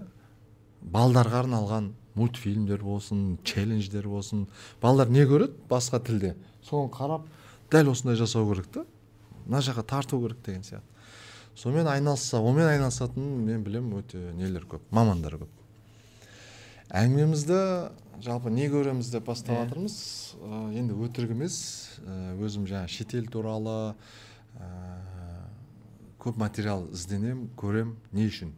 балдарға 0.81 1.43
арналған 1.45 1.93
мультфильмдер 2.15 2.83
болсын 2.83 3.37
челлендждер 3.43 4.07
болсын. 4.09 4.47
Балалар 4.81 5.09
не 5.09 5.25
көреді? 5.27 5.53
Басқа 5.69 5.99
тілде. 5.99 6.35
Соны 6.63 6.91
қарап 6.91 7.27
дәл 7.71 7.91
осындай 7.91 8.15
жасау 8.15 8.47
керек 8.53 8.67
та. 8.71 8.85
Мына 9.45 9.61
жаққа 9.61 9.83
тарту 9.83 10.21
керек 10.21 10.41
деген 10.45 10.63
сияқты. 10.63 10.87
Сонымен 11.55 11.87
айналысса 11.87 12.39
онымен 12.39 12.67
айналысатын 12.67 13.23
мен 13.45 13.63
білемін 13.63 13.99
өте 14.01 14.31
нелер 14.35 14.65
көп 14.67 14.81
мамандар 14.91 15.37
көп. 15.39 15.51
Әңгімемізді 16.89 17.59
жалпы 18.23 18.51
не 18.51 18.67
көреміз 18.69 19.11
деп 19.11 19.25
бастап 19.29 19.55
иә. 19.55 19.63
жатырмыз. 19.65 19.95
Ә, 20.41 20.73
енді 20.75 20.95
өтірік 20.99 21.31
емес 21.31 21.57
ә, 22.03 22.35
өзім 22.39 22.67
жаңа 22.67 22.87
шетел 22.91 23.25
туралы 23.31 23.95
ә, 24.59 24.69
көп 26.19 26.37
материал 26.37 26.87
ізденемін 26.91 27.49
көремін 27.55 27.95
не 28.11 28.27
үшін? 28.27 28.53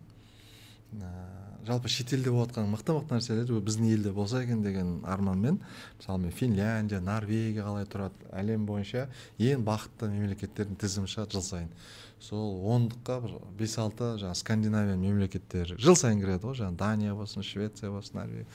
Жалпы 1.68 1.91
шетелде 1.91 2.31
болып 2.31 2.53
жатқан 2.53 2.72
мықты 2.72 2.95
мықты 2.95 3.18
нәрселер 3.18 3.61
біздің 3.68 3.91
елде 3.91 4.11
болса 4.15 4.41
екен 4.44 4.64
деген 4.64 5.02
арманмен 5.06 5.60
мысалы 5.99 6.23
мен 6.23 6.31
финляндия 6.31 7.02
норвегия 7.03 7.65
қалай 7.65 7.85
тұрады 7.85 8.31
әлем 8.31 8.65
бойынша 8.65 9.07
ең 9.38 9.65
бақытты 9.68 10.10
мемлекеттердің 10.14 10.80
тізімі 10.80 11.11
шығады 11.11 11.38
жыл 11.38 11.45
сайын. 11.45 11.72
Сол 12.19 12.64
ондыққа 12.73 13.19
бір 13.22 13.34
бес 13.60 13.77
алты 13.77 14.15
жаңағы 14.18 14.39
скандинавия 14.39 14.98
мемлекеттері 14.98 15.77
жыл 15.77 15.95
сайын 15.99 16.23
кіреді 16.23 16.48
ғой 16.48 16.57
жаңағы 16.57 16.80
дания 16.80 17.14
болсын 17.14 17.45
швеция 17.45 17.91
болсын 17.94 18.22
норвегия. 18.22 18.48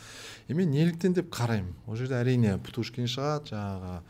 И 0.49 0.55
мен 0.55 0.73
неліктен 0.73 1.15
деп 1.15 1.31
қараймын. 1.31 1.77
Ол 1.87 1.97
жерде 1.97 2.19
әрине 2.19 2.57
птушкин 2.59 3.07
шығады 3.07 3.53
жаңағы 3.53 4.01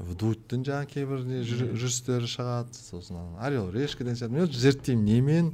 вдудьтің 0.00 0.62
жаңағы 0.64 0.90
кейбір 0.94 1.24
жүрістері 1.76 2.28
шығады 2.28 2.76
сосын 2.76 3.18
орел 3.40 3.70
решка 3.72 4.04
деген 4.04 4.16
сияқты 4.16 4.36
мен 4.36 4.52
зерттеймін. 4.52 5.04
Немен 5.04 5.50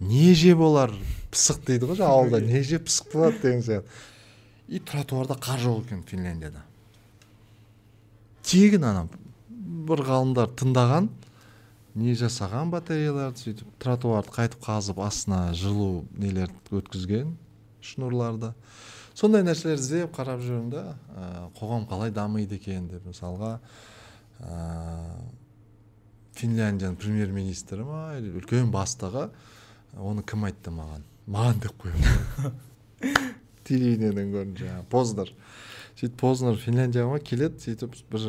не 0.00 0.34
жеп 0.34 0.60
олар 0.62 0.92
пысық 1.32 1.64
дейді 1.66 1.90
ғой 1.90 1.98
жаңағы 2.00 2.18
ауылда. 2.18 2.40
Не 2.44 2.62
жеп 2.62 2.86
пысық 2.88 3.12
болады 3.12 3.40
деген 3.42 3.62
сияқты. 3.62 3.88
И 4.68 4.78
тротуарда 4.78 5.34
қар 5.34 5.60
жоқ 5.62 5.86
екен 5.86 6.02
финляндияда. 6.02 6.62
Тегін 8.42 8.84
ана 8.84 9.08
бір 9.88 10.04
ғалымдар 10.04 10.52
тыңдаған 10.56 11.08
не 11.98 12.14
жасаған 12.14 12.70
батареяларды 12.70 13.42
сөйтіп 13.42 13.72
тротуарды 13.82 14.34
қайтып 14.36 14.62
қазып 14.64 15.00
астына 15.02 15.54
жылу 15.56 16.04
нелерді 16.16 16.78
өткізген 16.78 17.34
шнурларды. 17.82 18.52
Сондай 19.18 19.42
нәрселерді 19.42 19.82
іздеп 19.82 20.14
қарап 20.14 20.44
жүрмін 20.44 20.70
да 20.70 20.84
қоғам 21.58 21.88
қалай 21.90 22.12
дамиды 22.14 22.60
екен 22.60 22.86
деп 22.92 23.08
мысалға 23.08 23.56
финляндиянын 26.38 26.96
премьер 27.00 27.32
министрі 27.34 27.82
ма 27.88 28.12
үлкен 28.20 28.70
бастығы 28.70 29.30
оны 29.96 30.24
кім 30.26 30.44
айтты 30.48 30.72
маған? 30.74 31.04
Маған 31.28 31.62
деп 31.64 31.76
қоямын. 31.82 32.54
Телевидениеден 33.68 34.32
көрдім 34.34 34.56
жаңағы. 34.60 34.86
Познер. 34.92 35.32
Сөйтіп 35.98 36.18
познер 36.20 36.58
финляндияға 36.62 37.20
келеді 37.24 37.62
сөйтіп 37.64 37.96
бір 38.12 38.26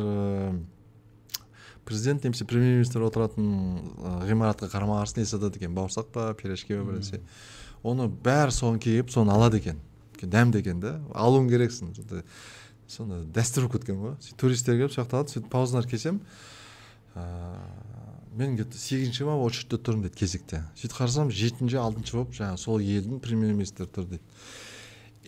президент 1.86 2.24
немесе 2.24 2.44
премьер 2.44 2.80
министр 2.80 3.04
отыратын 3.06 3.46
ғимаратқа 4.28 4.68
қарама 4.70 5.00
қарсы 5.00 5.20
не 5.20 5.26
сатады 5.26 5.58
екен 5.58 5.74
бауырсақ 5.74 6.10
па 6.14 6.32
пирожки 6.38 6.76
ба 6.76 6.84
бір 6.86 7.00
нәрсе 7.00 7.22
оны 7.82 8.08
бәрі 8.10 8.54
соны 8.54 8.82
келіп 8.82 9.10
соны 9.10 9.32
алады 9.34 9.58
екен 9.62 9.80
дәмді 10.20 10.60
екен 10.60 10.80
да 10.80 10.98
алуың 11.14 11.48
керексің. 11.50 11.94
Соны 12.90 13.22
дәстүр 13.32 13.68
болып 13.68 13.78
кеткен 13.78 14.00
ғой. 14.00 14.16
Сөйтіп 14.20 14.40
туристер 14.40 14.76
келіп 14.76 14.92
сол 14.92 15.04
жақта 15.04 15.20
алады 15.20 15.34
сөйтіп 15.36 15.50
познер 15.52 15.86
келсем 15.88 16.20
мен 18.40 18.56
где 18.56 18.64
то 18.64 18.78
сегізінші 18.78 19.28
ма 19.28 19.36
очередьте 19.36 19.76
тұрмын 19.76 20.08
дейді 20.08 20.16
кезекте. 20.16 20.62
Сөйтіп 20.80 20.96
қарасам 20.96 21.30
жетінші 21.30 21.76
алтыншы 21.76 22.16
болып 22.16 22.32
жаңағы 22.38 22.60
сол 22.62 22.80
елдің 22.80 23.20
премьер 23.20 23.52
министрі 23.52 23.84
тұр 23.84 24.06
дейді. 24.08 24.24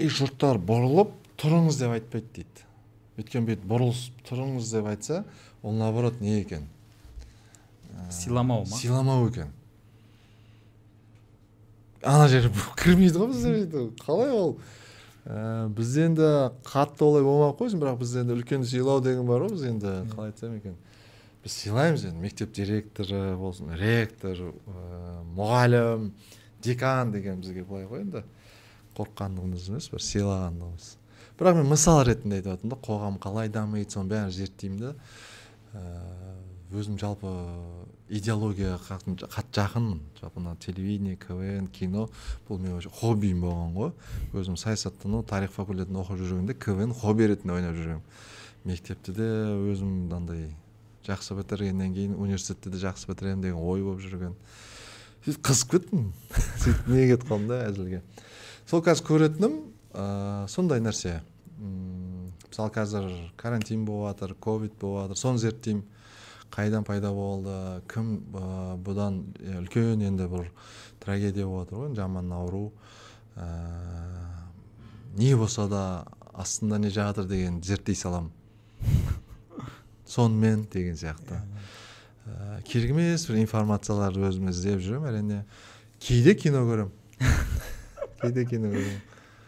И 0.01 0.09
жұрттар 0.09 0.57
бұрылып 0.57 1.13
тұрыңыз 1.43 1.77
деп 1.83 1.93
айтпайды 1.93 2.31
дейді. 2.41 2.65
Өйткені 3.21 3.51
бүйтіп 3.51 3.67
бұрылысып 3.69 4.23
тұрыңыз 4.31 4.71
деп 4.73 4.89
айтса 4.89 5.25
ол 5.63 5.77
наоборот 5.77 6.23
не 6.25 6.41
екен? 6.41 6.65
Сыйламау 8.11 8.65
ма? 8.65 8.77
Сыйламау 8.81 9.29
екен. 9.29 9.53
Ана 12.03 12.29
жері 12.33 12.49
кірмейді 12.81 13.21
ғой 13.21 13.29
бізде 13.35 13.83
қалай 14.01 14.33
ол? 14.33 14.57
Ә, 15.29 15.69
бізде 15.71 16.09
енді 16.09 16.31
қатты 16.67 17.05
олай 17.07 17.23
болмай 17.23 17.53
ақ 17.53 17.61
қойсын 17.61 17.79
бірақ 17.79 18.01
бізде 18.01 18.25
енді 18.25 18.35
үлкен 18.41 18.65
сыйлау 18.67 19.05
деген 19.05 19.29
бар 19.29 19.45
ғой 19.45 19.53
біз 19.55 19.69
енді 19.69 19.93
қалай 20.11 20.33
айтсам 20.33 20.57
екен. 20.57 20.75
Біз 21.43 21.57
сыйлаймыз 21.59 22.07
енді 22.07 22.23
мектеп 22.23 22.53
директоры 22.55 23.35
болсын 23.39 23.73
ректор 23.79 24.39
ә, 24.39 25.23
мұғалім 25.35 26.13
декан 26.63 27.13
деген 27.13 27.41
бізге 27.43 27.65
былай 27.67 27.89
ғой 27.91 28.05
енді. 28.07 28.23
Қорыққандығымыз 28.97 29.71
емес 29.73 29.89
бір 29.91 30.05
сыйлағандығымыз. 30.07 30.89
Бірақ 31.41 31.59
мен 31.59 31.71
мысал 31.73 32.03
ретінде 32.07 32.39
айтып 32.39 32.53
жатырмын 32.53 32.75
да 32.75 32.81
қоғам 32.87 33.19
қалай 33.23 33.51
дамиды 33.51 33.91
соның 33.91 34.13
бәрін 34.13 34.35
зерттеймін 34.37 34.83
да 34.83 34.95
ә, 35.75 35.83
өзім 36.77 36.99
жалпы 37.01 37.33
идеологияға 38.13 38.99
қатты 39.33 39.57
жақынмын. 39.57 40.01
Жалпы 40.21 40.41
мына 40.45 40.57
телевидение 40.61 41.17
квн 41.17 41.67
кино 41.73 42.09
бұл 42.49 42.61
менің 42.61 42.93
хоббиім 43.01 43.43
болған 43.43 43.75
ғой. 43.75 43.93
Өзім 44.37 44.59
саясаттану 44.61 45.25
тарих 45.25 45.51
факультетін 45.57 45.99
оқып 46.05 46.21
жүргенде 46.21 46.55
квн 46.55 46.93
хобби 46.95 47.33
ретінде 47.33 47.57
ойнап 47.57 47.79
жүргенмін. 47.81 48.05
Мектепте 48.69 49.17
де 49.17 49.29
өзім 49.73 50.05
мынандай 50.05 50.53
жақсы 51.07 51.35
бітіргеннен 51.39 51.95
кейін 51.95 52.15
университетте 52.15 52.71
де 52.71 52.79
жақсы 52.83 53.09
бітіремін 53.11 53.43
деген 53.43 53.59
ой 53.59 53.83
болып 53.83 54.03
жүрген. 54.05 54.37
Сөйтіп 55.25 55.43
қызып 55.47 55.71
кеттім. 55.75 56.07
Сөйтіп 56.63 56.89
неге 56.91 57.17
кетіп 57.17 57.29
қалдым 57.31 57.49
да 57.51 57.59
әзілге. 57.69 58.03
Сол 58.71 58.83
қазір 58.83 59.07
көретінім 59.09 59.57
ә, 59.95 60.05
сондай 60.51 60.83
нәрсе. 60.83 61.21
Мысалы 61.59 62.73
қазір 62.75 63.09
карантин 63.37 63.85
болып 63.87 64.13
жатыр 64.13 64.35
ковид 64.35 64.75
болып 64.81 65.09
жатыр 65.09 65.21
соны 65.21 65.43
зерттеймін. 65.43 65.85
Қайдан 66.53 66.85
пайда 66.85 67.13
болды 67.17 67.55
кім 67.91 68.15
ә, 68.35 68.77
бұдан 68.83 69.23
үлкен 69.63 70.03
енді 70.05 70.29
бір 70.31 70.51
трагедия 71.01 71.47
болып 71.47 71.71
жатыр 71.71 71.85
ғой 71.87 71.97
жаман 71.97 72.33
ауру. 72.33 72.73
Ә, 73.37 73.49
не 75.17 75.35
болса 75.37 75.69
да 75.69 75.85
астында 76.33 76.79
не 76.79 76.91
жатыр 76.91 77.27
деген 77.29 77.63
зерттей 77.63 77.95
саламын. 77.95 78.31
Сонымен 80.13 80.67
деген 80.73 80.99
сияқты. 80.99 81.41
Ә, 82.27 82.61
керек 82.69 82.93
емес 82.93 83.25
бір 83.27 83.41
информацияларды 83.43 84.23
өзім 84.29 84.51
іздеп 84.53 84.83
жүремін 84.85 85.09
әрине 85.11 85.39
кейде 86.03 86.37
кино 86.39 86.63
көремін 86.69 86.93
кейде 88.21 88.45
кино 88.47 88.71
көремін 88.71 89.01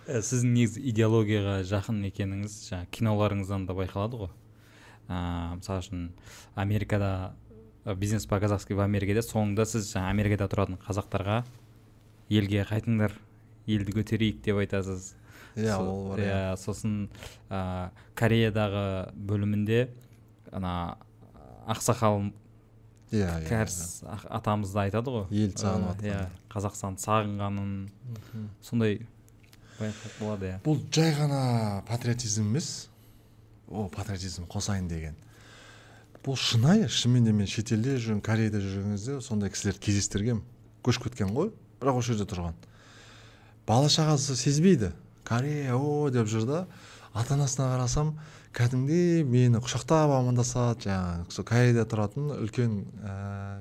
ә, 0.09 0.21
сіздің 0.25 0.55
негізі 0.57 0.83
идеологияға 0.91 1.59
жақын 1.71 2.01
екеніңіз 2.11 2.57
жаңағы 2.71 2.91
киноларыңыздан 2.97 3.69
да 3.69 3.77
байқалады 3.79 4.25
ғой. 4.25 4.33
Ыыы 5.05 5.59
мысалы 5.61 5.85
үшін 5.85 6.05
америкада 6.57 7.11
бизнес 8.01 8.27
по 8.27 8.41
казахски 8.41 8.75
в 8.75 8.81
америкада 8.85 9.23
соңында 9.23 9.67
сіз 9.69 9.93
жаңа 9.93 10.11
америкада 10.11 10.49
тұратын 10.51 10.81
қазақтарға 10.81 11.43
елге 12.33 12.65
қайтыңдар 12.69 13.15
елді 13.67 13.99
көтерейік 14.01 14.41
деп 14.45 14.63
айтасыз. 14.65 15.13
Иә 15.55 15.77
ол 15.79 16.09
бар 16.11 16.19
иә. 16.25 16.57
сосын 16.59 17.09
ә, 17.49 17.91
кореядағы 18.19 19.13
бөлімінде 19.15 19.89
ана 20.55 20.97
ақсақал 21.67 22.31
иә 23.15 23.33
кәріс 23.49 24.05
атамыз 24.31 24.73
да 24.75 24.87
айтады 24.87 25.13
ғой. 25.13 25.27
Ел 25.35 25.53
сағынып 25.59 26.03
иә 26.07 26.21
қазақстанды 26.53 27.03
сағынғанын. 27.05 27.75
Сондай 28.63 29.01
байқап 29.79 30.19
болады 30.21 30.51
иә. 30.53 30.63
Бұл 30.65 30.81
жай 30.95 31.15
ғана 31.19 31.83
патриотизм 31.89 32.49
емес. 32.49 32.89
О 33.69 33.89
патриотизм 33.89 34.49
қосайын 34.51 34.89
деген. 34.89 35.17
Бұл 36.25 36.37
шынайы 36.41 36.89
шынымен 36.89 37.25
де 37.29 37.33
мен 37.33 37.49
шетелде 37.51 37.99
жүрген 37.99 38.23
кореяда 38.25 38.61
жүрген 38.63 38.97
кезде 38.97 39.21
сондай 39.21 39.51
кісілерді 39.53 39.83
кездестіргенмін. 39.85 40.45
Көшіп 40.85 41.11
кеткен 41.11 41.35
ғой 41.37 41.51
бірақ 41.81 42.01
осы 42.01 42.13
жерде 42.13 42.29
тұрған. 42.31 42.57
Бала 43.67 43.89
шағасы 43.93 44.37
сезбейді. 44.37 44.93
Корея 45.25 45.77
о 45.77 46.11
деп 46.13 46.29
жүр 46.29 46.47
да 46.49 46.67
ата 47.13 47.35
анасына 47.35 47.71
қарасам 47.73 48.15
кәдімгідей 48.55 49.25
мені 49.27 49.59
құшақтап 49.65 50.13
амандасады 50.15 50.87
жаңағы 50.87 51.35
сол 51.35 51.47
кореяда 51.49 51.85
тұратын 51.91 52.29
үлкен 52.37 52.77
ә, 53.03 53.15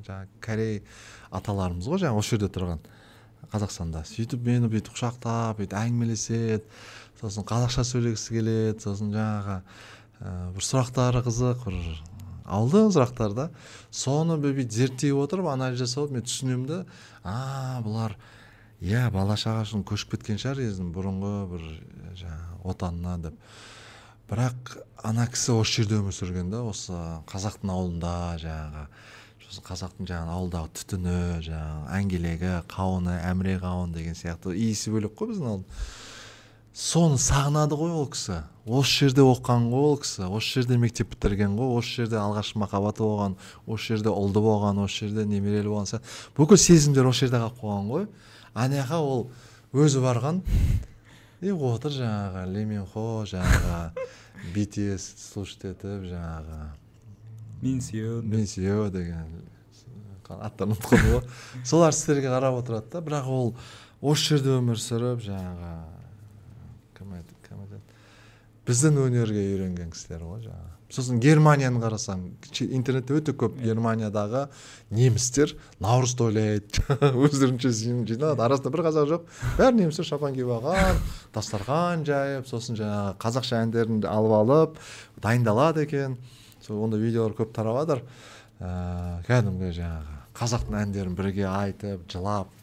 жаңағы 0.05 0.41
корей 0.43 0.75
аталарымыз 1.33 1.87
ғой 1.89 2.03
жаңағы 2.03 2.21
осы 2.21 2.35
жерде 2.35 2.49
тұрған 2.53 2.83
қазақстанда. 3.53 4.03
Сөйтіп 4.05 4.45
мені 4.45 4.69
бүйтіп 4.69 4.93
құшақтап 4.93 5.57
бүйтіп 5.59 5.75
әңгімелеседі 5.79 6.61
сосын 7.21 7.47
қазақша 7.49 7.85
сөйлегісі 7.89 8.37
келеді 8.37 8.85
сосын 8.85 9.09
жаңағы 9.15 9.57
ә, 10.21 10.35
бір 10.53 10.69
сұрақтары 10.69 11.25
қызық 11.25 11.65
бір 11.65 11.81
алдың 12.43 12.93
сұрақтар 12.93 13.33
да. 13.33 13.49
Соны 13.89 14.37
бүйтіп 14.41 14.71
зерттей 14.77 15.13
отырып 15.17 15.49
анализ 15.49 15.81
жасап 15.81 16.13
мен 16.13 16.25
түсінемін 16.25 16.69
да 16.69 16.79
а 17.23 17.81
бұлар 17.85 18.17
иә 18.83 19.07
бала 19.13 19.37
шағасы 19.39 19.81
көшіп 19.87 20.17
кеткен 20.17 20.41
шығар 20.41 20.61
бұрынғы 20.93 21.35
бір 21.53 21.69
жаңағы 22.19 22.73
отанына 22.73 23.17
деп. 23.29 23.37
Бірақ 24.33 24.77
ана 25.05 25.27
кісі 25.29 25.59
осы 25.59 25.83
жерде 25.83 25.99
өмір 26.01 26.15
сүрген 26.17 26.47
да 26.49 26.63
осы 26.65 26.97
қазақтың 27.29 27.69
ауылында 27.69 28.13
жаңағы 28.41 28.87
қазақтың 29.67 30.07
жаңағы 30.09 30.33
ауылдағы 30.33 30.71
түтіні 30.79 31.17
жаңағы 31.45 31.91
әңгелегі 31.99 32.53
қауыны 32.71 33.19
әміре 33.29 33.59
қауын 33.61 33.93
деген 33.93 34.17
сияқты 34.17 34.55
иісі 34.57 34.95
бөлек 34.95 35.13
қой 35.19 35.29
біздің 35.29 35.51
ауыл 35.51 35.67
соны 36.73 37.19
сағынады 37.21 37.77
ғой 37.77 37.93
ол 37.93 38.07
кісі. 38.09 38.39
Осы 38.65 39.03
жерде 39.03 39.21
оқыған 39.21 39.67
ғой 39.69 39.91
ол 39.91 39.99
кісі. 40.01 40.25
Осы 40.25 40.57
жерде 40.57 40.79
мектеп 40.81 41.11
бітірген 41.13 41.53
ғой. 41.59 41.77
Осы 41.77 42.01
жерде 42.01 42.17
алғашқы 42.17 42.63
махаббаты 42.63 43.05
болған 43.05 43.35
осы 43.67 43.93
жерде 43.93 44.09
ұлды 44.09 44.41
болған 44.41 44.81
осы 44.81 45.05
жерде 45.05 45.27
немерелі 45.29 45.69
болған 45.69 46.01
бүкіл 46.33 46.57
сезімдер 46.57 47.11
осы 47.11 47.27
жерде 47.27 47.43
қалып 47.43 47.61
қойған 47.61 47.93
ғой. 47.93 48.07
Ана 48.57 48.87
ол 48.97 49.27
өзі 49.73 50.01
барған 50.01 50.41
и 51.43 51.51
отыр 51.51 51.91
жаңағы 51.97 52.45
леменхо 52.53 53.05
жаңағы 53.29 54.05
bts 54.55 55.07
слушать 55.27 55.65
етіп 55.73 56.07
жаңағы 56.09 56.59
мен 57.63 57.81
сүйеу 57.83 58.89
деген 58.93 59.41
аттарын 60.33 60.73
ұмытып 60.73 60.87
қалдым 60.89 61.11
ғой 61.11 61.65
сол 61.67 61.83
әртістерге 61.87 62.31
қарап 62.31 62.61
отырады 62.61 62.89
да 62.95 63.03
бірақ 63.05 63.27
ол 63.29 63.51
осы 64.01 64.33
жерде 64.33 64.55
өмір 64.57 64.79
сүріп 64.81 65.21
жаңағы 65.27 65.73
кім 66.97 67.17
айтады 67.19 67.81
біздің 68.67 69.01
өнерге 69.03 69.43
үйренген 69.53 69.91
кісілер 69.91 70.23
ғой 70.23 70.45
жаңағы 70.45 70.72
сосын 70.93 71.17
германияны 71.21 71.81
қарасаң 71.81 72.21
интернетте 72.67 73.15
өте 73.17 73.33
көп 73.37 73.55
германиядағы 73.63 74.43
немістер 74.93 75.55
наурыз 75.81 76.13
тойлайды 76.19 76.83
өздерінше 77.25 77.71
жиналады 77.73 78.45
арасында 78.45 78.73
бір 78.75 78.85
қазақ 78.89 79.09
жоқ. 79.09 79.25
Бәрі 79.57 79.79
немістер 79.79 80.05
шапан 80.05 80.37
киіп 80.37 80.53
алған 80.59 81.01
дастархан 81.33 82.05
жайып 82.05 82.47
сосын 82.49 82.77
жаңағы 82.77 83.17
қазақша 83.25 83.63
әндерін 83.65 84.05
алып 84.05 84.37
алып 84.37 84.79
дайындалады 85.25 85.87
екен. 85.87 86.17
Сол 86.61 86.85
ондай 86.85 87.01
видеолар 87.01 87.33
көп 87.41 87.55
тарап 87.57 87.81
жатыр 87.81 88.03
ә, 88.61 89.21
кәдімгі 89.27 89.73
жаңағы 89.79 90.19
қазақтың 90.37 90.81
әндерін 90.85 91.17
бірге 91.17 91.47
айтып 91.49 92.05
жылап. 92.11 92.53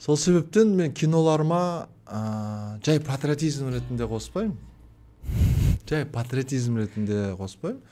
Сол 0.00 0.16
себептен 0.16 0.72
мен 0.76 0.92
киноларыма 0.96 1.88
ә, 2.08 2.80
жай 2.84 3.00
патриотизм 3.00 3.68
ретінде 3.76 4.08
қоспаймын. 4.08 4.56
Жай 5.88 6.06
патриотизм 6.06 6.78
ретінде 6.80 7.34
қоспаймын 7.38 7.82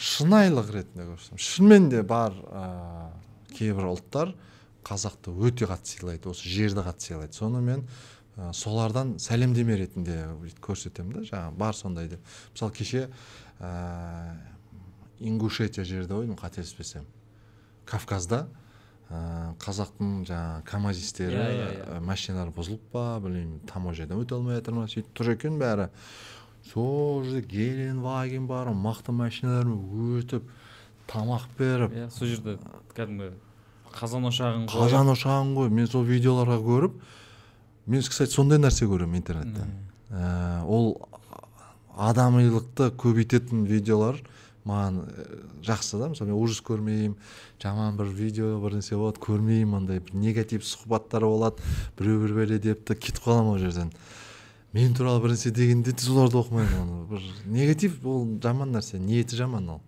шынайылық 0.00 0.72
ретінде 0.72 1.04
көрсетемін 1.10 1.44
шынымен 1.44 1.90
де 1.92 2.02
бар 2.02 2.32
ә, 2.48 3.10
кейбір 3.52 3.90
ұлттар 3.92 4.32
қазақты 4.86 5.34
өте 5.36 5.68
қатты 5.70 5.92
сыйлайды 5.98 6.30
осы 6.32 6.48
жерді 6.48 6.82
қатты 6.86 7.10
сыйлайды. 7.10 7.36
Соны 7.36 7.60
мен 7.62 7.84
ә, 8.36 8.52
солардан 8.56 9.18
сәлемдеме 9.22 9.76
ретінде 9.78 10.16
көрсетемін 10.64 11.20
да. 11.20 11.26
Жаңағы 11.28 11.56
бар 11.60 11.76
сондай 11.76 12.08
деп. 12.08 12.24
Мысалы 12.54 12.72
кеше 12.72 13.04
ә, 13.60 14.34
ингушетия 15.20 15.84
жерде 15.84 16.14
ғой 16.16 16.26
деймін 16.26 16.40
қателеспесем. 16.40 17.06
Кавказда 17.86 18.46
ә, 19.10 19.54
қазақтың 19.62 20.22
жаңағы 20.26 20.64
камазистері 20.72 21.36
Иә, 21.36 21.48
иә, 21.52 21.70
иә. 21.76 21.88
ә, 21.98 22.00
машиналары 22.00 22.54
бұзылып 22.56 22.88
па 22.92 23.20
білмеймін 23.22 23.60
таможнядан 23.70 24.24
өте 24.24 24.34
алмай 24.34 24.58
жатыр 24.58 24.80
ма 24.80 24.88
сөйтіп 24.88 25.12
тұр 25.14 25.34
екен 25.36 25.60
бәрі. 25.60 25.90
Сол 26.70 27.24
жерде 27.24 27.46
геленваген 27.46 28.46
бар 28.46 28.70
мықты 28.70 29.12
машиналармен 29.12 30.20
өтіп 30.20 30.46
тамақ 31.10 31.48
беріп. 31.58 31.92
Иә 31.92 32.10
сол 32.10 32.28
жерде 32.30 32.58
кәдімгі 32.96 33.32
қазан 33.92 34.28
ошағын 34.30 34.68
қазан 34.72 35.10
ошағын 35.12 35.54
қойып 35.58 35.74
мен 35.78 35.88
сол 35.90 36.06
видеоларға 36.08 36.58
көріп 36.64 37.00
мен 37.86 38.04
кстати 38.06 38.30
сондай 38.32 38.60
нәрсе 38.62 38.86
көремін 38.88 39.20
интернетте. 39.20 39.66
Ә, 40.12 40.62
ол 40.64 40.94
адамилықты 41.98 42.92
көбейтетін 42.96 43.66
видеолар 43.68 44.20
маған 44.64 45.02
ә, 45.02 45.26
жақсы 45.66 45.98
да. 45.98 46.08
Мысалы 46.12 46.30
мен 46.30 46.38
ужас 46.38 46.62
көрмеймін 46.64 47.16
жаман 47.60 47.96
бір 47.98 48.12
видео 48.16 48.56
бір 48.62 48.78
нәрсе 48.78 48.96
болады 48.96 49.20
көрмеймін 49.20 49.82
андай 49.82 50.00
бір 50.00 50.14
негатив 50.14 50.64
сұхбаттар 50.64 51.26
болады 51.26 51.60
біреу 51.98 52.22
бір 52.22 52.36
бәле 52.38 52.60
депті 52.62 52.94
кетіп 52.94 53.24
қаламын 53.26 53.56
ол 53.56 53.58
жерден. 53.58 53.92
Мен 54.72 54.94
туралы 54.96 55.20
бір 55.22 55.34
нәрсе 55.34 55.52
дегенде 55.52 55.92
де 55.92 56.04
соларды 56.04 56.38
оқымаймын 56.40 56.82
оны 56.82 57.06
бір 57.10 57.24
негатив 57.46 57.98
ол 58.08 58.26
жаман 58.42 58.72
нәрсе 58.72 58.98
ниеті 58.98 59.36
жаман 59.36 59.68
ол. 59.76 59.80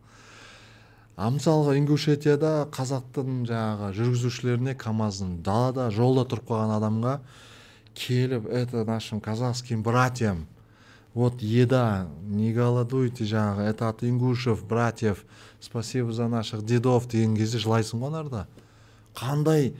А 1.16 1.30
мысалға 1.30 1.76
ингушетияда 1.78 2.66
қазақтың 2.74 3.44
жаңағы 3.46 3.92
жүргізушілеріне 3.94 4.74
камаздың 4.74 5.38
далада 5.46 5.86
жолда 5.94 6.26
тұрып 6.26 6.48
қалған 6.50 6.74
адамға 6.80 7.18
келіп 7.94 8.48
это 8.50 8.84
нашим 8.84 9.20
казахским 9.20 9.82
братьям 9.82 10.46
вот 11.14 11.40
еда 11.40 12.08
не 12.26 12.52
голодуйте 12.52 13.24
жаңағы 13.24 13.70
это 13.70 13.88
от 13.88 14.02
ингушев 14.02 14.66
братьев 14.66 15.24
спасибо 15.60 16.12
за 16.12 16.26
наших 16.28 16.64
дедов 16.66 17.06
деген 17.08 17.36
кезде 17.36 17.58
жылайсың 17.58 18.02
ғой 18.02 18.46
қандай 19.14 19.74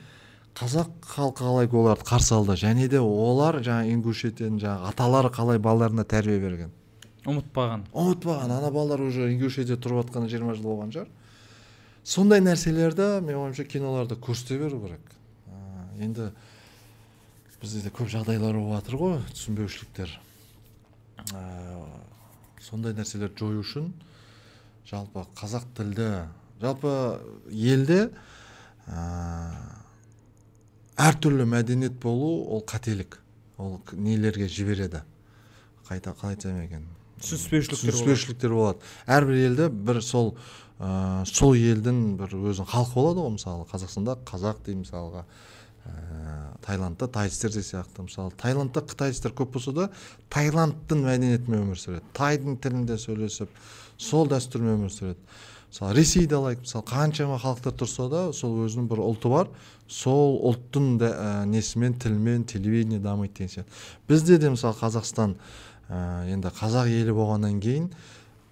қазақ 0.55 0.90
халқы 1.02 1.43
қалай 1.43 1.68
оларды 1.68 2.06
қарсы 2.06 2.35
алды? 2.35 2.55
Және 2.55 2.89
де 2.89 3.01
олар 3.01 3.59
жаңағы 3.59 3.90
ингушетияның 3.97 4.60
жаңағы 4.62 4.90
аталары 4.93 5.31
қалай 5.35 5.59
балаларына 5.59 6.05
тәрбие 6.06 6.39
берген? 6.39 6.70
Ұмытпаған. 7.26 7.89
Ұмытпаған. 7.90 8.52
Ана 8.55 8.70
балалар 8.70 9.02
уже 9.02 9.31
ингушетияда 9.32 9.81
тұрып 9.82 10.05
жатқанына 10.05 10.31
жиырма 10.31 10.55
жыл 10.55 10.68
болған 10.68 10.94
шығар. 10.94 11.10
Сондай 12.05 12.43
нәрселерді 12.44 13.09
менің 13.24 13.48
ойымша 13.48 13.64
киноларда 13.64 14.14
көрсете 14.20 14.60
беру 14.60 14.78
керек. 14.85 15.14
Енді 15.98 16.31
бізде 17.62 17.81
де 17.86 17.90
көп 17.94 18.10
жағдайлар 18.12 18.59
болып 18.59 18.76
жатыр 18.76 18.98
ғой 19.01 19.14
түсінбеушіліктер. 19.32 20.10
Ә, 21.32 21.43
сондай 22.60 22.93
нәрселерді 22.93 23.40
жою 23.40 23.62
үшін 23.64 23.89
жалпы 24.90 25.24
қазақ 25.39 25.64
тілді 25.78 26.10
жалпы 26.60 26.93
елде 27.48 28.10
ә, 28.85 29.01
әртүрлі 31.01 31.47
мәдениет 31.49 31.97
болу 32.03 32.45
ол 32.55 32.62
қателік. 32.66 33.19
Ол 33.59 33.81
нелерге 33.93 34.49
жібереді? 34.49 35.03
Қайта 35.89 36.15
қалай 36.15 36.37
айтсам 36.37 36.61
екен? 36.62 36.85
Түсініспеушіліктер 37.21 37.79
болады. 37.79 37.93
түсініспеушіліктер 37.93 38.55
болады. 38.55 38.93
Әрбір 39.07 39.41
елде 39.49 39.69
бір 39.69 40.01
сол 40.03 40.35
ә, 40.79 41.25
сол 41.29 41.55
елдің 41.55 42.16
бір 42.19 42.35
өзінің 42.35 42.71
халқы 42.71 42.95
болады 42.99 43.25
ғой 43.25 43.35
мысалы. 43.37 43.66
Қазақстанда 43.71 44.16
қазақ 44.27 44.62
деймін 44.66 44.85
мысалға 44.85 45.25
ә, 45.25 45.95
таиландта 46.66 47.09
тайстер 47.09 47.53
де 47.55 47.62
сияқты. 47.62 48.07
Мысалы 48.07 48.35
таиландта 48.41 48.83
қытайстар 48.83 49.35
көп 49.37 49.55
болса 49.59 49.73
да 49.73 49.89
таиландтың 50.35 51.05
мәдениетімен 51.07 51.66
өмір 51.69 51.81
сүреді. 51.81 52.05
Тайдың 52.16 52.59
тілінде 52.59 52.99
сөйлесіп 52.99 53.51
сол 53.99 54.29
дәстүрмен 54.31 54.79
өмір 54.79 54.95
сүреді. 54.95 55.21
Мысалы 55.75 55.95
ресейді 55.99 56.37
алайық. 56.39 56.61
Мысалы 56.63 56.85
қаншама 56.87 57.39
халықтар 57.43 57.73
тұрса 57.75 58.07
да 58.07 58.21
сол 58.33 58.61
өзінің 58.63 58.87
бір 58.87 59.01
ұлты 59.03 59.31
бар. 59.33 59.49
Сол 59.91 60.37
ұлттың 60.47 60.99
да, 61.03 61.09
ә, 61.11 61.31
несімен 61.51 61.97
тілімен 61.99 62.45
телевидение 62.47 63.01
дамиды 63.03 63.35
деген 63.35 63.51
сияқты. 63.51 63.73
Бізде 64.07 64.39
де 64.39 64.51
мысалы 64.55 64.79
қазақстан 64.79 65.35
ә, 65.91 66.31
енді 66.31 66.53
қазақ 66.55 66.87
елі 66.95 67.17
болғаннан 67.19 67.59
кейін 67.59 67.91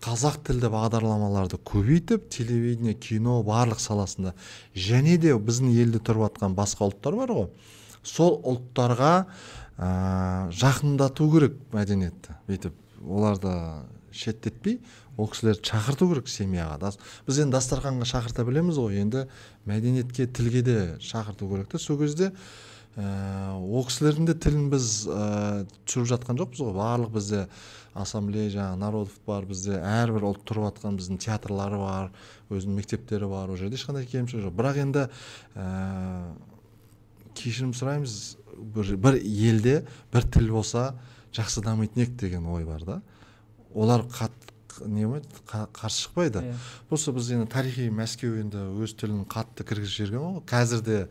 қазақ 0.03 0.41
тілді 0.49 0.67
бағдарламаларды 0.75 1.61
көбейтіп 1.63 2.27
телевидение 2.29 2.97
кино 2.99 3.39
барлық 3.47 3.79
саласында 3.79 4.35
және 4.75 5.15
де 5.23 5.37
біздің 5.39 5.71
елде 5.79 6.03
тұрып 6.03 6.27
жатқан 6.27 6.59
басқа 6.59 6.91
ұлттар 6.91 7.15
бар 7.23 7.37
ғой. 7.39 7.49
Сол 8.03 8.41
ұлттарға 8.43 9.15
ә, 9.79 10.51
жақындату 10.51 11.31
керек 11.31 11.55
мәдениетті. 11.71 12.35
Бүйтіп 12.51 12.75
оларды 13.07 13.55
шеттетпей 14.11 14.81
ол 15.23 15.31
кісілерді 15.31 15.63
шақырту 15.71 16.09
керек 16.11 16.29
семьяға 16.29 16.81
Дас- 16.83 16.99
біз 17.27 17.39
енді 17.45 17.55
дастарханға 17.57 18.09
шақырта 18.11 18.45
білеміз 18.49 18.81
ғой. 18.83 18.99
Енді 19.05 19.27
мәдениетке 19.69 20.27
тілге 20.27 20.63
де 20.67 20.77
шақырту 20.99 21.49
керек 21.51 21.71
та 21.71 21.79
сол 21.79 22.01
кезде 22.03 22.33
ә, 22.97 23.55
ол 23.57 23.87
кісілердің 23.87 24.27
де 24.29 24.35
тілін 24.35 24.67
біз 24.73 25.07
ә, 25.07 25.65
түсіріп 25.87 26.11
жатқан 26.13 26.43
жоқпыз 26.43 26.61
ғой. 26.67 26.75
Барлық 26.77 27.15
бізде 27.15 27.47
ассамблея 27.95 28.51
жаңағы 28.51 28.81
народов 28.81 29.17
бар 29.27 29.47
бізде 29.49 29.79
әрбір 29.79 30.29
ұлт 30.33 30.45
тұрып 30.49 30.69
жатқан 30.71 30.99
біздің 31.01 31.19
театрлары 31.23 31.79
бар 31.81 32.13
өзінің 32.53 32.79
мектептері 32.81 33.29
бар 33.29 33.53
ол 33.53 33.61
жерде 33.61 33.77
ешқандай 33.77 34.09
кемшілік 34.09 34.49
жоқ. 34.49 34.57
Бірақ 34.57 34.81
енді 34.85 35.07
ә, 35.57 35.67
кешірім 37.37 37.73
сұраймыз. 37.77 38.21
Бір, 38.53 38.97
бір 39.01 39.17
елде 39.19 39.79
бір 40.13 40.27
тіл 40.29 40.51
болса 40.53 40.93
жақсы 41.33 41.63
дамитын 41.65 42.05
еді 42.05 42.19
деген 42.21 42.45
ой 42.53 42.65
бар 42.69 42.85
да. 42.85 42.99
Олар 43.75 44.05
қат 44.13 44.33
не 44.87 45.05
болмайды 45.07 45.29
қа- 45.47 45.69
қарсы 45.73 46.07
шықпайды. 46.09 46.43
Иә. 46.43 46.55
просто 46.89 47.13
біз 47.13 47.31
енді 47.31 47.47
тарихи 47.53 47.89
мәскеу 47.91 48.41
енді 48.41 48.59
өз 48.83 48.95
тілін 48.97 49.25
қатты 49.27 49.65
кіргізіп 49.65 49.97
жіберген 50.13 50.23
ғой 50.39 50.45
қазір 50.47 50.83
де 50.83 51.09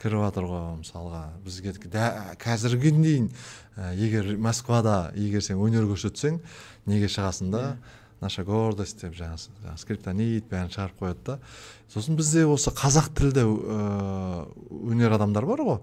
кіріп 0.00 0.20
жатыр 0.24 0.44
ғой 0.48 0.66
мысалға. 0.80 1.22
Бізге 1.44 1.72
дә- 1.90 2.36
қазірге 2.38 2.90
дейін 2.96 3.30
ә, 3.76 3.94
егер 3.94 4.36
москвада 4.38 5.12
егер 5.14 5.40
сен 5.42 5.58
өнер 5.58 5.84
көрсетсең 5.90 6.40
неге 6.86 7.06
шығасың 7.06 7.50
да? 7.50 7.76
Наша 8.20 8.44
гордость 8.44 9.00
деп 9.00 9.14
жаңағы 9.16 9.48
жаңағы 9.64 9.78
скриптонит 9.80 10.44
бәрін 10.50 10.68
шығарып 10.68 10.98
қояды 11.00 11.24
да. 11.24 11.38
Сосын 11.88 12.16
бізде 12.16 12.44
осы 12.46 12.70
қазақ 12.70 13.14
тілді 13.16 13.40
ә, 13.48 14.46
өнер 14.70 15.14
адамдар 15.16 15.46
бар 15.48 15.58
ғой. 15.64 15.78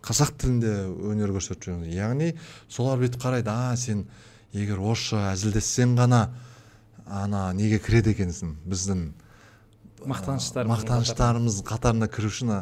Қазақ 0.00 0.36
тілінде 0.40 0.72
өнер 1.12 1.32
көрсетіп 1.36 1.64
жүрген. 1.66 1.84
Яғни 1.92 2.34
солар 2.68 2.98
бүйтіп 3.00 3.20
қарайды 3.20 3.48
а 3.52 3.76
сен 3.76 4.06
егер 4.54 4.78
орысша 4.80 5.32
әзілдессең 5.34 5.96
ғана 5.98 6.30
ана 7.06 7.52
неге 7.54 7.78
кіреді 7.78 8.12
екенсің? 8.16 8.56
Біздің 8.66 9.06
мақтаныштарымыздың 10.06 10.72
мақтаныштарымыз 10.74 11.62
қатарына. 11.66 12.08
кіру 12.10 12.28
үшін 12.28 12.52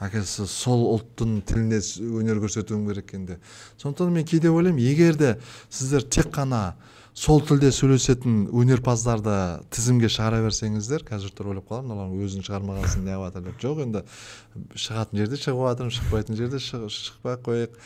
оказывается 0.00 0.46
сол 0.48 0.86
ұлттың 0.96 1.40
тілінде 1.46 1.80
өнер 2.20 2.40
көрсетуің 2.42 2.86
керек 2.88 3.10
екен 3.10 3.26
де 3.28 3.40
сондықтан 3.76 4.14
мен 4.16 4.24
кейде 4.24 4.48
ойлаймын 4.50 4.80
егер 4.80 5.18
де 5.20 5.34
сіздер 5.68 6.02
тек 6.08 6.32
қана 6.34 6.72
сол 7.20 7.42
тілде 7.42 7.68
сөйлесетін 7.74 8.46
өнерпаздарды 8.54 9.34
тізімге 9.74 10.08
шығара 10.08 10.38
берсеңіздер 10.44 11.02
қазір 11.08 11.34
тұрып 11.34 11.50
ойлап 11.52 11.66
қаламын 11.68 11.90
мыналар 11.90 12.24
өзін 12.24 12.44
шығармаған 12.46 12.86
соң 12.92 13.02
неғып 13.08 13.24
жатыр 13.26 13.44
деп. 13.48 13.58
Жоқ 13.60 13.80
енді 13.84 14.02
шығатын 14.78 15.20
жерде 15.20 15.40
шығып 15.42 15.64
жатырмын 15.66 15.94
шықпайтын 15.98 16.38
жерде 16.38 16.62
шық- 16.62 16.86
шықпай 16.94 17.34
ақ 17.34 17.42
қояйық. 17.50 17.76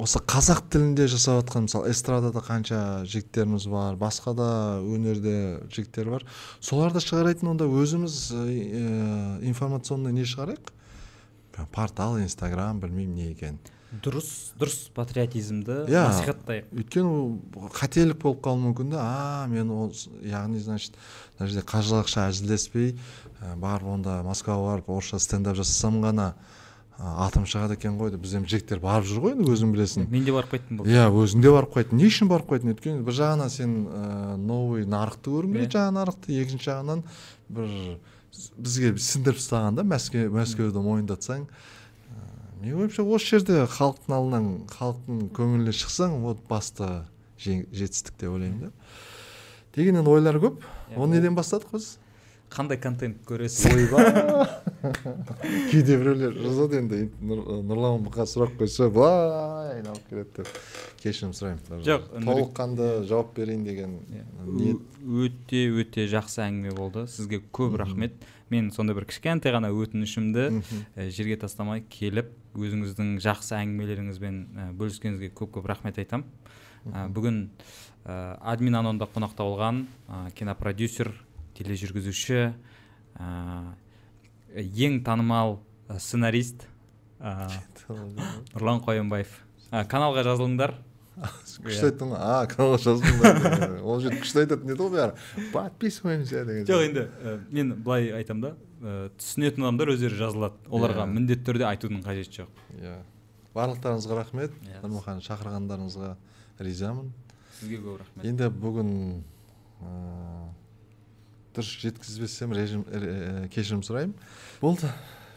Осы 0.00 0.22
қазақ 0.22 0.62
тілінде 0.72 1.08
жасап 1.10 1.42
жатқан 1.42 1.66
мысалы 1.66 1.90
эстрадада 1.90 2.40
қанша 2.40 3.04
жігіттеріміз 3.10 3.66
бар 3.68 3.98
басқа 4.00 4.32
да 4.38 4.48
өнерде 4.80 5.60
жігіттер 5.68 6.14
бар. 6.14 6.24
Соларды 6.62 7.02
шығарайтын 7.04 7.50
онда 7.52 7.66
өзіміз 7.68 8.20
ә, 8.32 9.42
информационный 9.44 10.14
не 10.14 10.24
шығарайық? 10.24 10.69
Портал 11.72 12.18
инстаграм 12.20 12.80
білмеймін 12.80 13.14
не 13.14 13.30
екен. 13.32 13.58
Дұрыс 13.90 14.52
дұрыс 14.54 14.84
патриотизмді 14.94 15.80
Иә. 15.90 16.04
насихаттайық 16.06 16.68
өйткені 16.78 17.08
ол 17.10 17.70
қателік 17.74 18.20
болып 18.22 18.38
қалуы 18.44 18.68
мүмкін 18.68 18.92
да 18.92 19.00
а 19.02 19.46
мен 19.50 19.66
ол 19.74 19.90
яғни 20.22 20.60
значит 20.62 20.94
мына 21.40 21.48
жерде 21.50 21.64
қазақша 21.66 22.28
әзілдеспей 22.30 22.92
ә, 23.42 23.56
барып 23.58 23.88
онда 23.90 24.20
москваға 24.22 24.76
барып 24.76 24.92
орысша 24.94 25.18
стендап 25.18 25.58
жасасам 25.58 25.98
ғана 26.04 26.28
ә, 27.00 27.16
атым 27.26 27.48
шығады 27.50 27.74
екен 27.74 27.98
ғой 27.98 28.12
деп 28.14 28.22
бізден 28.22 28.46
жігіттер 28.46 28.78
барып 28.78 29.10
жүр 29.10 29.24
ғой 29.24 29.34
енді 29.34 29.50
өзің 29.56 29.74
білесің. 29.74 30.06
Мен 30.06 30.22
де 30.22 30.36
барып 30.38 30.54
қайттым 30.54 30.84
иә 30.86 31.08
өзің 31.10 31.42
де 31.42 31.50
барып 31.50 31.74
қайттың. 31.74 31.98
Не 31.98 32.06
үшін 32.06 32.30
барып 32.30 32.46
қайттың? 32.54 32.76
Өйткені 32.76 33.02
бір 33.02 33.18
жағынан 33.18 33.50
сен 33.50 33.74
ә, 33.90 34.36
новый 34.38 34.86
нарықты 34.86 35.34
көргің 35.34 35.58
келеді 35.58 35.74
жаңа 35.80 35.98
нарықты 35.98 36.38
екінші 36.44 36.70
жағынан 36.70 37.02
бір 37.50 37.74
бізге 38.56 38.94
сіңдіріп 38.96 39.40
тастаған 39.40 39.78
да 39.80 39.84
мәскеу 39.86 40.30
мәскеуді 40.34 40.82
мойындатсаң 40.84 41.46
менің 42.60 42.82
ойымша 42.84 43.04
осы 43.04 43.36
жерде 43.36 43.64
халықтың 43.72 44.16
алдынан 44.16 44.50
халықтың 44.74 45.24
көңіліне 45.36 45.74
шықсаң 45.76 46.20
вот 46.24 46.42
басты 46.48 46.90
жетістік 47.40 48.18
деп 48.20 48.34
ойлаймын 48.34 48.68
да. 48.68 48.72
Деген 49.74 50.00
енді 50.00 50.10
ойлар 50.10 50.36
көп. 50.42 50.64
Оны 50.96 51.18
неден 51.18 51.36
бастадық 51.38 51.76
біз 51.76 51.92
қандай 52.50 52.80
контент 52.82 53.20
көресіз? 53.28 53.70
Ойбай 53.70 54.10
кээде 55.70 55.96
бирөөлөр 56.00 56.36
жазат 56.42 56.74
энди 56.80 57.04
нурлан 57.22 58.02
буга 58.04 58.26
сурак 58.26 58.56
койсо 58.58 58.90
былай 58.90 59.76
айналып 59.76 60.08
келет 60.10 60.34
деп. 60.36 60.50
Кечирим 61.02 61.32
сурайм 61.32 61.58
Жок, 61.84 62.08
толук 62.24 62.52
кандуу 62.54 63.04
жооп 63.04 63.34
берейин 63.36 63.64
деген 63.64 63.98
ниет. 64.46 64.80
Өтө 65.00 65.62
өтө 65.80 66.06
жакшы 66.10 66.42
әңгіме 66.44 66.74
болды. 66.76 67.06
Сізге 67.08 67.40
көп 67.52 67.78
рахмет. 67.80 68.16
Мен 68.50 68.70
сондай 68.74 68.96
бір 68.98 69.06
кішкентай 69.08 69.54
ғана 69.54 69.70
өтінішімді 69.72 70.62
жерге 71.14 71.38
тастамай 71.40 71.84
келіп 71.88 72.32
өзіңіздің 72.58 73.14
жақсы 73.22 73.56
әңгімелеріңізбен 73.60 74.40
бөліскеніңізге 74.78 75.30
көп 75.38 75.54
көп 75.58 75.70
рахмет 75.70 76.00
айтам. 76.02 76.26
Ә, 76.90 77.06
бүгін 77.12 77.48
админ 78.04 78.74
анонда 78.80 79.06
қонақта 79.06 79.44
болған 79.44 79.84
кинопродюсер 80.36 81.12
тележүргізуші 81.58 82.40
ең 84.56 85.00
танымал 85.06 85.58
сценарист 85.98 86.66
нұрлан 87.20 88.80
қоянбаев. 88.84 89.32
Каналға 89.70 90.24
жазылыңдар. 90.26 90.72
күшті 91.64 91.86
айттың 91.90 92.10
ғой. 92.12 92.18
А 92.20 92.46
каналға 92.50 92.78
жаздыңдар 92.84 93.74
ол 93.82 94.00
жерде 94.00 94.20
күшті 94.22 94.42
айтатын 94.44 94.72
еді 94.74 94.80
ғой 94.80 94.92
бәрі. 94.94 95.48
Подписываемся 95.52 96.44
деген 96.48 96.66
жоқ 96.68 96.84
енді 96.88 97.06
мен 97.50 97.74
былай 97.84 98.10
айтамын 98.20 98.44
да 98.46 98.52
түсінетін 99.20 99.66
адамдар 99.66 99.92
өздері 99.92 100.16
жазылады. 100.16 100.56
Оларға 100.72 101.04
Иә. 101.04 101.12
міндетті 101.12 101.44
түрде 101.50 101.66
айтудың 101.68 102.00
қажеті 102.06 102.40
жоқ. 102.42 102.62
Иә. 102.80 102.94
Барлықтарыңызға 103.54 104.16
рахмет. 104.16 104.54
Иә. 104.64 104.80
нұрмұхан 104.84 105.20
шақырғандарыңызға 105.26 106.14
ризамын. 106.64 107.10
Сізге 107.60 107.80
көп 107.84 107.98
рахмет. 108.00 108.24
Енді 108.24 108.48
бүгін 108.56 108.92
дұрыс 111.56 111.70
жеткізбесем 111.82 112.52
режим 112.56 112.84
кешірім 113.52 113.82
сұраймын. 113.84 114.14
Болды. 114.62 114.88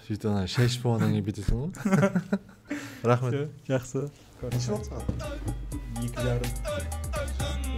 Сөйтіп 0.07 0.27
ана 0.29 0.47
шай 0.51 0.67
ішіп 0.69 0.83
болғаннан 0.87 1.13
кейін 1.15 1.25
бүйтесің 1.27 1.61
ғой. 1.63 2.39
Рахмет. 3.07 3.51
Жақсы. 3.67 4.05
Короче, 4.43 4.57
Ничего. 4.57 4.81
Никляром. 6.01 6.41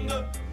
Yeah. 0.07 0.44